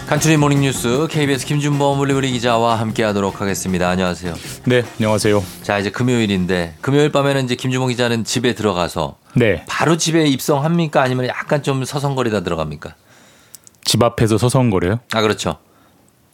간추린 0.06 0.38
모닝뉴스 0.38 1.08
KBS 1.10 1.46
김준범 1.46 1.96
물리브리 1.96 2.30
기자와 2.32 2.78
함께하도록 2.78 3.40
하겠습니다. 3.40 3.88
안녕하세요. 3.88 4.34
네, 4.66 4.84
안녕하세요. 4.98 5.42
자 5.62 5.78
이제 5.78 5.90
금요일인데 5.90 6.74
금요일 6.82 7.10
밤에는 7.10 7.44
이제 7.44 7.54
김준범 7.54 7.88
기자는 7.88 8.24
집에 8.24 8.54
들어가서 8.54 9.16
네, 9.34 9.64
바로 9.66 9.96
집에 9.96 10.26
입성합니까? 10.26 11.02
아니면 11.02 11.26
약간 11.28 11.62
좀 11.62 11.84
서성거리다 11.84 12.42
들어갑니까? 12.42 12.94
집 13.82 14.02
앞에서 14.02 14.36
서성거려요? 14.36 15.00
아 15.14 15.22
그렇죠. 15.22 15.56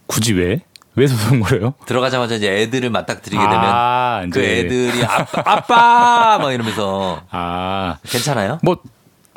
굳이 0.06 0.32
왜? 0.34 0.60
왜 0.96 1.06
서성거려요? 1.06 1.74
들어가자마자 1.86 2.34
이제 2.34 2.50
애들을 2.62 2.90
맞닥뜨리게 2.90 3.40
되면 3.40 3.60
아, 3.64 4.22
그 4.32 4.40
이제. 4.40 4.58
애들이 4.58 5.04
아빠, 5.04 5.42
아빠 5.46 6.38
막 6.38 6.52
이러면서 6.52 7.22
아, 7.30 7.98
괜찮아요? 8.02 8.58
뭐, 8.64 8.78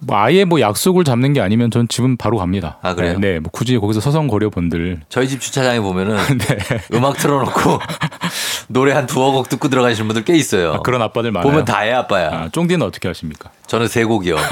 뭐 0.02 0.18
아예 0.18 0.44
뭐 0.44 0.60
약속을 0.60 1.04
잡는 1.04 1.34
게 1.34 1.42
아니면 1.42 1.72
전 1.72 1.88
집은 1.88 2.18
바로 2.18 2.38
갑니다. 2.38 2.78
아, 2.82 2.94
그래요? 2.94 3.20
네, 3.20 3.34
네, 3.34 3.40
뭐 3.40 3.50
굳이 3.52 3.78
거기서 3.78 4.00
서성거려 4.02 4.50
본들. 4.50 5.02
저희 5.10 5.28
집 5.28 5.40
주차장에 5.40 5.80
보면은 5.80 6.18
네. 6.38 6.58
음악 6.94 7.18
틀어놓고 7.18 7.80
노래 8.68 8.94
한 8.94 9.06
두어 9.06 9.32
곡 9.32 9.50
듣고 9.50 9.70
들어가시는 9.70 10.08
분들 10.08 10.26
꽤 10.26 10.36
있어요. 10.36 10.74
아, 10.74 10.80
그런 10.80 11.02
아빠들 11.02 11.32
많아요. 11.32 11.50
보면 11.50 11.66
다애 11.66 11.92
아빠야. 11.94 12.30
아, 12.32 12.50
쫑디는 12.52 12.86
어떻게 12.86 13.08
하십니까? 13.08 13.52
저는 13.68 13.88
세 13.88 14.04
곡이요. 14.04 14.36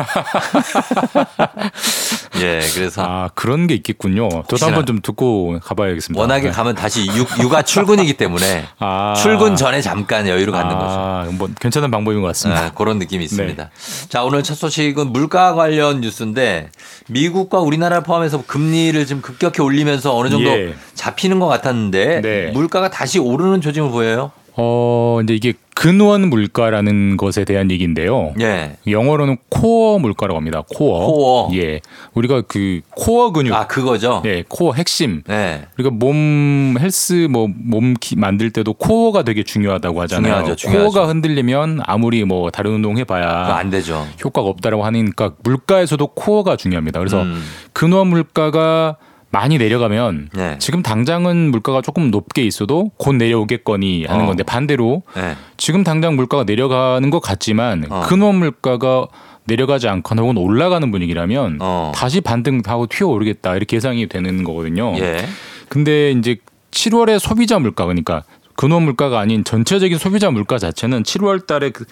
예, 2.41 2.61
그래서 2.73 3.03
아, 3.05 3.29
그런 3.35 3.67
게 3.67 3.75
있겠군요. 3.75 4.29
저도. 4.47 4.65
한번 4.65 4.85
좀 4.85 5.01
듣고 5.01 5.59
가봐야겠습니다. 5.61 6.19
워낙에 6.19 6.43
네. 6.45 6.51
가면 6.51 6.75
다시 6.75 7.05
육, 7.07 7.27
육아 7.39 7.61
출근이기 7.61 8.13
때문에 8.13 8.65
아. 8.79 9.13
출근 9.21 9.55
전에 9.55 9.81
잠깐 9.81 10.27
여유를 10.27 10.53
갖는 10.53 10.73
거죠. 10.75 10.89
아, 10.89 11.27
뭐 11.31 11.49
괜찮은 11.59 11.91
방법인 11.91 12.21
것 12.21 12.27
같습니다. 12.27 12.61
네, 12.65 12.71
그런 12.73 12.99
느낌이 12.99 13.23
있습니다. 13.25 13.63
네. 13.63 13.69
자, 14.09 14.23
오늘 14.23 14.43
첫 14.43 14.55
소식은 14.55 15.11
물가 15.11 15.53
관련 15.53 16.01
뉴스인데 16.01 16.69
미국과 17.09 17.59
우리나라 17.59 18.01
포함해서 18.01 18.43
금리를 18.45 19.05
지금 19.05 19.21
급격히 19.21 19.61
올리면서 19.61 20.15
어느 20.15 20.29
정도 20.29 20.49
예. 20.49 20.73
잡히는 20.95 21.39
것 21.39 21.47
같았는데 21.47 22.21
네. 22.21 22.51
물가가 22.51 22.89
다시 22.89 23.19
오르는 23.19 23.61
조짐을 23.61 23.91
보여요. 23.91 24.31
어, 24.63 25.19
이제 25.23 25.33
이게 25.33 25.53
근원 25.73 26.29
물가라는 26.29 27.17
것에 27.17 27.43
대한 27.43 27.71
얘기인데요. 27.71 28.35
예. 28.39 28.77
영어로는 28.85 29.37
코어 29.49 29.97
물가라고 29.97 30.37
합니다. 30.37 30.61
코어. 30.75 31.07
코어. 31.07 31.49
예. 31.55 31.81
우리가 32.13 32.41
그 32.41 32.81
코어 32.91 33.31
근육. 33.31 33.51
아, 33.55 33.65
그거죠? 33.65 34.21
예, 34.25 34.43
코어 34.47 34.73
핵심. 34.73 35.23
네. 35.27 35.63
우리가 35.79 35.89
몸 35.89 36.75
헬스 36.79 37.27
뭐 37.31 37.47
몸 37.63 37.95
만들 38.17 38.51
때도 38.51 38.73
코어가 38.73 39.23
되게 39.23 39.41
중요하다고 39.43 40.01
하잖아요. 40.03 40.33
중요하죠, 40.33 40.55
중요하죠. 40.55 40.91
코어가 40.91 41.07
흔들리면 41.09 41.79
아무리 41.83 42.23
뭐 42.25 42.51
다른 42.51 42.73
운동 42.73 42.91
그거 42.93 42.99
해봐야 42.99 43.55
안 43.55 43.69
되죠. 43.71 44.05
효과가 44.23 44.47
없다라고 44.49 44.83
하니까 44.85 45.31
물가에서도 45.43 46.05
코어가 46.07 46.57
중요합니다. 46.57 46.99
그래서 46.99 47.23
음. 47.23 47.41
근원 47.73 48.07
물가가 48.07 48.97
많이 49.31 49.57
내려가면 49.57 50.29
네. 50.33 50.57
지금 50.59 50.83
당장은 50.83 51.51
물가가 51.51 51.81
조금 51.81 52.11
높게 52.11 52.43
있어도 52.43 52.91
곧 52.97 53.13
내려오겠거니 53.13 54.05
하는 54.05 54.25
어. 54.25 54.27
건데 54.27 54.43
반대로 54.43 55.03
네. 55.15 55.35
지금 55.57 55.83
당장 55.83 56.15
물가가 56.15 56.43
내려가는 56.43 57.09
것 57.09 57.19
같지만 57.21 57.85
어. 57.89 58.01
근원 58.07 58.35
물가가 58.35 59.07
내려가지 59.45 59.87
않거나 59.87 60.21
혹은 60.21 60.37
올라가는 60.37 60.89
분위기라면 60.91 61.57
어. 61.61 61.91
다시 61.95 62.21
반등하고 62.21 62.87
튀어오르겠다 62.87 63.55
이렇게 63.55 63.77
예상이 63.77 64.07
되는 64.07 64.43
거거든요. 64.43 64.93
예. 64.99 65.25
근데 65.69 66.11
이제 66.11 66.37
7월에 66.71 67.17
소비자 67.17 67.57
물가 67.57 67.85
그러니까 67.85 68.23
근원 68.55 68.83
물가가 68.83 69.19
아닌 69.19 69.43
전체적인 69.43 69.97
소비자 69.97 70.29
물가 70.29 70.57
자체는 70.57 71.03
7월 71.03 71.47
달에 71.47 71.71
그 71.71 71.85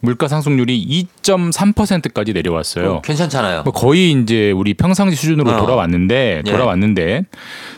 물가 0.00 0.28
상승률이 0.28 1.06
2.3%까지 1.22 2.32
내려왔어요. 2.32 2.94
어, 2.94 3.00
괜찮잖아요. 3.02 3.62
뭐 3.62 3.72
거의 3.72 4.12
이제 4.12 4.50
우리 4.50 4.74
평상시 4.74 5.16
수준으로 5.16 5.50
어. 5.50 5.56
돌아왔는데 5.56 6.42
예. 6.46 6.50
돌아왔는데 6.50 7.24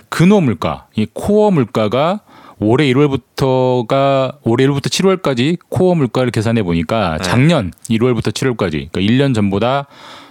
근호 0.09 0.41
물가, 0.41 0.87
이 0.95 1.07
코어 1.13 1.51
물가가 1.51 2.21
올해 2.61 2.93
1월부터가 2.93 4.39
올해 4.43 4.67
1월부터 4.67 4.89
7월까지 4.89 5.59
코어 5.69 5.95
물가를 5.95 6.31
계산해 6.31 6.63
보니까 6.65 7.19
네. 7.19 7.23
작년 7.23 7.73
1월부터 7.89 8.33
7월까지 8.33 8.91
그러니까 8.91 9.01
1년 9.01 9.35
전보다 9.35 9.87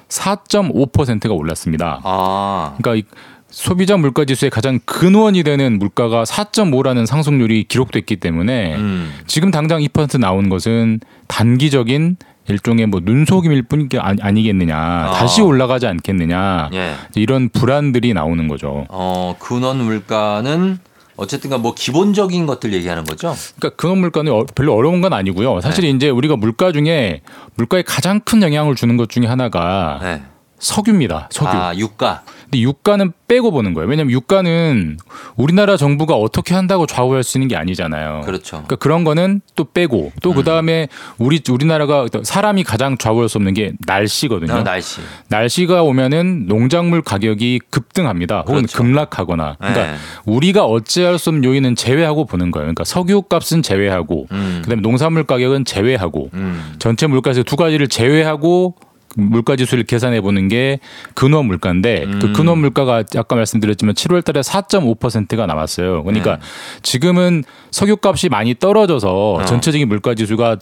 4.5%가 0.10 1.34
올랐습니다. 1.34 2.02
아. 2.04 2.76
그러니까 2.78 2.96
이 2.96 3.12
소비자 3.58 3.98
물가 3.98 4.24
지수의 4.24 4.52
가장 4.52 4.80
근원이 4.86 5.42
되는 5.42 5.80
물가가 5.80 6.24
4.5라는 6.26 7.08
상승률이 7.08 7.64
기록됐기 7.64 8.18
때문에 8.18 8.76
음. 8.76 9.12
지금 9.26 9.50
당장 9.50 9.82
2% 9.82 10.20
나온 10.20 10.48
것은 10.48 11.00
단기적인 11.28 12.18
일종의 12.50 12.86
뭐 12.86 13.02
눈속임일 13.04 13.64
뿐이 13.64 13.88
아니- 14.00 14.22
아니겠느냐. 14.22 15.12
다시 15.16 15.42
올라가지 15.42 15.88
않겠느냐. 15.88 16.70
예. 16.74 16.94
이런 17.16 17.50
불안들이 17.50 18.14
나오는 18.14 18.48
거죠. 18.48 18.86
어, 18.90 19.36
근원 19.40 19.78
물가는 19.84 20.78
어쨌든가 21.16 21.58
뭐 21.58 21.74
기본적인 21.74 22.46
것들 22.46 22.74
얘기하는 22.74 23.06
거죠? 23.06 23.36
그러니까 23.58 23.76
근원 23.76 23.98
물가는 23.98 24.32
어- 24.32 24.46
별로 24.54 24.76
어려운 24.76 25.02
건 25.02 25.14
아니고요. 25.14 25.62
사실 25.62 25.86
네. 25.86 25.90
이제 25.90 26.10
우리가 26.12 26.36
물가 26.36 26.72
중에 26.72 27.22
물가에 27.56 27.82
가장 27.82 28.20
큰 28.20 28.44
영향을 28.44 28.76
주는 28.76 28.98
것 28.98 29.10
중에 29.10 29.26
하나가 29.26 30.00
네. 30.04 30.22
석유입니다. 30.60 31.30
석유. 31.32 31.50
아, 31.50 31.76
유가. 31.76 32.24
근데 32.46 32.62
유가는 32.62 33.12
빼고 33.28 33.52
보는 33.52 33.74
거예요. 33.74 33.90
왜냐하면 33.90 34.12
유가는 34.12 34.98
우리나라 35.36 35.76
정부가 35.76 36.16
어떻게 36.16 36.56
한다고 36.56 36.86
좌우할 36.86 37.22
수 37.24 37.38
있는 37.38 37.50
게 37.50 37.58
아니잖아요. 37.58 38.22
그렇죠. 38.22 38.52
그러니까 38.58 38.78
그런 38.78 39.04
거는 39.04 39.42
또 39.56 39.66
빼고 39.66 40.14
또 40.22 40.34
그 40.38 40.44
다음에 40.44 40.88
우리 41.18 41.42
우리나라가 41.50 42.06
사람이 42.24 42.64
가장 42.64 42.98
좌우할 42.98 43.28
수 43.28 43.38
없는 43.40 43.54
게 43.54 43.74
날씨거든요. 43.86 44.54
어, 44.54 44.64
날씨. 44.64 45.02
날씨가 45.30 45.82
오면은 45.84 46.46
농작물 46.48 47.02
가격이 47.02 47.60
급등합니다. 47.70 48.42
혹은 48.48 48.58
그렇죠. 48.62 48.78
급락하거나. 48.78 49.56
그러니까 49.60 49.92
네. 49.92 49.96
우리가 50.26 50.66
어찌할 50.66 51.18
수 51.20 51.32
없는 51.32 51.44
요인은 51.44 51.76
제외하고 51.76 52.26
보는 52.26 52.52
거예요. 52.52 52.66
그러니까 52.66 52.84
석유 52.86 53.24
값은 53.24 53.62
제외하고 53.62 54.28
음. 54.32 54.62
그다음에 54.64 54.82
농산물 54.82 55.26
가격은 55.26 55.66
제외하고 55.66 56.30
음. 56.34 56.76
전체 56.80 57.08
물가에서 57.08 57.44
두 57.44 57.56
가지를 57.58 57.88
제외하고 57.90 58.76
물가 59.16 59.56
지수를 59.56 59.84
계산해 59.84 60.22
보는 60.22 60.48
게 60.48 60.80
근원 61.14 61.46
물가인데 61.46 62.04
음. 62.06 62.20
그 62.20 62.34
근원 62.34 62.60
물가가 62.60 63.04
아까 63.16 63.36
말씀드렸지만 63.36 63.96
7월 63.96 64.24
달에 64.24 64.42
4.5%가 64.42 65.46
나왔어요. 65.46 66.04
그러니까 66.04 66.36
네. 66.36 66.42
지금은 66.84 67.44
석유 67.72 67.98
값이 68.02 68.30
많이 68.30 68.56
떨어져서 68.56 69.34
어. 69.34 69.46
전체적인 69.46 69.88
물가 69.88 70.14
지수가 70.14 70.58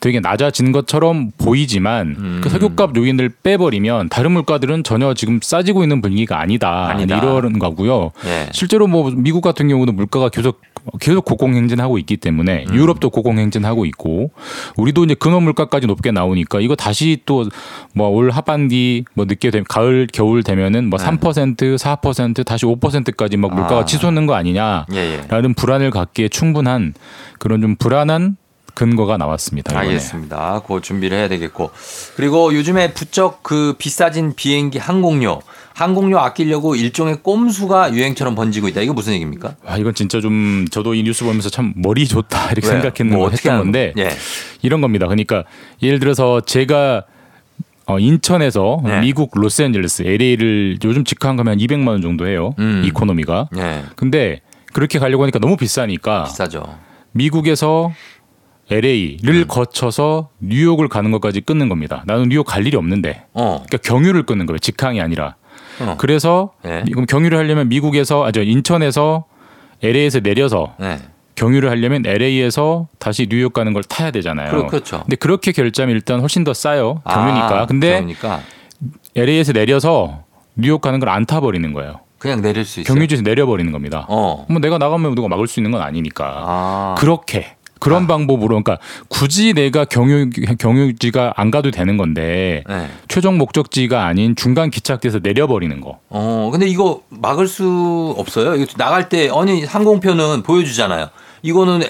되게 0.00 0.18
낮아진 0.18 0.72
것처럼 0.72 1.30
보이지만 1.36 2.16
음. 2.18 2.40
그 2.42 2.48
석유값 2.48 2.96
요인을 2.96 3.28
빼버리면 3.42 4.08
다른 4.08 4.32
물가들은 4.32 4.82
전혀 4.82 5.12
지금 5.14 5.40
싸지고 5.42 5.82
있는 5.82 6.00
분위기가 6.00 6.40
아니다. 6.40 6.88
아니다. 6.88 7.18
이런 7.18 7.58
거고요. 7.58 8.12
예. 8.24 8.48
실제로 8.52 8.86
뭐 8.86 9.10
미국 9.14 9.42
같은 9.42 9.68
경우도 9.68 9.92
물가가 9.92 10.30
계속 10.30 10.62
계속 11.00 11.24
고공행진하고 11.24 11.98
있기 11.98 12.18
때문에 12.18 12.66
음. 12.68 12.74
유럽도 12.74 13.10
고공행진하고 13.10 13.86
있고 13.86 14.30
우리도 14.76 15.04
이제 15.04 15.14
근원 15.14 15.42
물가까지 15.44 15.86
높게 15.86 16.10
나오니까 16.10 16.60
이거 16.60 16.76
다시 16.76 17.22
또 17.24 17.44
뭐 17.94 18.10
올 18.10 18.30
하반기 18.30 19.04
뭐 19.14 19.24
늦게 19.24 19.50
되면 19.50 19.64
가을 19.68 20.06
겨울 20.12 20.42
되면은 20.42 20.90
뭐 20.90 20.98
네. 20.98 21.04
3% 21.06 21.76
4% 21.76 22.44
다시 22.44 22.66
5%까지 22.66 23.36
막 23.36 23.54
물가가 23.54 23.80
아. 23.80 23.84
치솟는 23.84 24.26
거 24.26 24.34
아니냐라는 24.34 24.86
예, 24.92 25.22
예. 25.22 25.52
불안을 25.56 25.90
갖기에 25.90 26.28
충분한 26.28 26.94
그런 27.38 27.60
좀 27.60 27.76
불안한 27.76 28.36
근거가 28.74 29.16
나왔습니다. 29.16 29.72
이번에. 29.72 29.88
알겠습니다. 29.88 30.62
그 30.66 30.80
준비를 30.80 31.18
해야 31.18 31.28
되겠고. 31.28 31.70
그리고 32.16 32.54
요즘에 32.54 32.94
부쩍 32.94 33.42
그 33.42 33.74
비싸진 33.78 34.34
비행기 34.34 34.78
항공료, 34.78 35.40
항공료 35.80 36.18
아끼려고 36.20 36.76
일종의 36.76 37.22
꼼수가 37.22 37.94
유행처럼 37.94 38.34
번지고 38.34 38.68
있다. 38.68 38.82
이거 38.82 38.92
무슨 38.92 39.14
얘기입니까? 39.14 39.56
아 39.64 39.78
이건 39.78 39.94
진짜 39.94 40.20
좀 40.20 40.66
저도 40.70 40.92
이 40.92 41.02
뉴스 41.02 41.24
보면서 41.24 41.48
참 41.48 41.72
머리 41.74 42.06
좋다 42.06 42.50
이렇게 42.52 42.68
왜요? 42.68 42.82
생각했는 42.82 43.16
뭐거 43.16 43.32
어떻게 43.32 43.48
하는 43.48 43.64
건데 43.64 43.94
거? 43.96 44.02
예. 44.02 44.10
이런 44.60 44.82
겁니다. 44.82 45.06
그러니까 45.06 45.44
예를 45.82 45.98
들어서 45.98 46.42
제가 46.42 47.04
어, 47.86 47.98
인천에서 47.98 48.82
네. 48.84 49.00
미국 49.00 49.30
로스앤젤레스 49.34 50.02
LA를 50.02 50.78
요즘 50.84 51.02
직항 51.02 51.36
가면 51.36 51.56
200만 51.56 51.88
원 51.88 52.02
정도 52.02 52.28
해요. 52.28 52.54
음. 52.58 52.82
이코노미가. 52.84 53.48
예. 53.56 53.82
근데 53.96 54.42
그렇게 54.74 54.98
가려고 54.98 55.22
하니까 55.22 55.38
너무 55.38 55.56
비싸니까 55.56 56.24
비싸죠. 56.24 56.78
미국에서 57.12 57.90
LA를 58.70 59.34
음. 59.34 59.44
거쳐서 59.48 60.28
뉴욕을 60.40 60.88
가는 60.88 61.10
것까지 61.10 61.40
끊는 61.40 61.70
겁니다. 61.70 62.04
나는 62.06 62.28
뉴욕 62.28 62.44
갈 62.44 62.66
일이 62.66 62.76
없는데. 62.76 63.24
어. 63.32 63.64
그러니까 63.66 63.78
경유를 63.78 64.24
끊는 64.24 64.44
거예요. 64.44 64.58
직항이 64.58 65.00
아니라. 65.00 65.36
어. 65.80 65.94
그래서 65.98 66.52
예. 66.64 66.82
미- 66.84 66.92
그럼 66.92 67.06
경유를 67.06 67.36
하려면 67.38 67.68
미국에서 67.68 68.24
아저 68.26 68.42
인천에서 68.42 69.24
LA에서 69.82 70.20
내려서 70.20 70.74
네. 70.78 70.98
경유를 71.36 71.70
하려면 71.70 72.04
LA에서 72.04 72.88
다시 72.98 73.26
뉴욕 73.30 73.52
가는 73.52 73.72
걸 73.72 73.82
타야 73.84 74.10
되잖아요. 74.10 74.50
그렇- 74.50 74.66
그렇죠. 74.66 75.00
근데 75.02 75.16
그렇게 75.16 75.52
결제하면 75.52 75.94
일단 75.96 76.20
훨씬 76.20 76.44
더 76.44 76.52
싸요. 76.52 77.00
경유니까. 77.08 77.60
아, 77.62 77.66
근데 77.66 77.92
경유니까 77.94 78.40
LA에서 79.16 79.52
내려서 79.52 80.24
뉴욕 80.56 80.80
가는 80.80 81.00
걸 81.00 81.08
안 81.08 81.24
타버리는 81.26 81.72
거예요. 81.72 82.00
그냥 82.18 82.42
내릴 82.42 82.66
수 82.66 82.80
있어요. 82.80 82.92
경유지에서 82.94 83.22
내려버리는 83.22 83.72
겁니다. 83.72 84.04
어. 84.10 84.44
뭐 84.50 84.60
내가 84.60 84.76
나가면 84.76 85.14
누가 85.14 85.28
막을 85.28 85.46
수 85.46 85.58
있는 85.60 85.70
건 85.70 85.80
아니니까. 85.80 86.34
아. 86.46 86.94
그렇게 86.98 87.56
그런 87.80 88.06
방법으로 88.06 88.48
그러니까 88.48 88.78
굳이 89.08 89.54
내가 89.54 89.84
경유 89.84 90.30
경유지가 90.30 91.34
안 91.36 91.50
가도 91.50 91.70
되는 91.70 91.96
건데 91.96 92.62
네. 92.68 92.88
최종 93.08 93.38
목적지가 93.38 94.06
아닌 94.06 94.36
중간 94.36 94.70
기착지에서 94.70 95.20
내려버리는 95.22 95.80
거. 95.80 95.98
어, 96.08 96.50
근데 96.52 96.68
이거 96.68 97.02
막을 97.08 97.48
수 97.48 98.14
없어요? 98.16 98.54
이거 98.54 98.66
나갈 98.76 99.08
때, 99.08 99.30
아니, 99.34 99.64
항공표는 99.64 100.42
보여주잖아요. 100.42 101.08
이거는 101.42 101.80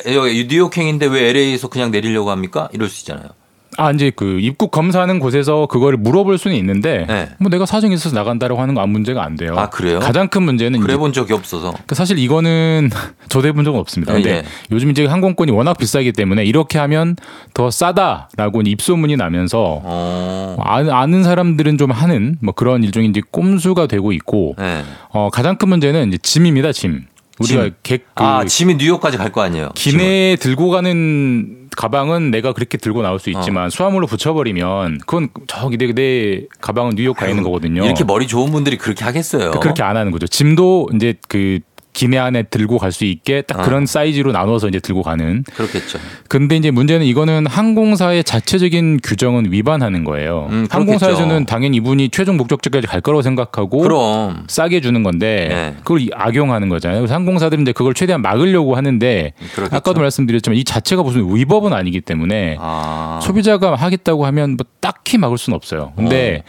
뉴욕행인데 0.48 1.06
왜 1.06 1.28
LA에서 1.30 1.68
그냥 1.68 1.90
내리려고 1.90 2.30
합니까? 2.30 2.68
이럴 2.72 2.88
수 2.88 3.02
있잖아요. 3.02 3.28
아 3.76 3.92
이제 3.92 4.10
그 4.14 4.38
입국 4.40 4.70
검사하는 4.70 5.20
곳에서 5.20 5.66
그거를 5.66 5.96
물어볼 5.98 6.38
수는 6.38 6.56
있는데 6.56 7.06
네. 7.06 7.28
뭐 7.38 7.50
내가 7.50 7.66
사정이 7.66 7.94
있어서 7.94 8.14
나간다라고 8.14 8.60
하는 8.60 8.74
건 8.74 8.82
아무 8.82 8.92
문제가 8.92 9.24
안 9.24 9.36
돼요. 9.36 9.54
아, 9.56 9.68
그래요? 9.70 10.00
가장 10.00 10.28
큰 10.28 10.42
문제는 10.42 10.80
그래 10.80 10.96
본 10.96 11.12
적이 11.12 11.34
없어서. 11.34 11.72
그 11.86 11.94
사실 11.94 12.18
이거는 12.18 12.90
저도 13.28 13.48
해본 13.48 13.64
적은 13.64 13.78
없습니다. 13.78 14.12
근데 14.12 14.30
예. 14.30 14.42
요즘 14.72 14.90
이제 14.90 15.06
항공권이 15.06 15.52
워낙 15.52 15.78
비싸기 15.78 16.12
때문에 16.12 16.44
이렇게 16.44 16.78
하면 16.78 17.16
더 17.54 17.70
싸다라고 17.70 18.62
입소문이 18.62 19.16
나면서 19.16 19.80
어. 19.84 20.56
아는, 20.60 21.22
사람들은 21.22 21.78
좀 21.78 21.90
하는 21.90 22.36
뭐 22.40 22.54
그런 22.54 22.82
일종의 22.82 23.10
이제 23.10 23.20
꼼수가 23.30 23.86
되고 23.86 24.12
있고 24.12 24.54
네. 24.58 24.82
어, 25.10 25.28
가장 25.30 25.56
큰 25.56 25.68
문제는 25.68 26.08
이제 26.08 26.18
짐입니다. 26.18 26.72
짐. 26.72 27.04
우리가 27.40 27.62
짐. 27.64 27.74
객, 27.82 28.04
그 28.14 28.22
아, 28.24 28.44
짐이 28.44 28.74
뉴욕까지 28.76 29.16
갈 29.16 29.30
거 29.32 29.42
아니에요? 29.42 29.70
기내에 29.74 30.36
들고 30.36 30.70
가는 30.70 31.68
가방은 31.76 32.30
내가 32.32 32.52
그렇게 32.52 32.76
들고 32.78 33.00
나올 33.02 33.18
수 33.20 33.30
있지만 33.30 33.66
어. 33.66 33.70
수화물로 33.70 34.06
붙여버리면 34.08 34.98
그건 35.06 35.28
저기 35.46 35.76
내, 35.78 35.92
내 35.92 36.42
가방은 36.60 36.96
뉴욕 36.96 37.16
가 37.16 37.28
있는 37.28 37.42
거거든요. 37.44 37.84
이렇게 37.84 38.02
머리 38.04 38.26
좋은 38.26 38.50
분들이 38.50 38.76
그렇게 38.76 39.04
하겠어요. 39.04 39.52
그렇게 39.52 39.82
안 39.82 39.96
하는 39.96 40.10
거죠. 40.10 40.26
짐도 40.26 40.88
이제 40.94 41.14
그 41.28 41.60
기내 42.00 42.16
안에 42.16 42.44
들고 42.44 42.78
갈 42.78 42.90
수 42.92 43.04
있게 43.04 43.42
딱 43.42 43.60
아. 43.60 43.62
그런 43.62 43.84
사이즈로 43.84 44.32
나눠서 44.32 44.68
이제 44.68 44.80
들고 44.80 45.02
가는. 45.02 45.44
그렇겠죠. 45.54 45.98
근데 46.28 46.56
이제 46.56 46.70
문제는 46.70 47.04
이거는 47.04 47.46
항공사의 47.46 48.24
자체적인 48.24 49.00
규정은 49.04 49.52
위반하는 49.52 50.02
거예요. 50.04 50.48
음, 50.50 50.66
항공사에서는. 50.70 51.44
당연히 51.44 51.76
이분이 51.76 52.08
최종 52.08 52.38
목적지까지 52.38 52.86
갈 52.86 53.02
거라고 53.02 53.20
생각하고 53.20 53.80
그럼. 53.80 54.44
싸게 54.48 54.80
주는 54.80 55.02
건데 55.02 55.48
네. 55.50 55.74
그걸 55.84 56.00
이- 56.00 56.10
악용하는 56.14 56.70
거잖아요. 56.70 57.00
그래서 57.00 57.14
항공사들은 57.14 57.62
이제 57.62 57.72
그걸 57.72 57.92
최대한 57.92 58.22
막으려고 58.22 58.76
하는데 58.76 59.32
그렇겠죠. 59.54 59.76
아까도 59.76 60.00
말씀드렸지만 60.00 60.56
이 60.56 60.64
자체가 60.64 61.02
무슨 61.02 61.32
위법은 61.36 61.72
아니기 61.74 62.00
때문에 62.00 62.56
아. 62.58 63.20
소비자가 63.22 63.74
하겠다고 63.74 64.24
하면 64.26 64.56
뭐 64.56 64.64
딱히 64.80 65.18
막을 65.18 65.36
수는 65.36 65.54
없어요. 65.54 65.92
근데 65.96 66.44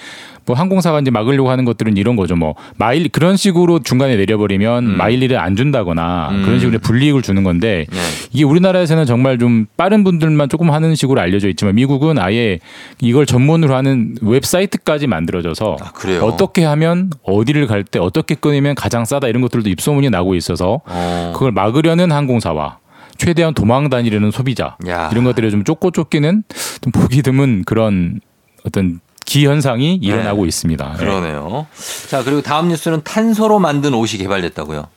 뭐 0.46 0.56
항공사가 0.56 1.00
이제 1.00 1.12
막으려고 1.12 1.50
하는 1.52 1.66
것들은 1.66 1.98
이런 1.98 2.16
거죠. 2.16 2.36
뭐 2.36 2.56
마일 2.78 3.10
그런 3.10 3.38
식으로 3.38 3.80
중간에 3.80 4.16
내려버리면 4.16 4.86
음. 4.86 4.98
마일리를 4.98 5.38
안 5.38 5.56
준다거나 5.56 6.30
음. 6.32 6.44
그런 6.44 6.60
식으로 6.60 6.80
불이익을 6.80 7.22
주는 7.22 7.44
건데 7.44 7.86
네. 7.92 7.98
이게 8.32 8.44
우리나라에서는 8.44 9.06
정말 9.06 9.38
좀 9.38 9.66
빠른 9.78 10.04
분들만 10.04 10.50
조금 10.50 10.72
하는 10.72 10.96
식으로 10.96 11.22
알려져 11.22 11.50
있지만 11.50 11.76
미국은 11.76 12.18
아예 12.18 12.60
이걸 13.02 13.26
전문으로 13.26 13.76
하는 13.76 14.16
웹사이트까지 14.22 15.08
만들어져서 15.08 15.78
아? 15.82 15.92
어떻게 16.24 16.64
하면 16.64 17.12
어디를 17.24 17.68
갈 17.68 17.82
때 17.84 18.00
어떻게 18.00 18.36
끊으면 18.36 18.76
가장 18.76 19.06
싸다 19.06 19.28
이런 19.28 19.42
것들도 19.42 19.68
입소문이 19.70 20.10
나고 20.12 20.36
있어서 20.36 20.82
어. 20.86 21.32
그걸 21.34 21.52
막으려는 21.52 22.12
항공사와 22.12 22.78
최대한 23.18 23.54
도망 23.54 23.89
다니려는 23.89 24.32
소비자 24.32 24.78
야. 24.88 25.10
이런 25.12 25.24
것들이 25.24 25.50
좀 25.52 25.64
쫓고 25.64 25.92
쫓기는 25.92 26.44
좀 26.82 26.92
보기 26.92 27.22
드문 27.24 27.64
그런 27.66 28.22
어떤 28.66 29.00
기현상이 29.32 29.95
일어나고 29.95 30.45
있습니다. 30.45 30.86
예. 30.86 30.91
네. 30.91 30.97
그러네요. 30.97 31.65
자, 32.09 32.21
그리고 32.21 32.41
다음 32.41 32.67
뉴스는 32.67 33.01
탄소로 33.03 33.59
만든 33.59 33.93
옷이 33.93 34.17
개발됐다고요. 34.17 34.88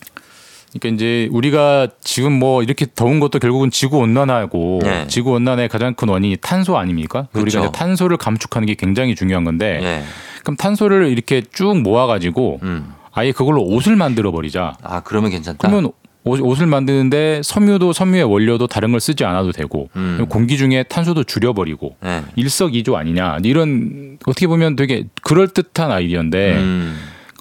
그러니까 0.72 0.88
이제 0.96 1.28
우리가 1.30 1.86
지금 2.02 2.32
뭐 2.32 2.64
이렇게 2.64 2.84
더운 2.92 3.20
것도 3.20 3.38
결국은 3.38 3.70
지구 3.70 3.98
온난화고 3.98 4.80
네. 4.82 5.06
지구 5.06 5.30
온난화의 5.30 5.68
가장 5.68 5.94
큰 5.94 6.08
원인이 6.08 6.38
탄소 6.40 6.76
아닙니까? 6.76 7.28
그렇죠. 7.30 7.42
우리가 7.42 7.60
이제 7.60 7.78
탄소를 7.78 8.16
감축하는 8.16 8.66
게 8.66 8.74
굉장히 8.74 9.14
중요한 9.14 9.44
건데 9.44 9.78
예. 9.80 10.02
그럼 10.42 10.56
탄소를 10.56 11.10
이렇게 11.10 11.40
쭉 11.52 11.80
모아가지고 11.80 12.58
음. 12.64 12.92
아예 13.12 13.30
그걸로 13.30 13.62
옷을 13.62 13.94
만들어 13.94 14.32
버리자. 14.32 14.76
아, 14.82 15.00
그러면 15.04 15.30
괜찮다. 15.30 15.68
그러면 15.68 15.92
옷- 16.24 16.40
옷을 16.40 16.66
만드는데 16.66 17.42
섬유도 17.44 17.92
섬유의 17.92 18.24
원료도 18.24 18.66
다른 18.66 18.90
걸 18.90 19.00
쓰지 19.00 19.24
않아도 19.24 19.52
되고 19.52 19.90
음. 19.96 20.24
공기 20.28 20.56
중에 20.56 20.82
탄소도 20.84 21.24
줄여버리고 21.24 21.96
네. 22.02 22.22
일석이조 22.36 22.96
아니냐 22.96 23.38
이런 23.44 24.18
어떻게 24.26 24.46
보면 24.46 24.76
되게 24.76 25.04
그럴 25.22 25.48
듯한 25.48 25.90
아이디어인데 25.92 26.52
음. 26.56 26.96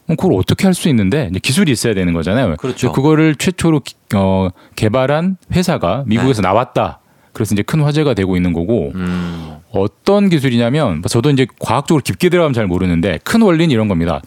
그걸 0.08 0.34
어떻게 0.34 0.66
할 0.68 0.74
수 0.74 0.90
있는데 0.90 1.30
기술이 1.42 1.72
있어야 1.72 1.94
되는 1.94 2.12
거잖아요. 2.14 2.56
그렇죠. 2.58 2.92
그거를 2.92 3.36
최초로 3.36 3.80
기- 3.80 3.96
어, 4.16 4.50
개발한 4.76 5.38
회사가 5.54 6.04
미국에서 6.08 6.42
나왔다. 6.42 7.00
그래서 7.32 7.56
이제 7.56 7.64
큰 7.64 7.80
화제가 7.82 8.14
되고 8.14 8.36
있는 8.36 8.52
거고 8.54 8.92
네. 8.94 9.00
음. 9.02 9.54
어떤 9.72 10.30
기술이냐면 10.30 10.96
뭐 11.02 11.08
저도 11.08 11.30
이제 11.32 11.48
과학적으로 11.60 12.04
깊게 12.04 12.30
들어가면 12.30 12.54
잘 12.54 12.68
모르는데 12.68 13.18
큰 13.24 13.42
원리는 13.42 13.72
이런 13.72 13.88
겁니다. 13.88 14.22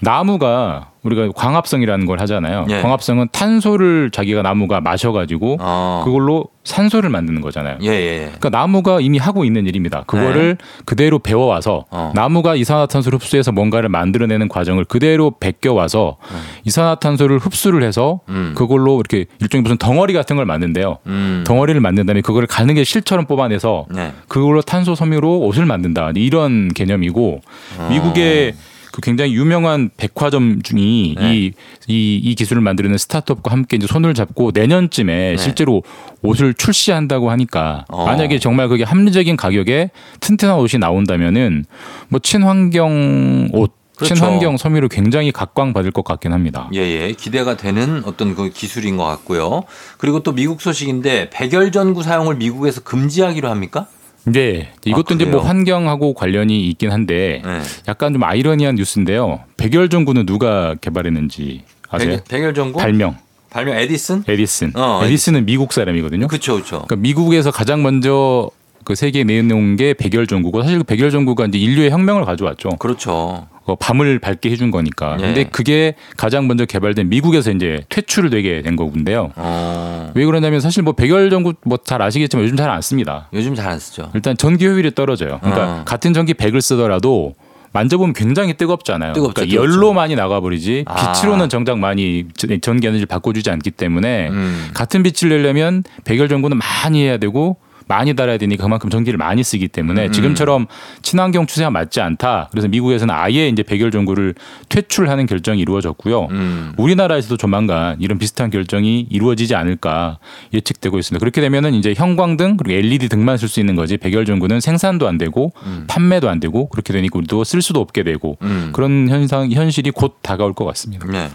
나무가 0.00 0.92
우리가 1.02 1.30
광합성이라는 1.32 2.06
걸 2.06 2.20
하잖아요. 2.20 2.66
예. 2.70 2.80
광합성은 2.82 3.28
탄소를 3.32 4.10
자기가 4.12 4.42
나무가 4.42 4.80
마셔가지고 4.80 5.58
어. 5.60 6.02
그걸로 6.04 6.46
산소를 6.64 7.08
만드는 7.08 7.40
거잖아요. 7.40 7.78
예, 7.82 7.88
예. 7.88 8.18
그러니까 8.24 8.50
나무가 8.50 9.00
이미 9.00 9.16
하고 9.16 9.44
있는 9.44 9.66
일입니다. 9.66 10.02
그거를 10.06 10.58
그대로 10.84 11.18
배워와서 11.18 11.86
네. 11.90 11.98
어. 11.98 12.12
나무가 12.14 12.56
이산화탄소를 12.56 13.18
흡수해서 13.18 13.52
뭔가를 13.52 13.88
만들어내는 13.88 14.48
과정을 14.48 14.84
그대로 14.84 15.30
베껴와서 15.30 16.18
이산화탄소를 16.64 17.38
흡수를 17.38 17.82
해서 17.82 18.20
음. 18.28 18.52
그걸로 18.54 18.96
이렇게 18.96 19.26
일종의 19.40 19.62
무슨 19.62 19.78
덩어리 19.78 20.12
같은 20.12 20.36
걸 20.36 20.44
만든대요. 20.44 20.98
음. 21.06 21.44
덩어리를 21.46 21.80
만든 21.80 22.04
다음에 22.04 22.20
그거를 22.20 22.46
가는 22.46 22.74
게 22.74 22.84
실처럼 22.84 23.24
뽑아내서 23.26 23.86
네. 23.90 24.12
그걸로 24.26 24.60
탄소 24.60 24.94
섬유로 24.94 25.40
옷을 25.40 25.64
만든다. 25.64 26.12
이런 26.16 26.68
개념이고 26.68 27.40
어. 27.78 27.88
미국의 27.90 28.54
그 28.98 29.00
굉장히 29.00 29.32
유명한 29.34 29.90
백화점 29.96 30.60
중이 30.62 31.14
네. 31.18 31.36
이, 31.36 31.52
이, 31.86 32.16
이 32.16 32.34
기술을 32.34 32.60
만드는 32.60 32.98
스타트업과 32.98 33.52
함께 33.52 33.76
이제 33.76 33.86
손을 33.86 34.12
잡고 34.12 34.50
내년쯤에 34.52 35.30
네. 35.30 35.36
실제로 35.36 35.84
옷을 36.22 36.52
출시한다고 36.52 37.30
하니까 37.30 37.84
어. 37.88 38.04
만약에 38.06 38.40
정말 38.40 38.68
그게 38.68 38.82
합리적인 38.82 39.36
가격에 39.36 39.90
튼튼한 40.18 40.58
옷이 40.58 40.80
나온다면은 40.80 41.64
뭐 42.08 42.18
친환경 42.18 43.50
옷, 43.52 43.72
그렇죠. 43.96 44.16
친환경 44.16 44.56
섬유를 44.56 44.88
굉장히 44.88 45.30
각광받을 45.30 45.92
것 45.92 46.04
같긴 46.04 46.32
합니다. 46.32 46.68
예, 46.74 46.80
예. 46.80 47.12
기대가 47.12 47.56
되는 47.56 48.02
어떤 48.04 48.34
그 48.34 48.50
기술인 48.50 48.96
것 48.96 49.04
같고요. 49.04 49.62
그리고 49.98 50.24
또 50.24 50.32
미국 50.32 50.60
소식인데 50.60 51.30
백열 51.30 51.70
전구 51.70 52.02
사용을 52.02 52.34
미국에서 52.36 52.82
금지하기로 52.82 53.48
합니까? 53.48 53.86
네, 54.32 54.72
이것도 54.84 55.14
이제 55.14 55.24
뭐? 55.24 55.40
환경하고 55.40 56.14
관련이 56.14 56.68
있긴 56.68 56.90
한데 56.90 57.42
네. 57.44 57.60
약간 57.88 58.12
좀 58.12 58.22
아이러니한 58.22 58.74
뉴스인데요. 58.76 59.40
백열 59.56 59.88
전구는 59.88 60.26
누가 60.26 60.74
개발했는지 60.80 61.62
아세요? 61.90 62.16
백, 62.16 62.28
백열 62.28 62.54
전구? 62.54 62.78
발명. 62.78 63.16
발명 63.50 63.76
에디슨? 63.76 64.24
에디슨. 64.28 64.72
어, 64.76 65.00
에디슨은 65.04 65.46
미국 65.46 65.72
사람이거든요. 65.72 66.28
그쵸, 66.28 66.56
그쵸. 66.56 66.84
그러니까 66.86 66.96
미국에서 66.96 67.50
가장 67.50 67.82
먼저 67.82 68.50
그 68.84 68.94
세계에 68.94 69.24
내놓은 69.24 69.76
게 69.76 69.94
백열 69.94 70.26
전구고 70.26 70.62
사실 70.62 70.78
그 70.78 70.84
백열 70.84 71.10
전구가 71.10 71.46
이제 71.46 71.58
인류의 71.58 71.90
혁명을 71.90 72.24
가져왔죠. 72.24 72.70
그렇죠. 72.78 73.46
어, 73.68 73.76
밤을 73.76 74.18
밝게 74.18 74.50
해준 74.50 74.70
거니까. 74.70 75.16
예. 75.20 75.22
근데 75.26 75.44
그게 75.44 75.94
가장 76.16 76.46
먼저 76.48 76.64
개발된 76.64 77.08
미국에서 77.10 77.50
이제 77.52 77.84
퇴출되게 77.90 78.62
된 78.62 78.76
거군데요. 78.76 79.32
어, 79.36 80.10
왜 80.14 80.24
그러냐면 80.24 80.60
사실 80.60 80.82
뭐 80.82 80.94
백열 80.94 81.28
전구 81.30 81.52
뭐 81.64 81.78
잘 81.84 82.00
아시겠지만 82.02 82.44
요즘 82.44 82.56
잘 82.56 82.70
안 82.70 82.80
씁니다. 82.82 83.28
요즘 83.34 83.54
잘 83.54 83.68
안 83.68 83.78
쓰죠. 83.78 84.10
일단 84.14 84.36
전기 84.36 84.66
효율이 84.66 84.94
떨어져요. 84.94 85.38
그러니까 85.42 85.80
어. 85.80 85.82
같은 85.84 86.14
전기 86.14 86.32
100을 86.34 86.60
쓰더라도 86.62 87.34
만져보면 87.72 88.14
굉장히 88.14 88.54
뜨겁잖아요. 88.54 89.12
뜨겁죠, 89.12 89.34
그러니까 89.34 89.52
뜨겁죠. 89.54 89.72
열로 89.76 89.92
많이 89.92 90.14
나가버리지 90.16 90.84
아. 90.86 91.12
빛으로는 91.12 91.50
정작 91.50 91.78
많이 91.78 92.24
전- 92.34 92.58
전기 92.62 92.86
에너지를 92.86 93.06
바꿔주지 93.06 93.50
않기 93.50 93.72
때문에 93.72 94.28
음. 94.30 94.70
같은 94.72 95.02
빛을 95.02 95.28
내려면 95.30 95.84
백열 96.04 96.28
전구는 96.30 96.56
많이 96.58 97.02
해야 97.04 97.18
되고 97.18 97.58
많이 97.88 98.14
달아야 98.14 98.38
되니까 98.38 98.62
그만큼 98.62 98.90
전기를 98.90 99.18
많이 99.18 99.42
쓰기 99.42 99.66
때문에 99.66 100.06
음. 100.06 100.12
지금처럼 100.12 100.66
친환경 101.02 101.46
추세와 101.46 101.70
맞지 101.70 102.00
않다. 102.00 102.48
그래서 102.50 102.68
미국에서는 102.68 103.12
아예 103.14 103.48
이제 103.48 103.62
백열 103.62 103.90
전구를 103.90 104.34
퇴출하는 104.68 105.26
결정이 105.26 105.60
이루어졌고요. 105.60 106.28
음. 106.30 106.72
우리나라에서도 106.76 107.36
조만간 107.36 107.96
이런 108.00 108.18
비슷한 108.18 108.50
결정이 108.50 109.06
이루어지지 109.10 109.54
않을까 109.54 110.18
예측되고 110.52 110.98
있습니다. 110.98 111.18
그렇게 111.20 111.40
되면은 111.40 111.74
이제 111.74 111.94
형광등 111.96 112.58
그리고 112.58 112.78
LED 112.78 113.08
등만 113.08 113.38
쓸 113.38 113.48
수 113.48 113.60
있는 113.60 113.74
거지 113.74 113.96
백열 113.96 114.24
전구는 114.24 114.60
생산도 114.60 115.08
안 115.08 115.18
되고 115.18 115.52
판매도 115.86 116.28
안 116.28 116.40
되고 116.40 116.68
그렇게 116.68 116.92
되니까 116.92 117.18
우리도 117.18 117.44
쓸 117.44 117.62
수도 117.62 117.80
없게 117.80 118.02
되고 118.02 118.36
음. 118.42 118.70
그런 118.72 119.08
현상 119.08 119.50
현실이 119.50 119.90
곧 119.92 120.18
다가올 120.22 120.52
것 120.52 120.64
같습니다. 120.66 121.06
네. 121.06 121.30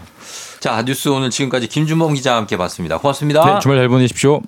자, 0.60 0.82
뉴스 0.82 1.08
오늘 1.08 1.28
지금까지 1.30 1.68
김준범 1.68 2.14
기자와 2.14 2.38
함께 2.38 2.56
봤습니다. 2.56 2.98
고맙습니다. 2.98 3.44
네, 3.44 3.58
주말 3.60 3.78
잘 3.78 3.88
보내십시오. 3.88 4.40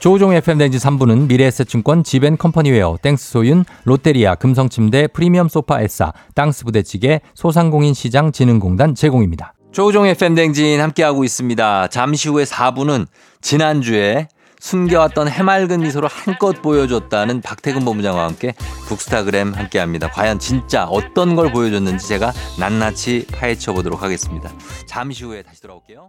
조우종 0.00 0.32
FM 0.32 0.56
댕진 0.56 0.80
3부는 0.80 1.28
미래에셋증권 1.28 2.04
지벤컴퍼니웨어 2.04 2.96
땡스소윤 3.02 3.66
롯데리아 3.84 4.34
금성침대 4.34 5.08
프리미엄 5.08 5.50
소파 5.50 5.82
에싸 5.82 6.14
땅스 6.34 6.64
부대찌개 6.64 7.20
소상공인 7.34 7.92
시장 7.92 8.32
진흥공단 8.32 8.94
제공입니다. 8.94 9.52
조우종 9.72 10.06
FM 10.06 10.34
댕진 10.34 10.80
함께하고 10.80 11.22
있습니다. 11.22 11.88
잠시 11.88 12.30
후에 12.30 12.44
4부는 12.44 13.08
지난주에 13.42 14.28
숨겨왔던 14.58 15.28
해맑은 15.28 15.80
미소를 15.80 16.08
한껏 16.08 16.62
보여줬다는 16.62 17.42
박태근 17.42 17.84
본부장과 17.84 18.24
함께 18.24 18.54
북스타그램 18.88 19.52
함께합니다. 19.52 20.08
과연 20.08 20.38
진짜 20.38 20.86
어떤 20.86 21.36
걸 21.36 21.52
보여줬는지 21.52 22.08
제가 22.08 22.32
낱낱이 22.58 23.26
파헤쳐 23.32 23.74
보도록 23.74 24.02
하겠습니다. 24.02 24.50
잠시 24.86 25.24
후에 25.24 25.42
다시 25.42 25.60
돌아올게요. 25.60 26.08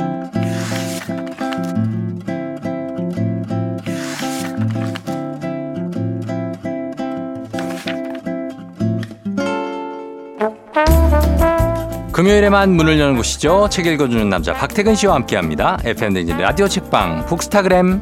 금요일에만 12.21 12.69
문을 12.75 12.99
여는 12.99 13.15
곳이죠. 13.15 13.67
책 13.71 13.87
읽어주는 13.87 14.29
남자 14.29 14.53
박태근 14.53 14.93
씨와 14.93 15.15
함께합니다. 15.15 15.79
FM 15.83 16.13
댕진 16.13 16.37
라디오 16.37 16.67
책방 16.67 17.25
북스타그램. 17.25 17.99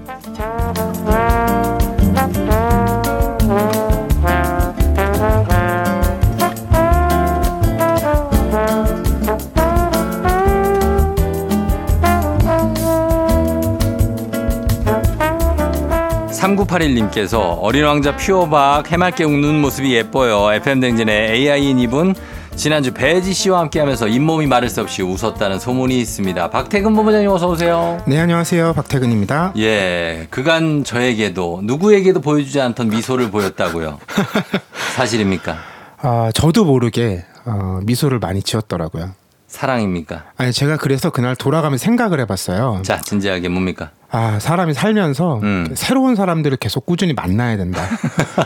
(3981님께서) 16.30 17.58
어린 17.62 17.86
왕자 17.86 18.18
퓨어박 18.18 18.92
해맑게 18.92 19.24
웃는 19.24 19.62
모습이 19.62 19.94
예뻐요 19.94 20.52
FM 20.54 20.82
댕진의 20.82 21.32
AI인 21.32 21.80
이분 21.80 22.14
지난주 22.60 22.94
배지 22.94 23.34
씨와 23.34 23.62
함께하면서 23.62 24.10
잇몸이 24.10 24.46
마를 24.46 24.68
새 24.68 24.82
없이 24.82 25.02
웃었다는 25.02 25.60
소문이 25.60 25.98
있습니다 26.02 26.50
박태근 26.50 26.94
본부장님 26.94 27.30
어서 27.30 27.48
오세요 27.48 28.04
네, 28.06 28.20
안녕하세요. 28.20 28.74
박태근입니다. 28.74 29.54
예, 29.58 30.28
그간 30.30 30.84
저에게도 30.84 31.62
누구에게도 31.64 32.20
보여주지 32.20 32.60
않던 32.60 32.90
미소를 32.90 33.32
보였다고요. 33.32 34.00
사실입니까? 34.96 35.58
아, 36.02 36.32
저도 36.34 36.66
모르게 36.66 37.24
어, 37.46 37.80
미소를 37.84 38.20
많이 38.20 38.44
지었더라고요. 38.44 39.12
사랑입니까? 39.50 40.24
아니, 40.38 40.54
제가 40.54 40.78
그래서 40.78 41.10
그날 41.10 41.36
돌아가면 41.36 41.78
생각을 41.78 42.20
해봤어요. 42.22 42.82
자, 42.84 43.02
진지하게 43.02 43.50
뭡니까? 43.50 43.90
아, 44.12 44.40
사람이 44.40 44.74
살면서 44.74 45.40
음. 45.44 45.68
새로운 45.76 46.16
사람들을 46.16 46.58
계속 46.58 46.86
꾸준히 46.86 47.14
만나야 47.14 47.58
된다. 47.58 47.82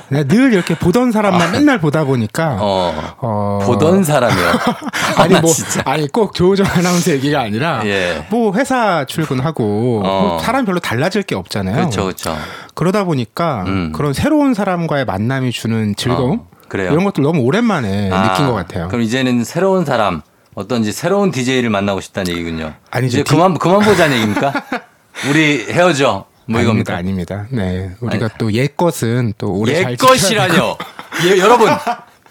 내가 0.09 0.23
늘 0.27 0.53
이렇게 0.53 0.75
보던 0.77 1.11
사람만 1.11 1.51
맨날 1.53 1.79
보다 1.79 2.03
보니까 2.03 2.45
아. 2.51 2.57
어, 2.59 3.15
어, 3.19 3.59
보던 3.63 4.03
사람이요. 4.03 4.45
아니 5.17 5.33
나 5.33 5.41
뭐. 5.41 5.51
아니 5.85 6.07
꼭 6.09 6.33
조우정 6.33 6.65
아나운서 6.65 7.11
얘기가 7.11 7.41
아니라 7.41 7.81
예. 7.87 8.25
뭐 8.29 8.53
회사 8.55 9.05
출근하고 9.05 10.01
어. 10.03 10.21
뭐 10.21 10.39
사람 10.39 10.65
별로 10.65 10.79
달라질 10.79 11.23
게 11.23 11.35
없잖아요. 11.35 11.75
그렇죠, 11.75 12.03
그렇죠. 12.03 12.35
그러다 12.75 13.05
보니까 13.05 13.63
음. 13.67 13.91
그런 13.93 14.11
새로운 14.13 14.53
사람과의 14.53 15.05
만남이 15.05 15.51
주는 15.51 15.95
즐거움 15.95 16.39
어, 16.39 16.47
그래요. 16.67 16.91
이런 16.91 17.05
것들 17.05 17.23
너무 17.23 17.41
오랜만에 17.41 18.09
아, 18.11 18.31
느낀 18.31 18.47
것 18.47 18.53
같아요. 18.53 18.89
그럼 18.89 19.01
이제는 19.03 19.45
새로운 19.45 19.85
사람, 19.85 20.23
어떤지 20.55 20.91
새로운 20.91 21.31
DJ를 21.31 21.69
만나고 21.69 22.01
싶다는 22.01 22.31
얘기군요. 22.31 22.73
아니죠. 22.91 23.17
이제 23.19 23.23
디- 23.23 23.29
그만 23.31 23.57
그만 23.57 23.81
보자는 23.81 24.15
얘기입니까? 24.15 24.53
우리 25.29 25.65
헤어져. 25.69 26.25
뭐 26.45 26.59
이겁니까? 26.61 26.95
아닙니다, 26.97 27.47
아닙니다. 27.49 27.63
네, 27.71 27.91
우리가 28.01 28.27
또옛 28.37 28.75
것은 28.75 29.33
또 29.37 29.53
오래 29.53 29.81
잘 29.81 29.93
옛것이라뇨. 29.93 30.77
예, 31.25 31.37
여러분, 31.39 31.69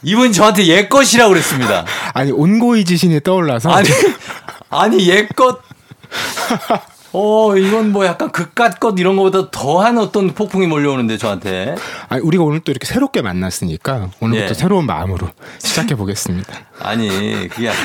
이분 0.02 0.32
저한테 0.32 0.66
옛것이라고 0.66 1.30
그랬습니다. 1.30 1.86
아니 2.12 2.30
온고이 2.30 2.84
지신이 2.84 3.20
떠올라서 3.20 3.70
아니, 3.70 3.88
아니 4.68 5.08
옛것. 5.08 5.62
어, 7.12 7.56
이건 7.56 7.92
뭐 7.92 8.06
약간 8.06 8.30
그깟 8.32 8.78
것 8.78 8.98
이런 8.98 9.16
거보다 9.16 9.50
더한 9.50 9.98
어떤 9.98 10.32
폭풍이 10.34 10.66
몰려오는데 10.66 11.18
저한테. 11.18 11.74
아니, 12.08 12.22
우리가 12.22 12.42
오늘 12.42 12.60
또 12.60 12.72
이렇게 12.72 12.86
새롭게 12.86 13.22
만났으니까 13.22 14.10
오늘부터 14.20 14.50
예. 14.50 14.54
새로운 14.54 14.86
마음으로 14.86 15.28
시작해 15.58 15.94
보겠습니다. 15.94 16.52
아니, 16.80 17.08
그게 17.48 17.68
아니라. 17.68 17.84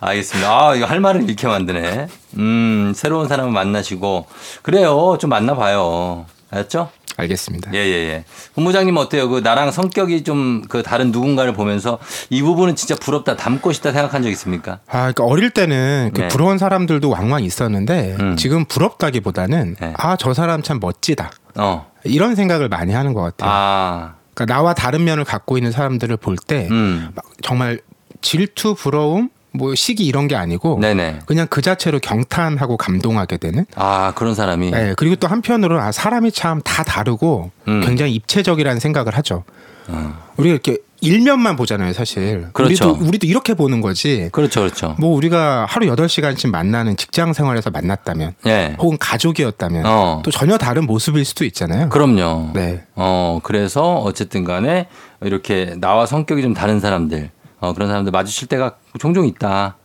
알겠습니다. 0.00 0.68
아, 0.68 0.74
이거 0.74 0.86
할 0.86 1.00
말을 1.00 1.28
잃게 1.28 1.46
만드네. 1.46 2.08
음, 2.38 2.92
새로운 2.94 3.28
사람을 3.28 3.52
만나시고. 3.52 4.26
그래요. 4.62 5.16
좀 5.18 5.30
만나 5.30 5.54
봐요. 5.54 6.26
알았죠? 6.50 6.90
알겠습니다. 7.16 7.72
예, 7.74 7.78
예, 7.78 7.92
예. 8.10 8.24
본부장님 8.54 8.96
어때요? 8.96 9.28
그 9.28 9.38
나랑 9.40 9.70
성격이 9.70 10.24
좀 10.24 10.56
그 10.68 10.82
다른 10.82 11.10
누군가를 11.10 11.52
보면서 11.52 11.98
이 12.30 12.42
부분은 12.42 12.76
진짜 12.76 12.94
부럽다, 12.96 13.36
닮고 13.36 13.72
싶다 13.72 13.92
생각한 13.92 14.22
적 14.22 14.30
있습니까? 14.30 14.78
아, 14.86 15.12
그러니까 15.12 15.24
어릴 15.24 15.50
때는 15.50 16.10
그 16.14 16.22
네. 16.22 16.28
부러운 16.28 16.58
사람들도 16.58 17.08
왕왕 17.08 17.42
있었는데 17.44 18.16
음. 18.20 18.36
지금 18.36 18.64
부럽다기보다는 18.64 19.76
네. 19.80 19.94
아, 19.96 20.16
저 20.16 20.34
사람 20.34 20.62
참 20.62 20.78
멋지다. 20.80 21.30
어. 21.56 21.90
이런 22.04 22.34
생각을 22.34 22.68
많이 22.68 22.92
하는 22.92 23.14
것 23.14 23.22
같아요. 23.22 23.50
아, 23.52 24.14
그러니까 24.34 24.54
나와 24.54 24.74
다른 24.74 25.04
면을 25.04 25.24
갖고 25.24 25.56
있는 25.56 25.72
사람들을 25.72 26.16
볼때 26.18 26.68
음. 26.70 27.10
정말 27.42 27.80
질투, 28.20 28.74
부러움, 28.74 29.30
뭐 29.56 29.74
시기 29.74 30.06
이런 30.06 30.28
게 30.28 30.36
아니고 30.36 30.78
네네. 30.80 31.20
그냥 31.26 31.46
그 31.48 31.62
자체로 31.62 31.98
경탄하고 32.00 32.76
감동하게 32.76 33.36
되는 33.38 33.66
아, 33.74 34.12
그런 34.14 34.34
사람이. 34.34 34.70
네, 34.70 34.94
그리고 34.96 35.16
또 35.16 35.26
한편으로는 35.28 35.82
아, 35.82 35.92
사람이 35.92 36.32
참 36.32 36.60
다 36.64 36.82
다르고 36.84 37.50
음. 37.68 37.80
굉장히 37.82 38.12
입체적이라는 38.14 38.80
생각을 38.80 39.14
하죠. 39.16 39.44
어. 39.88 40.18
우리가 40.36 40.52
이렇게 40.52 40.78
일면만 41.00 41.56
보잖아요, 41.56 41.92
사실. 41.92 42.48
그렇죠. 42.52 42.90
우리도, 42.90 43.04
우리도 43.06 43.26
이렇게 43.26 43.54
보는 43.54 43.80
거지. 43.82 44.30
그렇죠, 44.32 44.60
그렇죠. 44.60 44.96
뭐 44.98 45.14
우리가 45.14 45.66
하루 45.68 45.86
8시간씩 45.94 46.50
만나는 46.50 46.96
직장 46.96 47.32
생활에서 47.34 47.70
만났다면 47.70 48.32
예. 48.46 48.74
혹은 48.78 48.96
가족이었다면 48.98 49.84
어. 49.86 50.22
또 50.24 50.30
전혀 50.30 50.56
다른 50.58 50.86
모습일 50.86 51.24
수도 51.24 51.44
있잖아요. 51.44 51.90
그럼요. 51.90 52.50
네. 52.54 52.82
어, 52.94 53.38
그래서 53.42 53.96
어쨌든 53.98 54.44
간에 54.44 54.88
이렇게 55.22 55.74
나와 55.78 56.06
성격이 56.06 56.42
좀 56.42 56.54
다른 56.54 56.80
사람들, 56.80 57.30
어, 57.60 57.72
그런 57.72 57.88
사람들 57.88 58.12
마주칠 58.12 58.48
때가 58.48 58.76
종종 58.98 59.26
있다. 59.26 59.76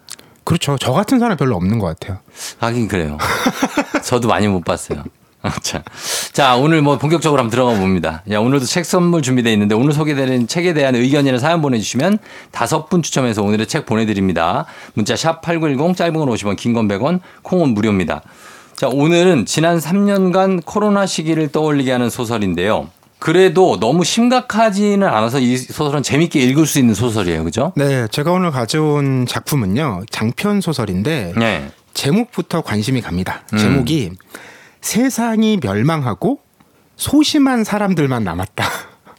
그렇죠. 0.43 0.77
저 0.79 0.91
같은 0.91 1.19
사람 1.19 1.37
별로 1.37 1.55
없는 1.55 1.79
것 1.79 1.87
같아요. 1.87 2.19
하긴 2.59 2.87
그래요. 2.87 3.17
저도 4.03 4.27
많이 4.27 4.47
못 4.47 4.63
봤어요. 4.63 5.03
자, 5.63 5.83
자, 6.33 6.55
오늘 6.55 6.81
뭐 6.83 6.97
본격적으로 6.99 7.39
한번 7.39 7.49
들어가 7.51 7.73
봅니다. 7.73 8.21
야, 8.29 8.39
오늘도 8.39 8.65
책 8.65 8.85
선물 8.85 9.21
준비되어 9.23 9.51
있는데 9.53 9.73
오늘 9.73 9.91
소개되는 9.93 10.47
책에 10.47 10.73
대한 10.73 10.95
의견이나 10.95 11.39
사연 11.39 11.61
보내주시면 11.61 12.19
다섯 12.51 12.89
분 12.89 13.01
추첨해서 13.01 13.41
오늘의 13.41 13.67
책 13.67 13.85
보내드립니다. 13.87 14.65
문자 14.93 15.15
샵 15.15 15.41
8910 15.41 15.95
짧은 15.97 16.13
건 16.13 16.27
50원, 16.29 16.57
긴 16.57 16.73
건 16.73 16.87
100원, 16.87 17.21
콩은 17.41 17.69
무료입니다. 17.69 18.21
자, 18.75 18.87
오늘은 18.87 19.45
지난 19.45 19.79
3년간 19.79 20.61
코로나 20.65 21.05
시기를 21.07 21.47
떠올리게 21.51 21.91
하는 21.91 22.09
소설인데요. 22.09 22.89
그래도 23.21 23.79
너무 23.79 24.03
심각하지는 24.03 25.07
않아서 25.07 25.39
이 25.39 25.55
소설은 25.55 26.01
재밌게 26.01 26.39
읽을 26.39 26.65
수 26.65 26.79
있는 26.79 26.95
소설이에요. 26.95 27.43
그죠? 27.43 27.71
네, 27.75 28.07
제가 28.07 28.31
오늘 28.31 28.49
가져온 28.49 29.27
작품은요. 29.27 30.05
장편 30.09 30.59
소설인데 30.59 31.33
네. 31.37 31.71
제목부터 31.93 32.61
관심이 32.61 32.99
갑니다. 32.99 33.43
음. 33.53 33.59
제목이 33.59 34.13
세상이 34.81 35.59
멸망하고 35.61 36.39
소심한 36.95 37.63
사람들만 37.63 38.23
남았다. 38.23 38.65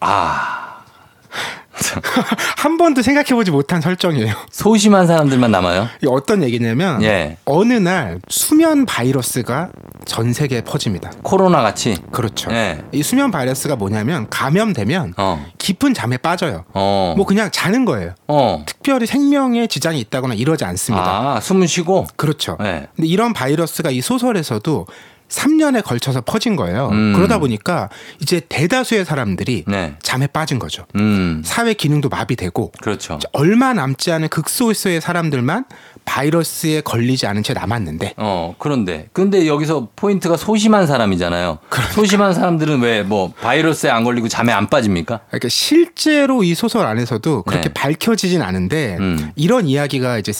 아. 0.00 0.82
한 2.58 2.76
번도 2.76 3.02
생각해보지 3.02 3.50
못한 3.50 3.80
설정이에요. 3.80 4.34
소심한 4.50 5.06
사람들만 5.06 5.50
남아요? 5.50 5.88
어떤 6.08 6.42
얘기냐면 6.42 7.02
예. 7.02 7.36
어느 7.44 7.74
날 7.74 8.20
수면 8.28 8.86
바이러스가 8.86 9.70
전 10.04 10.32
세계에 10.32 10.62
퍼집니다. 10.62 11.10
코로나 11.22 11.62
같이? 11.62 11.96
그렇죠. 12.10 12.50
예. 12.52 12.82
이 12.92 13.02
수면 13.02 13.30
바이러스가 13.30 13.76
뭐냐면 13.76 14.28
감염되면 14.30 15.14
어. 15.16 15.44
깊은 15.58 15.94
잠에 15.94 16.16
빠져요. 16.16 16.64
어. 16.72 17.14
뭐 17.16 17.26
그냥 17.26 17.50
자는 17.50 17.84
거예요. 17.84 18.14
어. 18.28 18.62
특별히 18.66 19.06
생명에 19.06 19.66
지장이 19.66 20.00
있다거나 20.00 20.34
이러지 20.34 20.64
않습니다. 20.64 21.36
아, 21.36 21.40
숨은 21.40 21.66
쉬고? 21.66 22.06
그렇죠. 22.16 22.56
네. 22.60 22.86
근데 22.96 23.08
이런 23.08 23.32
바이러스가 23.32 23.90
이 23.90 24.00
소설에서도 24.00 24.86
3년에 25.32 25.82
걸쳐서 25.82 26.20
퍼진 26.20 26.56
거예요. 26.56 26.88
음. 26.92 27.12
그러다 27.14 27.38
보니까 27.38 27.88
이제 28.20 28.40
대다수의 28.48 29.04
사람들이 29.04 29.64
네. 29.66 29.94
잠에 30.02 30.26
빠진 30.26 30.58
거죠. 30.58 30.84
음. 30.96 31.42
사회 31.44 31.74
기능도 31.74 32.08
마비되고 32.08 32.72
그렇죠. 32.80 33.18
얼마 33.32 33.72
남지 33.72 34.12
않은 34.12 34.28
극소수의 34.28 35.00
사람들만 35.00 35.64
바이러스에 36.04 36.80
걸리지 36.82 37.26
않은 37.26 37.42
채 37.42 37.52
남았는데 37.54 38.14
어, 38.16 38.54
그런데. 38.58 39.08
근데 39.12 39.46
여기서 39.46 39.88
포인트가 39.96 40.36
소심한 40.36 40.86
사람이잖아요. 40.86 41.58
그러니까. 41.68 41.94
소심한 41.94 42.34
사람들은 42.34 42.80
왜 42.80 43.02
뭐 43.02 43.32
바이러스에 43.40 43.90
안 43.90 44.04
걸리고 44.04 44.28
잠에 44.28 44.52
안 44.52 44.68
빠집니까? 44.68 45.20
그러니까 45.28 45.48
실제로 45.48 46.44
이 46.44 46.54
소설 46.54 46.86
안에서도 46.86 47.42
그렇게 47.42 47.68
네. 47.68 47.74
밝혀지진 47.74 48.42
않은데 48.42 48.96
음. 49.00 49.32
이런 49.34 49.66
이야기가 49.66 50.18
이제 50.18 50.32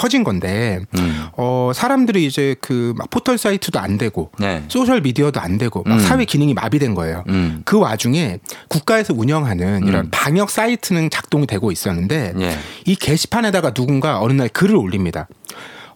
퍼진 0.00 0.24
건데 0.24 0.80
음. 0.96 1.26
어 1.36 1.72
사람들이 1.74 2.24
이제 2.24 2.56
그 2.60 2.94
막 2.96 3.08
포털 3.10 3.38
사이트도 3.38 3.78
안 3.78 3.98
되고 3.98 4.30
네. 4.38 4.64
소셜 4.68 5.00
미디어도 5.00 5.40
안 5.40 5.58
되고 5.58 5.82
막 5.86 5.94
음. 5.94 6.00
사회 6.00 6.24
기능이 6.24 6.54
마비된 6.54 6.94
거예요. 6.94 7.24
음. 7.28 7.62
그 7.64 7.78
와중에 7.78 8.38
국가에서 8.68 9.14
운영하는 9.14 9.86
이런 9.86 10.06
음. 10.06 10.08
방역 10.10 10.50
사이트는 10.50 11.10
작동이 11.10 11.46
되고 11.46 11.70
있었는데 11.70 12.34
예. 12.40 12.58
이 12.86 12.94
게시판에다가 12.96 13.72
누군가 13.72 14.20
어느 14.20 14.32
날 14.32 14.48
글을 14.48 14.76
올립니다. 14.76 15.28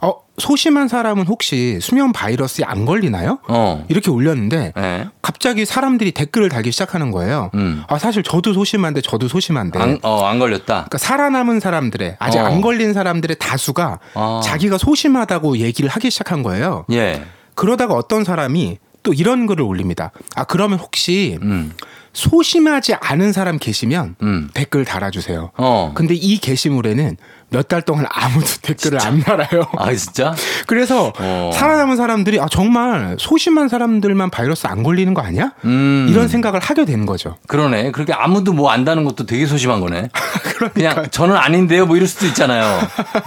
어 0.04 0.20
소심한 0.36 0.86
사람은 0.88 1.26
혹시 1.26 1.78
수면 1.80 2.12
바이러스에 2.12 2.64
안 2.66 2.84
걸리나요? 2.84 3.38
어. 3.48 3.84
이렇게 3.88 4.10
올렸는데 4.10 4.72
예. 4.76 5.08
갑자기 5.22 5.64
사람들이 5.64 6.12
댓글을 6.12 6.50
달기 6.50 6.70
시작하는 6.72 7.10
거예요. 7.10 7.50
음. 7.54 7.82
아 7.88 7.98
사실 7.98 8.22
저도 8.22 8.52
소심한데 8.52 9.00
저도 9.00 9.28
소심한데. 9.28 9.78
안, 9.78 9.98
어, 10.02 10.24
안 10.26 10.38
걸렸다. 10.38 10.64
그러니까 10.66 10.98
살아남은 10.98 11.60
사람들의 11.60 12.16
아직 12.18 12.38
어. 12.38 12.44
안 12.44 12.60
걸린 12.60 12.92
사람들의 12.92 13.36
다수가 13.38 13.98
아. 14.14 14.40
자기가 14.44 14.76
소심하다고 14.76 15.58
얘기를 15.58 15.88
하기 15.88 16.10
시작한 16.10 16.42
거예요. 16.42 16.84
예. 16.92 17.24
그러다가 17.54 17.94
어떤 17.94 18.24
사람이 18.24 18.78
또 19.02 19.12
이런 19.14 19.46
글을 19.46 19.64
올립니다. 19.64 20.10
아 20.34 20.44
그러면 20.44 20.78
혹시 20.78 21.38
음. 21.40 21.72
소심하지 22.14 22.94
않은 22.94 23.32
사람 23.32 23.58
계시면 23.58 24.16
음. 24.22 24.48
댓글 24.54 24.84
달아주세요. 24.84 25.50
어. 25.56 25.92
근데 25.94 26.14
이 26.14 26.38
게시물에는 26.38 27.16
몇 27.50 27.68
달 27.68 27.82
동안 27.82 28.06
아무도 28.10 28.46
댓글을 28.62 29.00
안 29.00 29.20
달아요. 29.20 29.66
아, 29.78 29.92
진짜? 29.94 30.34
그래서 30.66 31.12
어. 31.18 31.50
살아남은 31.54 31.96
사람들이 31.96 32.40
아 32.40 32.46
정말 32.50 33.16
소심한 33.18 33.68
사람들만 33.68 34.30
바이러스 34.30 34.66
안 34.66 34.82
걸리는 34.82 35.14
거 35.14 35.22
아니야? 35.22 35.52
음. 35.64 36.06
이런 36.10 36.28
생각을 36.28 36.60
하게 36.60 36.84
되는 36.84 37.06
거죠. 37.06 37.36
그러네. 37.46 37.92
그렇게 37.92 38.12
아무도 38.12 38.52
뭐 38.52 38.70
안다는 38.70 39.04
것도 39.04 39.26
되게 39.26 39.46
소심한 39.46 39.80
거네. 39.80 40.08
그냥 40.74 41.06
저는 41.10 41.36
아닌데요. 41.36 41.86
뭐 41.86 41.96
이럴 41.96 42.06
수도 42.08 42.26
있잖아요. 42.26 42.80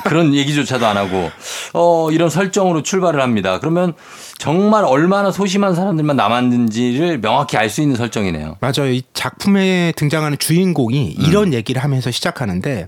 그런 0.06 0.34
얘기조차도 0.34 0.86
안 0.86 0.98
하고. 0.98 1.32
어, 1.74 2.10
이런 2.12 2.30
설정으로 2.30 2.84
출발을 2.84 3.22
합니다. 3.22 3.60
그러면 3.60 3.94
정말 4.38 4.84
얼마나 4.86 5.32
소심한 5.32 5.74
사람들만 5.76 6.16
남았는지를 6.16 7.22
명확히 7.22 7.58
알 7.58 7.68
수 7.70 7.82
있는 7.82 7.98
설정이네요. 7.98 8.56
맞아요. 8.62 8.92
이 8.92 9.04
작품에 9.14 9.92
등장하는 9.98 10.38
주인공이 10.38 11.16
음. 11.20 11.26
이런 11.26 11.54
얘기를 11.54 11.84
하면서 11.84 12.12
시작하는데 12.12 12.88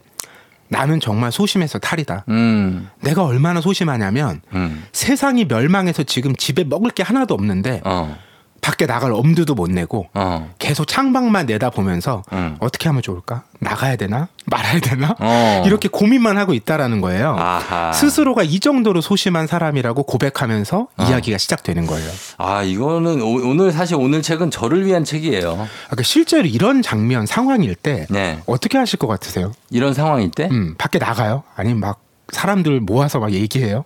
나는 0.69 0.99
정말 0.99 1.31
소심해서 1.31 1.79
탈이다. 1.79 2.25
음, 2.29 2.89
내가 3.01 3.23
얼마나 3.23 3.59
소심하냐면 3.59 4.41
음, 4.53 4.85
세상이 4.93 5.45
멸망해서 5.45 6.03
지금 6.03 6.35
집에 6.35 6.63
먹을 6.63 6.91
게 6.91 7.03
하나도 7.03 7.33
없는데 7.33 7.81
어, 7.83 8.15
밖에 8.61 8.85
나갈 8.85 9.11
엄두도 9.11 9.55
못 9.55 9.69
내고 9.69 10.07
어, 10.13 10.53
계속 10.59 10.85
창밖만 10.85 11.47
내다보면서 11.47 12.23
음. 12.33 12.55
어떻게 12.59 12.87
하면 12.87 13.01
좋을까? 13.01 13.43
나가야 13.59 13.97
되나? 13.97 14.29
말아야 14.45 14.79
되나? 14.79 15.15
어. 15.19 15.63
이렇게 15.65 15.89
고민만 15.89 16.37
하고 16.37 16.53
있다라는 16.53 17.01
거예요. 17.01 17.35
아하. 17.37 17.91
스스로가 17.91 18.43
이 18.43 18.59
정도로 18.59 19.01
소심한 19.01 19.47
사람이라고 19.47 20.03
고백하면서 20.03 20.87
어. 20.97 21.03
이야기가 21.03 21.37
시작되는 21.37 21.85
거예요. 21.85 22.09
아, 22.37 22.63
이거는 22.63 23.21
오, 23.21 23.49
오늘 23.49 23.71
사실 23.71 23.95
오늘 23.95 24.21
책은 24.21 24.49
저를 24.51 24.85
위한 24.85 25.03
책이에요. 25.03 25.41
그러니까 25.41 26.03
실제로 26.03 26.45
이런 26.47 26.81
장면 26.81 27.25
상황일 27.25 27.75
때 27.75 28.07
네. 28.09 28.39
어떻게 28.45 28.77
하실 28.77 28.97
것 28.97 29.07
같으세요? 29.07 29.51
이런 29.69 29.93
상황일 29.93 30.31
때? 30.31 30.47
음, 30.51 30.75
밖에 30.77 30.97
나가요? 30.97 31.43
아니면 31.55 31.81
막 31.81 31.99
사람들 32.31 32.79
모아서 32.79 33.19
막 33.19 33.31
얘기해요? 33.33 33.83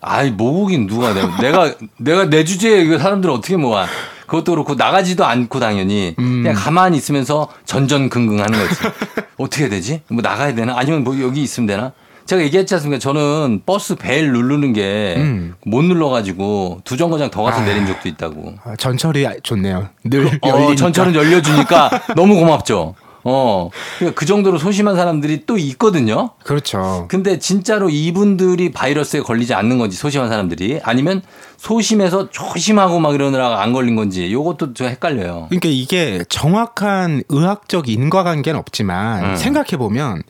아이, 0.00 0.30
모으긴 0.30 0.86
누가 0.86 1.12
내가, 1.12 1.36
내가, 1.42 1.74
내가 1.98 2.30
내 2.30 2.44
주제에 2.44 2.80
이거 2.82 2.98
사람들을 2.98 3.34
어떻게 3.34 3.58
모아. 3.58 3.86
그것도 4.30 4.52
그렇고 4.52 4.76
나가지도 4.76 5.24
않고 5.24 5.58
당연히 5.58 6.14
음. 6.20 6.44
그냥 6.44 6.54
가만히 6.54 6.96
있으면서 6.96 7.48
전전긍긍 7.64 8.40
하는 8.40 8.58
거지. 8.60 8.80
어떻게 9.36 9.64
해야 9.64 9.70
되지? 9.70 10.02
뭐 10.08 10.22
나가야 10.22 10.54
되나? 10.54 10.78
아니면 10.78 11.02
뭐 11.02 11.20
여기 11.20 11.42
있으면 11.42 11.66
되나? 11.66 11.92
제가 12.26 12.40
얘기했지 12.42 12.72
않습니까? 12.74 13.00
저는 13.00 13.62
버스 13.66 13.96
벨 13.96 14.30
누르는 14.30 14.72
게못 14.72 15.18
음. 15.18 15.56
눌러가지고 15.66 16.82
두 16.84 16.96
정거장 16.96 17.32
더 17.32 17.42
가서 17.42 17.62
아. 17.62 17.64
내린 17.64 17.88
적도 17.88 18.08
있다고. 18.08 18.54
아, 18.62 18.76
전철이 18.76 19.26
좋네요. 19.42 19.88
늘 20.04 20.28
어, 20.28 20.48
열리니까. 20.48 20.76
전철은 20.76 21.16
열려주니까 21.16 21.90
너무 22.14 22.36
고맙죠. 22.36 22.94
어, 23.24 23.70
그러니까 23.98 24.18
그 24.18 24.26
정도로 24.26 24.58
소심한 24.58 24.96
사람들이 24.96 25.44
또 25.46 25.58
있거든요. 25.58 26.30
그렇죠. 26.44 27.06
근데 27.08 27.38
진짜로 27.38 27.88
이분들이 27.90 28.72
바이러스에 28.72 29.20
걸리지 29.20 29.54
않는 29.54 29.78
건지 29.78 29.96
소심한 29.96 30.28
사람들이 30.28 30.80
아니면 30.82 31.22
소심해서 31.56 32.30
조심하고 32.30 33.00
막 33.00 33.14
이러느라 33.14 33.60
안 33.60 33.72
걸린 33.72 33.96
건지 33.96 34.32
요것도 34.32 34.74
좀 34.74 34.88
헷갈려요. 34.88 35.46
그러니까 35.48 35.68
이게 35.68 36.24
정확한 36.28 37.24
의학적 37.28 37.88
인과관계는 37.88 38.58
없지만 38.58 39.24
음. 39.24 39.36
생각해 39.36 39.76
보면 39.76 40.22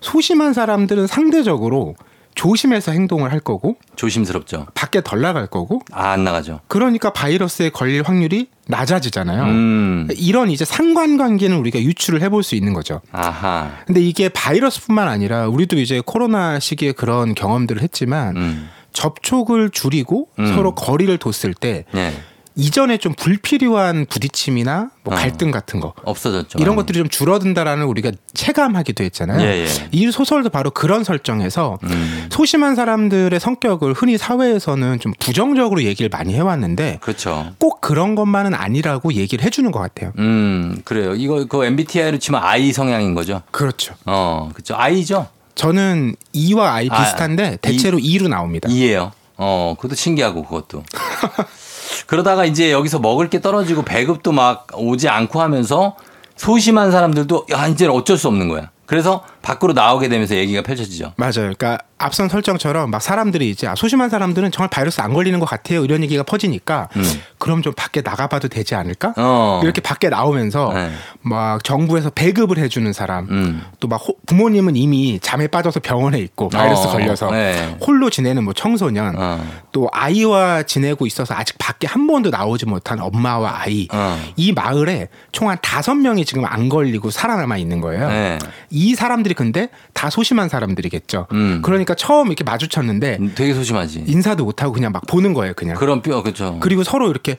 소심한 0.00 0.52
사람들은 0.52 1.06
상대적으로 1.06 1.96
조심해서 2.38 2.92
행동을 2.92 3.32
할 3.32 3.40
거고 3.40 3.76
조심스럽죠. 3.96 4.66
밖에 4.72 5.02
덜 5.02 5.20
나갈 5.20 5.48
거고 5.48 5.82
아, 5.90 6.10
안 6.10 6.22
나가죠. 6.22 6.60
그러니까 6.68 7.12
바이러스에 7.12 7.70
걸릴 7.70 8.02
확률이 8.02 8.46
낮아지잖아요. 8.68 9.42
음. 9.42 10.08
이런 10.16 10.48
이제 10.48 10.64
상관관계는 10.64 11.56
우리가 11.56 11.80
유추를 11.80 12.22
해볼 12.22 12.44
수 12.44 12.54
있는 12.54 12.74
거죠. 12.74 13.00
아하. 13.10 13.72
근데 13.86 14.00
이게 14.00 14.28
바이러스뿐만 14.28 15.08
아니라 15.08 15.48
우리도 15.48 15.80
이제 15.80 16.00
코로나 16.06 16.60
시기에 16.60 16.92
그런 16.92 17.34
경험들을 17.34 17.82
했지만 17.82 18.36
음. 18.36 18.68
접촉을 18.92 19.70
줄이고 19.70 20.28
음. 20.38 20.54
서로 20.54 20.76
거리를 20.76 21.18
뒀을 21.18 21.54
때 21.54 21.86
네. 21.92 22.12
이전에 22.58 22.98
좀 22.98 23.14
불필요한 23.14 24.06
부딪힘이나 24.06 24.90
뭐 25.04 25.14
어. 25.14 25.16
갈등 25.16 25.52
같은 25.52 25.78
거 25.78 25.94
없어졌죠. 26.02 26.58
이런 26.58 26.74
것들이 26.74 26.98
좀 26.98 27.08
줄어든다라는 27.08 27.86
우리가 27.86 28.10
체감하기도 28.34 29.04
했잖아요. 29.04 29.40
예, 29.40 29.64
예. 29.64 29.68
이 29.92 30.10
소설도 30.10 30.50
바로 30.50 30.72
그런 30.72 31.04
설정에서 31.04 31.78
음. 31.84 32.26
소심한 32.32 32.74
사람들의 32.74 33.38
성격을 33.38 33.92
흔히 33.92 34.18
사회에서는 34.18 34.98
좀 34.98 35.12
부정적으로 35.20 35.84
얘기를 35.84 36.08
많이 36.12 36.34
해왔는데 36.34 36.98
그렇죠. 37.00 37.52
꼭 37.58 37.80
그런 37.80 38.16
것만은 38.16 38.54
아니라고 38.54 39.12
얘기를 39.12 39.44
해주는 39.44 39.70
것 39.70 39.78
같아요. 39.78 40.12
음, 40.18 40.80
그래요. 40.84 41.14
이거 41.14 41.44
그 41.44 41.64
MBTI로 41.64 42.18
치면 42.18 42.42
I 42.42 42.72
성향인 42.72 43.14
거죠. 43.14 43.40
그렇죠. 43.52 43.94
어, 44.04 44.50
그렇죠. 44.52 44.74
I죠. 44.74 45.28
저는 45.54 46.16
E와 46.32 46.72
I 46.74 46.88
아, 46.90 47.04
비슷한데 47.04 47.58
대체로 47.62 48.00
E로 48.00 48.26
나옵니다. 48.26 48.68
이에요. 48.68 49.12
어, 49.36 49.76
그것도 49.76 49.94
신기하고 49.94 50.42
그것도. 50.42 50.82
그러다가 52.08 52.46
이제 52.46 52.72
여기서 52.72 53.00
먹을 53.00 53.28
게 53.28 53.42
떨어지고 53.42 53.82
배급도 53.82 54.32
막 54.32 54.66
오지 54.74 55.10
않고 55.10 55.42
하면서 55.42 55.94
소심한 56.36 56.90
사람들도 56.90 57.48
야, 57.52 57.66
이제는 57.66 57.92
어쩔 57.92 58.16
수 58.16 58.28
없는 58.28 58.48
거야. 58.48 58.70
그래서 58.86 59.22
밖으로 59.42 59.74
나오게 59.74 60.08
되면서 60.08 60.34
얘기가 60.34 60.62
펼쳐지죠. 60.62 61.12
맞아요. 61.16 61.32
그러니까 61.34 61.78
앞선 61.98 62.28
설정처럼 62.28 62.90
막 62.90 63.02
사람들이 63.02 63.50
이제 63.50 63.66
아, 63.66 63.74
소심한 63.74 64.08
사람들은 64.08 64.52
정말 64.52 64.70
바이러스 64.70 65.00
안 65.00 65.12
걸리는 65.12 65.38
것 65.40 65.46
같아요. 65.46 65.84
이런 65.84 66.02
얘기가 66.04 66.22
퍼지니까 66.22 66.88
음. 66.96 67.02
그럼 67.38 67.60
좀 67.62 67.72
밖에 67.76 68.02
나가봐도 68.02 68.48
되지 68.48 68.76
않을까? 68.76 69.14
어. 69.16 69.60
이렇게 69.64 69.80
밖에 69.80 70.08
나오면서 70.08 70.72
네. 70.72 70.90
막 71.22 71.64
정부에서 71.64 72.10
배급을 72.10 72.58
해주는 72.58 72.92
사람 72.92 73.26
음. 73.30 73.62
또막 73.80 74.00
부모님은 74.26 74.76
이미 74.76 75.18
잠에 75.20 75.48
빠져서 75.48 75.80
병원에 75.80 76.18
있고 76.20 76.48
바이러스 76.50 76.86
어, 76.86 76.90
걸려서 76.92 77.30
네. 77.32 77.76
홀로 77.84 78.10
지내는 78.10 78.44
뭐 78.44 78.52
청소년 78.52 79.14
어. 79.18 79.44
또 79.72 79.88
아이와 79.92 80.62
지내고 80.62 81.06
있어서 81.06 81.34
아직 81.34 81.56
밖에 81.58 81.86
한 81.88 82.06
번도 82.06 82.30
나오지 82.30 82.66
못한 82.66 83.00
엄마와 83.00 83.62
아이 83.62 83.88
어. 83.92 84.18
이 84.36 84.52
마을에 84.52 85.08
총 85.32 85.48
한 85.48 85.56
다섯 85.62 85.94
명이 85.94 86.24
지금 86.26 86.44
안 86.44 86.68
걸리고 86.68 87.10
살아남아 87.10 87.56
있는 87.56 87.80
거예요. 87.80 88.08
네. 88.08 88.38
이 88.70 88.94
사람들이 88.94 89.34
근데 89.34 89.70
다 89.94 90.10
소심한 90.10 90.48
사람들이겠죠. 90.48 91.26
음. 91.32 91.62
그러니까 91.62 91.87
처음 91.94 92.28
이렇게 92.28 92.44
마주쳤는데 92.44 93.18
되게 93.34 93.54
소심하지. 93.54 94.04
인사도 94.06 94.44
못 94.44 94.62
하고 94.62 94.72
그냥 94.72 94.92
막 94.92 95.06
보는 95.06 95.34
거예요, 95.34 95.54
그냥. 95.54 95.76
그런 95.76 96.02
뼈 96.02 96.22
그렇죠. 96.22 96.58
그리고 96.60 96.82
서로 96.84 97.10
이렇게 97.10 97.38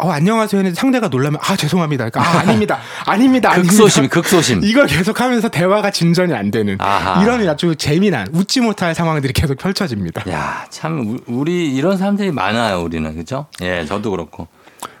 어 0.00 0.10
안녕하세요 0.10 0.60
했는데 0.60 0.78
상대가 0.78 1.08
놀라면 1.08 1.40
아 1.42 1.56
죄송합니다. 1.56 2.08
그러니까 2.08 2.20
아 2.20 2.40
아닙니다. 2.42 2.78
아닙니다. 3.04 3.50
아닙니다. 3.50 3.72
극소심, 3.72 4.08
극소심. 4.08 4.60
이걸 4.62 4.86
계속하면서 4.86 5.48
대화가 5.48 5.90
진전이 5.90 6.32
안 6.34 6.52
되는 6.52 6.76
아하. 6.80 7.20
이런 7.20 7.48
아주 7.48 7.74
재미난 7.74 8.28
웃지 8.32 8.60
못할 8.60 8.94
상황들이 8.94 9.32
계속 9.32 9.58
펼쳐집니다. 9.58 10.22
야, 10.30 10.64
참 10.70 11.00
우- 11.00 11.18
우리 11.40 11.74
이런 11.74 11.96
사람들이 11.96 12.30
많아요, 12.30 12.80
우리는. 12.82 13.12
그죠? 13.16 13.46
예, 13.60 13.84
저도 13.86 14.12
그렇고. 14.12 14.46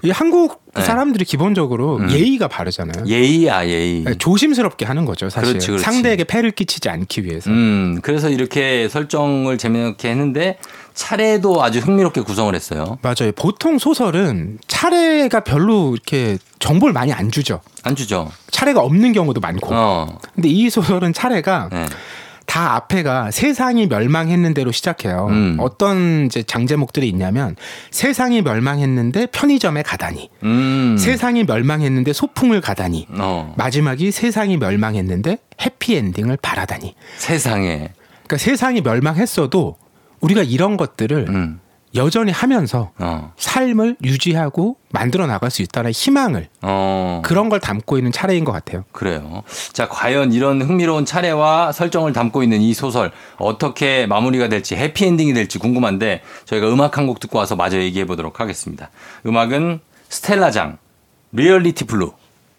이 0.02 0.10
한국 0.10 0.62
네. 0.74 0.82
사람들이 0.82 1.24
기본적으로 1.24 1.96
음. 1.96 2.10
예의가 2.10 2.48
바르잖아요. 2.48 3.06
예의야, 3.06 3.66
예의. 3.66 4.04
네, 4.04 4.14
조심스럽게 4.16 4.84
하는 4.84 5.04
거죠, 5.04 5.28
사실. 5.28 5.54
그렇지, 5.54 5.66
그렇지. 5.68 5.84
상대에게 5.84 6.24
폐를 6.24 6.50
끼치지 6.52 6.88
않기 6.88 7.24
위해서. 7.24 7.50
음, 7.50 7.98
그래서 8.02 8.28
이렇게 8.28 8.88
설정을 8.88 9.58
재미있게 9.58 10.10
했는데 10.10 10.58
차례도 10.94 11.62
아주 11.62 11.78
흥미롭게 11.80 12.20
구성을 12.22 12.54
했어요. 12.54 12.98
맞아요. 13.02 13.32
보통 13.36 13.78
소설은 13.78 14.58
차례가 14.66 15.40
별로 15.40 15.92
이렇게 15.92 16.38
정보를 16.58 16.92
많이 16.92 17.12
안 17.12 17.30
주죠. 17.30 17.60
안 17.82 17.94
주죠. 17.96 18.30
차례가 18.50 18.80
없는 18.80 19.12
경우도 19.12 19.40
많고. 19.40 19.68
어. 19.72 20.18
근데 20.34 20.48
이 20.48 20.70
소설은 20.70 21.12
차례가 21.12 21.68
네. 21.72 21.86
다 22.48 22.76
앞에가 22.76 23.30
세상이 23.30 23.88
멸망했는 23.88 24.54
대로 24.54 24.72
시작해요. 24.72 25.26
음. 25.28 25.56
어떤 25.60 26.24
이제 26.26 26.42
장제목들이 26.42 27.06
있냐면 27.10 27.56
세상이 27.90 28.40
멸망했는데 28.40 29.26
편의점에 29.26 29.82
가다니. 29.82 30.30
음. 30.44 30.96
세상이 30.98 31.44
멸망했는데 31.44 32.14
소풍을 32.14 32.62
가다니. 32.62 33.06
어. 33.18 33.54
마지막이 33.58 34.10
세상이 34.10 34.56
멸망했는데 34.56 35.36
해피엔딩을 35.60 36.38
바라다니. 36.40 36.94
세상에. 37.18 37.90
그러니까 38.26 38.38
세상이 38.38 38.80
멸망했어도 38.80 39.76
우리가 40.20 40.42
이런 40.42 40.78
것들을 40.78 41.26
음. 41.28 41.60
여전히 41.98 42.32
하면서 42.32 42.92
어. 42.98 43.32
삶을 43.36 43.96
유지하고 44.02 44.76
만들어 44.90 45.26
나갈 45.26 45.50
수 45.50 45.60
있다는 45.60 45.90
희망을 45.90 46.48
어. 46.62 47.20
그런 47.24 47.50
걸 47.50 47.60
담고 47.60 47.98
있는 47.98 48.10
차례인 48.12 48.44
것 48.44 48.52
같아요. 48.52 48.84
그래요. 48.92 49.42
자, 49.74 49.88
과연 49.88 50.32
이런 50.32 50.62
흥미로운 50.62 51.04
차례와 51.04 51.72
설정을 51.72 52.14
담고 52.14 52.42
있는 52.42 52.62
이 52.62 52.72
소설 52.72 53.10
어떻게 53.36 54.06
마무리가 54.06 54.48
될지 54.48 54.76
해피엔딩이 54.76 55.34
될지 55.34 55.58
궁금한데 55.58 56.22
저희가 56.46 56.72
음악 56.72 56.96
한 56.96 57.06
곡 57.08 57.20
듣고 57.20 57.38
와서 57.38 57.56
마저 57.56 57.78
얘기해 57.78 58.06
보도록 58.06 58.40
하겠습니다. 58.40 58.90
음악은 59.26 59.80
스텔라장 60.08 60.78
Reality 61.32 61.84
Blue. 61.84 62.12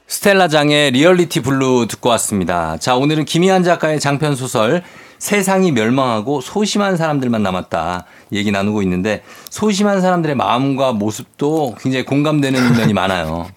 스텔라장의 0.08 0.92
Reality 0.92 1.42
Blue 1.42 1.88
듣고 1.88 2.10
왔습니다. 2.10 2.78
자, 2.78 2.96
오늘은 2.96 3.26
김이환 3.26 3.64
작가의 3.64 4.00
장편 4.00 4.36
소설 4.36 4.84
세상이 5.20 5.72
멸망하고 5.74 6.42
소심한 6.42 6.98
사람들만 6.98 7.44
남았다 7.44 8.06
얘기 8.32 8.52
나누고 8.52 8.82
있는데 8.84 9.22
소심한 9.50 10.02
사람들의 10.02 10.36
마음과 10.36 10.94
모습도 10.94 11.76
굉장히 11.80 12.06
공감되는 12.06 12.78
면이 12.78 12.94
많아요. 12.94 13.48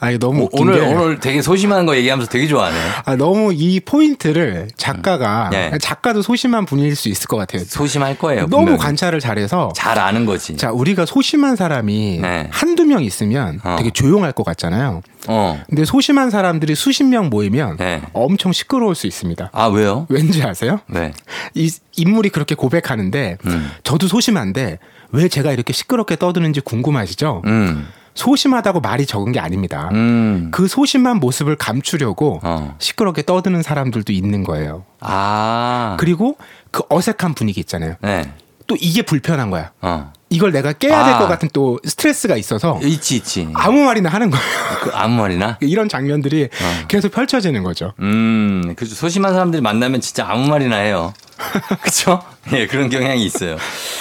아, 0.00 0.10
이게 0.10 0.18
너무 0.18 0.44
오- 0.44 0.48
오늘 0.52 0.74
게 0.74 0.80
오늘 0.80 1.20
되게 1.20 1.42
소심한 1.42 1.86
거 1.86 1.96
얘기하면서 1.96 2.30
되게 2.30 2.46
좋아하네. 2.46 2.76
아, 3.04 3.16
너무 3.16 3.52
이 3.54 3.80
포인트를 3.80 4.68
작가가 4.76 5.48
네. 5.50 5.72
작가도 5.80 6.22
소심한 6.22 6.64
분일 6.66 6.94
수 6.96 7.08
있을 7.08 7.26
것 7.28 7.36
같아요. 7.36 7.64
소심할 7.64 8.18
거예요. 8.18 8.42
너무 8.42 8.56
분명히. 8.66 8.78
관찰을 8.78 9.20
잘해서 9.20 9.72
잘 9.74 9.98
아는 9.98 10.26
거지. 10.26 10.56
자 10.56 10.70
우리가 10.70 11.06
소심한 11.06 11.56
사람이 11.56 12.18
네. 12.20 12.48
한두 12.50 12.84
명 12.84 13.02
있으면 13.02 13.60
어. 13.64 13.76
되게 13.78 13.90
조용할 13.90 14.32
것 14.32 14.44
같잖아요. 14.44 15.02
어. 15.28 15.62
근데 15.68 15.84
소심한 15.84 16.30
사람들이 16.30 16.74
수십 16.74 17.04
명 17.04 17.28
모이면 17.30 17.78
네. 17.78 18.02
엄청 18.12 18.52
시끄러울 18.52 18.94
수 18.94 19.06
있습니다. 19.06 19.50
아 19.52 19.66
왜요? 19.66 20.06
왠지 20.08 20.42
아세요? 20.42 20.80
네. 20.86 21.12
이 21.54 21.70
인물이 21.96 22.28
그렇게 22.28 22.54
고백하는데 22.54 23.38
음. 23.46 23.70
저도 23.82 24.06
소심한데 24.08 24.78
왜 25.12 25.28
제가 25.28 25.52
이렇게 25.52 25.72
시끄럽게 25.72 26.16
떠드는지 26.16 26.60
궁금하시죠? 26.60 27.42
음. 27.46 27.88
소심하다고 28.16 28.80
말이 28.80 29.06
적은 29.06 29.30
게 29.32 29.38
아닙니다. 29.38 29.90
음. 29.92 30.48
그 30.50 30.66
소심한 30.66 31.18
모습을 31.18 31.54
감추려고 31.56 32.40
어. 32.42 32.74
시끄럽게 32.78 33.22
떠드는 33.24 33.62
사람들도 33.62 34.12
있는 34.12 34.42
거예요. 34.42 34.84
아. 35.00 35.96
그리고 36.00 36.36
그 36.72 36.82
어색한 36.88 37.34
분위기 37.34 37.60
있잖아요. 37.60 37.94
네. 38.00 38.32
또 38.66 38.76
이게 38.80 39.02
불편한 39.02 39.50
거야. 39.50 39.70
어. 39.80 40.12
이걸 40.28 40.50
내가 40.50 40.72
깨야 40.72 41.04
될 41.04 41.14
아. 41.14 41.18
것 41.18 41.28
같은 41.28 41.48
또 41.52 41.78
스트레스가 41.84 42.36
있어서 42.36 42.80
있지 42.82 43.16
있지. 43.16 43.48
아무 43.54 43.84
말이나 43.84 44.08
하는 44.08 44.30
거예요. 44.30 44.44
그 44.82 44.90
아무 44.92 45.20
말이나. 45.20 45.58
이런 45.62 45.88
장면들이 45.88 46.44
어. 46.44 46.86
계속 46.88 47.12
펼쳐지는 47.12 47.62
거죠. 47.62 47.92
음. 48.00 48.74
그 48.76 48.86
소심한 48.86 49.34
사람들이 49.34 49.62
만나면 49.62 50.00
진짜 50.00 50.26
아무 50.28 50.48
말이나 50.48 50.76
해요. 50.76 51.12
그렇죠? 51.80 52.22
예, 52.52 52.66
그런 52.66 52.88
경향이 52.88 53.24
있어요. 53.24 53.56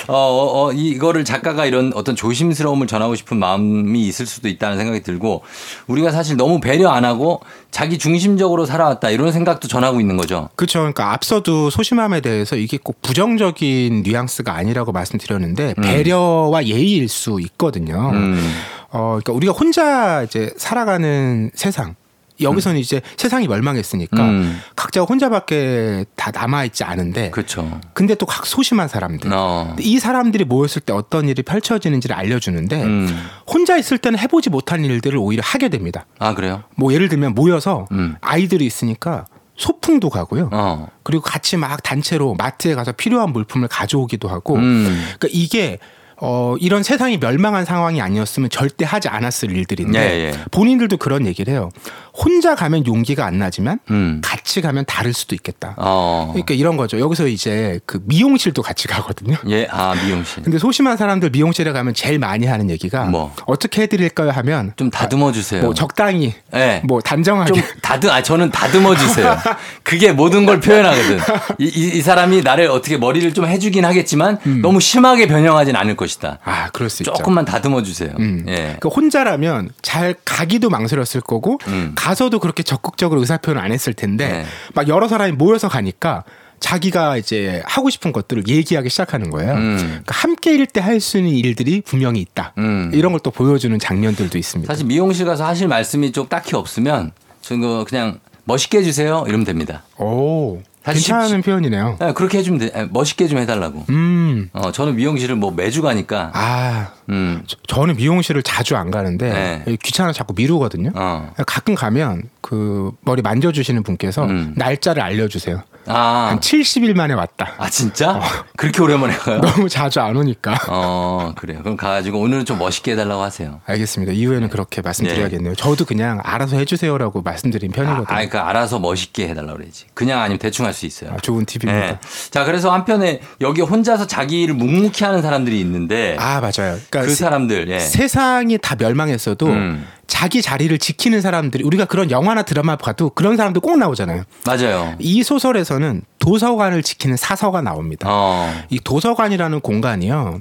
어, 0.07 0.13
어, 0.13 0.65
어, 0.67 0.71
이거를 0.71 1.25
작가가 1.25 1.65
이런 1.65 1.91
어떤 1.95 2.15
조심스러움을 2.15 2.87
전하고 2.87 3.15
싶은 3.15 3.37
마음이 3.37 4.07
있을 4.07 4.25
수도 4.25 4.47
있다는 4.47 4.77
생각이 4.77 5.01
들고 5.01 5.43
우리가 5.87 6.11
사실 6.11 6.37
너무 6.37 6.59
배려 6.59 6.89
안 6.89 7.05
하고 7.05 7.41
자기 7.71 7.97
중심적으로 7.97 8.65
살아왔다 8.65 9.09
이런 9.09 9.31
생각도 9.31 9.67
전하고 9.67 9.99
있는 9.99 10.17
거죠. 10.17 10.49
그렇죠. 10.55 10.79
그러니까 10.79 11.11
앞서도 11.13 11.69
소심함에 11.69 12.21
대해서 12.21 12.55
이게 12.55 12.77
꼭 12.81 13.01
부정적인 13.01 14.03
뉘앙스가 14.03 14.53
아니라고 14.53 14.91
말씀드렸는데 14.91 15.73
배려와 15.81 16.65
예의일 16.65 17.09
수 17.09 17.39
있거든요. 17.41 18.11
음. 18.13 18.53
어, 18.91 19.19
그러니까 19.21 19.33
우리가 19.33 19.53
혼자 19.53 20.23
이제 20.23 20.53
살아가는 20.57 21.51
세상. 21.53 21.95
여기서는 22.41 22.79
이제 22.79 23.01
세상이 23.17 23.47
멸망했으니까 23.47 24.21
음. 24.21 24.59
각자가 24.75 25.05
혼자밖에 25.05 26.05
다 26.15 26.31
남아 26.31 26.65
있지 26.65 26.83
않은데 26.83 27.29
그렇죠. 27.31 27.79
근데 27.93 28.15
또 28.15 28.25
각 28.25 28.45
소심한 28.45 28.87
사람들 28.87 29.31
어. 29.33 29.75
이 29.79 29.99
사람들이 29.99 30.43
모였을 30.45 30.81
때 30.81 30.91
어떤 30.91 31.29
일이 31.29 31.41
펼쳐지는지를 31.43 32.15
알려주는데 32.15 32.83
음. 32.83 33.27
혼자 33.47 33.77
있을 33.77 33.97
때는 33.97 34.19
해보지 34.19 34.49
못한 34.49 34.83
일들을 34.83 35.17
오히려 35.17 35.41
하게 35.45 35.69
됩니다. 35.69 36.05
아, 36.19 36.33
그래요? 36.33 36.63
뭐 36.75 36.91
예를 36.93 37.07
들면 37.07 37.33
모여서 37.35 37.87
음. 37.91 38.15
아이들이 38.21 38.65
있으니까 38.65 39.25
소풍도 39.55 40.09
가고요. 40.09 40.49
어. 40.51 40.87
그리고 41.03 41.23
같이 41.23 41.55
막 41.55 41.81
단체로 41.81 42.33
마트에 42.35 42.75
가서 42.75 42.91
필요한 42.91 43.31
물품을 43.31 43.69
가져오기도 43.69 44.27
하고 44.27 44.55
음. 44.55 45.01
그러니까 45.17 45.27
이게 45.31 45.79
어, 46.17 46.55
이런 46.59 46.83
세상이 46.83 47.17
멸망한 47.17 47.65
상황이 47.65 48.01
아니었으면 48.01 48.49
절대 48.49 48.85
하지 48.85 49.09
않았을 49.09 49.51
일들인데 49.51 49.99
예, 49.99 50.27
예. 50.27 50.33
본인들도 50.51 50.97
그런 50.97 51.25
얘기를 51.25 51.53
해요. 51.53 51.69
혼자 52.13 52.55
가면 52.55 52.87
용기가 52.87 53.25
안 53.25 53.37
나지만 53.37 53.79
음. 53.91 54.21
같이 54.23 54.61
가면 54.61 54.85
다를 54.85 55.13
수도 55.13 55.35
있겠다. 55.35 55.75
어. 55.77 56.29
그러니까 56.31 56.53
이런 56.53 56.77
거죠. 56.77 56.99
여기서 56.99 57.27
이제 57.27 57.79
그 57.85 57.99
미용실도 58.05 58.61
같이 58.61 58.87
가거든요. 58.87 59.35
예, 59.49 59.67
아, 59.69 59.93
미용실. 60.05 60.43
근데 60.43 60.57
소심한 60.57 60.95
사람들 60.95 61.31
미용실에 61.31 61.73
가면 61.73 61.93
제일 61.93 62.19
많이 62.19 62.45
하는 62.45 62.69
얘기가 62.69 63.05
뭐? 63.05 63.33
어떻게 63.45 63.81
해드릴까요 63.81 64.31
하면 64.31 64.71
좀 64.77 64.89
다듬어 64.89 65.33
주세요. 65.33 65.61
뭐 65.61 65.73
적당히 65.73 66.33
예. 66.53 66.81
뭐 66.85 67.01
단정하게 67.01 67.53
좀 67.53 67.63
다듬, 67.81 68.09
아, 68.09 68.23
저는 68.23 68.51
다듬어 68.51 68.95
주세요. 68.95 69.37
그게 69.83 70.13
모든 70.13 70.45
걸 70.45 70.61
표현하거든. 70.61 71.19
이, 71.59 71.65
이, 71.65 71.97
이 71.97 72.01
사람이 72.01 72.41
나를 72.41 72.67
어떻게 72.69 72.97
머리를 72.97 73.33
좀 73.33 73.45
해주긴 73.45 73.83
하겠지만 73.83 74.39
너무 74.61 74.79
심하게 74.79 75.27
변형하진 75.27 75.75
않을 75.75 75.97
것이다. 76.05 76.39
아 76.43 76.69
그럴 76.69 76.89
수 76.89 77.03
있죠. 77.03 77.13
조금만 77.13 77.45
다듬어 77.45 77.83
주세요. 77.83 78.11
음. 78.19 78.45
예. 78.47 78.77
그 78.79 78.87
혼자라면 78.87 79.69
잘 79.81 80.15
가기도 80.25 80.69
망설였을 80.69 81.21
거고 81.21 81.59
음. 81.67 81.93
가서도 81.95 82.39
그렇게 82.39 82.63
적극적으로 82.63 83.19
의사 83.21 83.37
표현 83.37 83.57
안 83.59 83.71
했을 83.71 83.93
텐데 83.93 84.27
네. 84.27 84.45
막 84.73 84.87
여러 84.87 85.07
사람이 85.07 85.33
모여서 85.33 85.67
가니까 85.69 86.23
자기가 86.61 87.17
이제 87.17 87.61
하고 87.65 87.89
싶은 87.89 88.11
것들을 88.13 88.47
얘기하기 88.47 88.89
시작하는 88.89 89.29
거예요. 89.29 89.53
음. 89.53 89.77
그러니까 89.77 90.15
함께일 90.15 90.65
때 90.67 90.79
할 90.79 90.99
수 91.01 91.17
있는 91.17 91.33
일들이 91.33 91.81
분명히 91.81 92.21
있다. 92.21 92.53
음. 92.57 92.91
이런 92.93 93.11
걸 93.11 93.19
또 93.21 93.29
보여주는 93.31 93.77
장면들도 93.77 94.37
있습니다. 94.37 94.71
사실 94.73 94.85
미용실 94.85 95.25
가서 95.25 95.45
하실 95.45 95.67
말씀이 95.67 96.11
좀 96.11 96.27
딱히 96.27 96.55
없으면 96.55 97.11
저는 97.41 97.85
그냥 97.85 98.19
멋있게 98.45 98.77
해주세요. 98.79 99.25
이러면 99.27 99.45
됩니다. 99.45 99.83
오 99.97 100.61
괜찮은 100.93 101.41
표현이네요. 101.41 101.97
예, 102.01 102.11
그렇게 102.13 102.37
해주면 102.37 102.59
돼. 102.59 102.71
예, 102.75 102.87
멋있게 102.91 103.27
좀 103.27 103.39
해달라고. 103.39 103.85
음. 103.89 104.49
어, 104.53 104.71
저는 104.71 104.95
미용실을 104.95 105.35
뭐 105.35 105.51
매주 105.51 105.81
가니까. 105.81 106.31
아, 106.33 106.89
음. 107.09 107.43
저- 107.47 107.57
저는 107.67 107.95
미용실을 107.95 108.43
자주 108.43 108.75
안 108.75 108.91
가는데 108.91 109.63
네. 109.65 109.77
귀찮아 109.83 110.09
서 110.09 110.13
자꾸 110.13 110.33
미루거든요. 110.35 110.91
어. 110.95 111.31
가끔 111.47 111.75
가면 111.75 112.23
그 112.41 112.91
머리 113.01 113.21
만져주시는 113.21 113.83
분께서 113.83 114.25
음. 114.25 114.53
날짜를 114.55 115.01
알려주세요. 115.01 115.63
아, 115.87 116.27
한 116.31 116.39
70일 116.39 116.95
만에 116.95 117.13
왔다. 117.13 117.53
아 117.57 117.69
진짜? 117.69 118.19
그렇게 118.57 118.81
오랜만에 118.81 119.13
가요? 119.15 119.39
너무 119.41 119.69
자주 119.69 119.99
안 120.01 120.15
오니까. 120.15 120.57
어, 120.67 121.33
그래요. 121.35 121.59
그럼 121.61 121.77
가가지고 121.77 122.19
오늘은 122.19 122.45
좀 122.45 122.57
멋있게 122.57 122.93
해달라고 122.93 123.21
하세요. 123.21 123.61
알겠습니다. 123.65 124.13
이후에는 124.13 124.49
그렇게 124.49 124.81
말씀드려야겠네요. 124.81 125.55
저도 125.55 125.85
그냥 125.85 126.19
알아서 126.23 126.57
해주세요라고 126.57 127.21
말씀드린 127.21 127.71
예. 127.75 127.81
아, 127.81 127.83
편이거든요. 127.85 128.17
아니, 128.17 128.29
그 128.29 128.37
알아서 128.39 128.79
멋있게 128.79 129.27
해달라고 129.29 129.57
그러지. 129.59 129.85
그냥 129.93 130.21
아니면 130.21 130.39
대충 130.39 130.65
할 130.65 130.73
수 130.73 130.85
있어요. 130.85 131.11
아, 131.13 131.17
좋은 131.17 131.45
팁입니다. 131.45 131.85
네. 131.87 131.99
자, 132.31 132.43
그래서 132.43 132.73
한편에 132.73 133.21
여기 133.41 133.61
혼자서 133.61 134.07
자기 134.07 134.41
일을 134.41 134.55
묵묵히 134.55 135.03
하는 135.05 135.21
사람들이 135.21 135.59
있는데 135.61 136.17
아 136.19 136.41
맞아요. 136.41 136.77
그러니까 136.89 137.01
그 137.01 137.09
세- 137.09 137.15
사람들, 137.23 137.69
예. 137.69 137.79
세상이 137.79 138.57
다 138.57 138.75
멸망했어도 138.77 139.47
음. 139.47 139.87
자기 140.07 140.41
자리를 140.41 140.77
지키는 140.77 141.21
사람들이 141.21 141.63
우리가 141.63 141.85
그런 141.85 142.11
영화나 142.11 142.43
드라마 142.43 142.75
봐도 142.75 143.09
그런 143.09 143.37
사람들 143.37 143.59
꼭 143.61 143.77
나오잖아요. 143.77 144.23
맞아요. 144.45 144.95
이 144.99 145.23
소설에서 145.23 145.74
는 145.79 146.03
도서관을 146.19 146.83
지키는 146.83 147.17
사서가 147.17 147.61
나옵니다. 147.61 148.07
어, 148.09 148.49
이 148.69 148.79
도서관이라는 148.79 149.59
공간이요, 149.59 150.39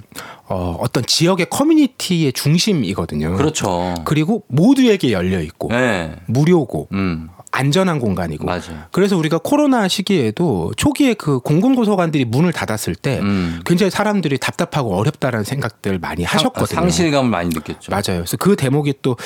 어, 0.48 0.76
어떤 0.80 1.04
지역의 1.04 1.46
커뮤니티의 1.50 2.32
중심이거든요. 2.32 3.34
그렇죠. 3.36 3.94
그리고 4.04 4.44
모두에게 4.48 5.12
열려 5.12 5.40
있고 5.40 5.68
네. 5.68 6.14
무료고 6.26 6.88
음, 6.92 7.28
안전한 7.50 8.00
공간이고. 8.00 8.44
맞아요. 8.44 8.84
그래서 8.90 9.16
우리가 9.16 9.38
코로나 9.42 9.86
시기에도 9.86 10.72
초기에 10.76 11.14
그 11.14 11.38
공공도서관들이 11.38 12.24
문을 12.24 12.52
닫았을 12.52 12.96
때 12.96 13.20
음. 13.20 13.60
굉장히 13.64 13.90
사람들이 13.90 14.38
답답하고 14.38 14.96
어렵다라는 14.96 15.44
생각들 15.44 15.98
많이 16.00 16.24
하셨거든요. 16.24 16.80
상실감을 16.80 17.30
많이 17.30 17.50
느꼈죠. 17.50 17.90
맞아요. 17.90 18.22
그래서 18.22 18.36
그 18.38 18.56
대목이 18.56 18.94
또 19.02 19.16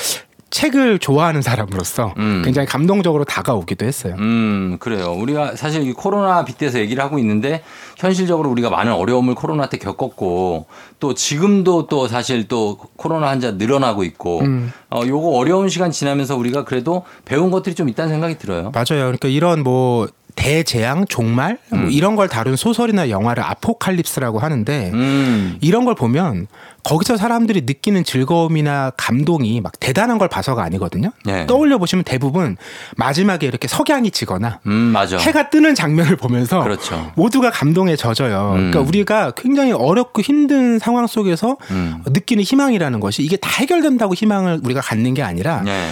책을 0.50 0.98
좋아하는 0.98 1.42
사람으로서 1.42 2.14
음. 2.16 2.42
굉장히 2.44 2.66
감동적으로 2.66 3.24
다가오기도 3.24 3.84
했어요. 3.84 4.14
음, 4.18 4.78
그래요. 4.80 5.12
우리가 5.12 5.56
사실 5.56 5.86
이 5.86 5.92
코로나 5.92 6.44
빗대서 6.44 6.78
얘기를 6.78 7.02
하고 7.02 7.18
있는데 7.18 7.62
현실적으로 7.96 8.50
우리가 8.50 8.70
많은 8.70 8.92
어려움을 8.92 9.34
코로나 9.34 9.68
때 9.68 9.76
겪었고 9.76 10.66
또 11.00 11.14
지금도 11.14 11.86
또 11.88 12.08
사실 12.08 12.48
또 12.48 12.78
코로나 12.96 13.28
환자 13.28 13.52
늘어나고 13.52 14.04
있고 14.04 14.40
음. 14.40 14.72
어, 14.90 15.02
요거 15.06 15.28
어려운 15.30 15.68
시간 15.68 15.90
지나면서 15.90 16.36
우리가 16.36 16.64
그래도 16.64 17.04
배운 17.24 17.50
것들이 17.50 17.74
좀 17.74 17.88
있다는 17.88 18.10
생각이 18.10 18.38
들어요. 18.38 18.72
맞아요. 18.72 19.04
그러니까 19.04 19.28
이런 19.28 19.62
뭐 19.62 20.08
대재앙, 20.38 21.04
종말 21.06 21.58
뭐 21.68 21.80
음. 21.80 21.90
이런 21.90 22.14
걸 22.14 22.28
다룬 22.28 22.54
소설이나 22.54 23.10
영화를 23.10 23.42
아포칼립스라고 23.42 24.38
하는데 24.38 24.90
음, 24.94 25.58
이런 25.60 25.84
걸 25.84 25.96
보면 25.96 26.46
거기서 26.84 27.16
사람들이 27.16 27.62
느끼는 27.62 28.04
즐거움이나 28.04 28.92
감동이 28.96 29.60
막 29.60 29.72
대단한 29.80 30.16
걸 30.16 30.28
봐서가 30.28 30.62
아니거든요. 30.62 31.10
네. 31.24 31.44
떠올려 31.46 31.76
보시면 31.76 32.04
대부분 32.04 32.56
마지막에 32.96 33.48
이렇게 33.48 33.66
석양이 33.66 34.12
지거나 34.12 34.60
음. 34.66 34.94
해가 35.18 35.50
뜨는 35.50 35.74
장면을 35.74 36.14
보면서 36.14 36.62
그렇죠. 36.62 37.10
모두가 37.16 37.50
감동에 37.50 37.96
젖어요. 37.96 38.52
음. 38.52 38.70
그러니까 38.70 38.80
우리가 38.80 39.32
굉장히 39.32 39.72
어렵고 39.72 40.22
힘든 40.22 40.78
상황 40.78 41.08
속에서 41.08 41.56
음. 41.72 42.04
느끼는 42.06 42.44
희망이라는 42.44 43.00
것이 43.00 43.24
이게 43.24 43.36
다 43.36 43.50
해결된다고 43.50 44.14
희망을 44.14 44.60
우리가 44.62 44.80
갖는 44.80 45.14
게 45.14 45.22
아니라 45.22 45.62
네. 45.64 45.90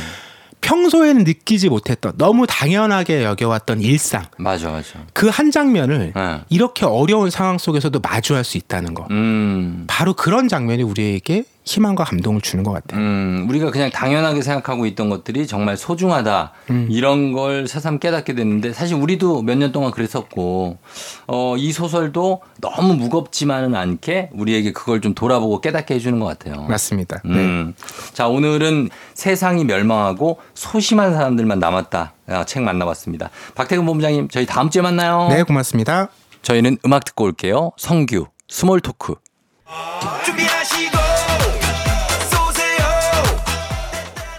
평소에는 0.67 1.23
느끼지 1.23 1.69
못했던 1.69 2.13
너무 2.17 2.45
당연하게 2.49 3.23
여겨왔던 3.23 3.81
일상 3.83 4.25
맞아, 4.37 4.71
맞아. 4.71 4.99
그 5.13 5.29
한 5.37 5.51
장면을 5.53 6.13
네. 6.15 6.41
이렇게 6.49 6.85
어려운 6.87 7.31
상황 7.31 7.59
속에서도 7.59 8.01
마주할 8.01 8.43
수 8.43 8.57
있다는 8.59 8.95
거. 8.95 9.07
음. 9.11 9.85
바로 9.87 10.15
그런 10.15 10.49
장면이 10.49 10.83
우리에게 10.83 11.45
희망과 11.67 12.05
감동을 12.05 12.41
주는 12.43 12.63
것 12.63 12.71
같아요. 12.71 13.01
음, 13.01 13.47
우리가 13.49 13.73
그냥 13.73 13.91
당연하게 13.91 14.41
생각하고 14.41 14.87
있던 14.87 15.11
것들이 15.11 15.49
정말 15.49 15.77
소중하다. 15.77 16.53
음. 16.71 16.87
이런 16.89 17.33
걸 17.33 17.67
새삼 17.67 17.99
깨닫게 17.99 18.35
됐는데 18.37 18.73
사실 18.73 18.95
우리도 18.97 19.43
몇 19.43 19.57
년 19.57 19.73
동안 19.73 19.91
그랬었고, 19.91 20.79
어, 21.27 21.55
이 21.59 21.73
소설도 21.73 22.41
너무 22.61 22.95
무겁지만은 22.95 23.75
않게 23.75 24.31
우리에게 24.33 24.73
그걸 24.73 25.01
좀 25.01 25.15
돌아보고 25.15 25.61
깨닫게 25.61 25.95
해주는 25.95 26.21
것 26.21 26.27
같아요. 26.27 26.63
맞습니다. 26.69 27.21
네. 27.25 27.35
음. 27.35 27.75
자, 28.13 28.29
오늘은 28.29 28.91
세상이 29.15 29.65
멸망하고 29.65 30.39
소심한 30.55 31.13
사람들만 31.15 31.59
남았다. 31.59 32.13
아, 32.29 32.45
책 32.45 32.63
만나봤습니다. 32.63 33.31
박태근 33.57 33.85
본부장님, 33.87 34.29
저희 34.29 34.47
다음 34.47 34.71
주에 34.71 34.83
만나요. 34.83 35.27
네, 35.31 35.43
고맙습니다. 35.43 36.09
저희는 36.43 36.79
음악 36.85 37.05
듣고 37.05 37.25
올게요. 37.25 37.73
성규, 37.77 38.27
Small 38.49 38.81
Talk. 38.81 39.17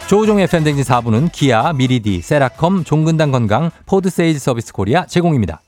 조우종의 0.08 0.48
FM대행진 0.48 0.86
4부는 0.86 1.32
기아, 1.34 1.74
미리디, 1.74 2.22
세라컴, 2.22 2.86
종근당 2.86 3.32
건강, 3.32 3.72
포드 3.86 4.10
세일즈 4.10 4.40
서비스 4.40 4.72
코리아 4.72 5.06
제공입니다. 5.06 5.60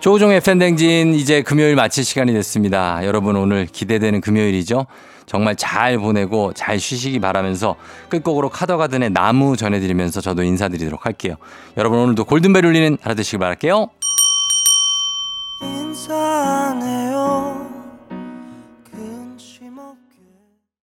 조우종의 0.00 0.40
FM대행진 0.40 1.12
이제 1.12 1.42
금요일 1.42 1.76
마칠 1.76 2.04
시간이 2.04 2.32
됐습니다. 2.32 3.04
여러분 3.04 3.36
오늘 3.36 3.66
기대되는 3.66 4.22
금요일이죠. 4.22 4.86
정말 5.26 5.56
잘 5.56 5.98
보내고 5.98 6.54
잘 6.54 6.80
쉬시기 6.80 7.20
바라면서 7.20 7.76
끝곡으로 8.08 8.48
카더가든의 8.48 9.10
나무 9.10 9.58
전해드리면서 9.58 10.22
저도 10.22 10.42
인사드리도록 10.42 11.04
할게요. 11.04 11.34
여러분 11.76 11.98
오늘도 11.98 12.24
골든벨 12.24 12.64
울리는 12.64 12.96
하루 13.02 13.14
되시길 13.14 13.40
바랄게요. 13.40 13.90
인사하네요 15.60 17.75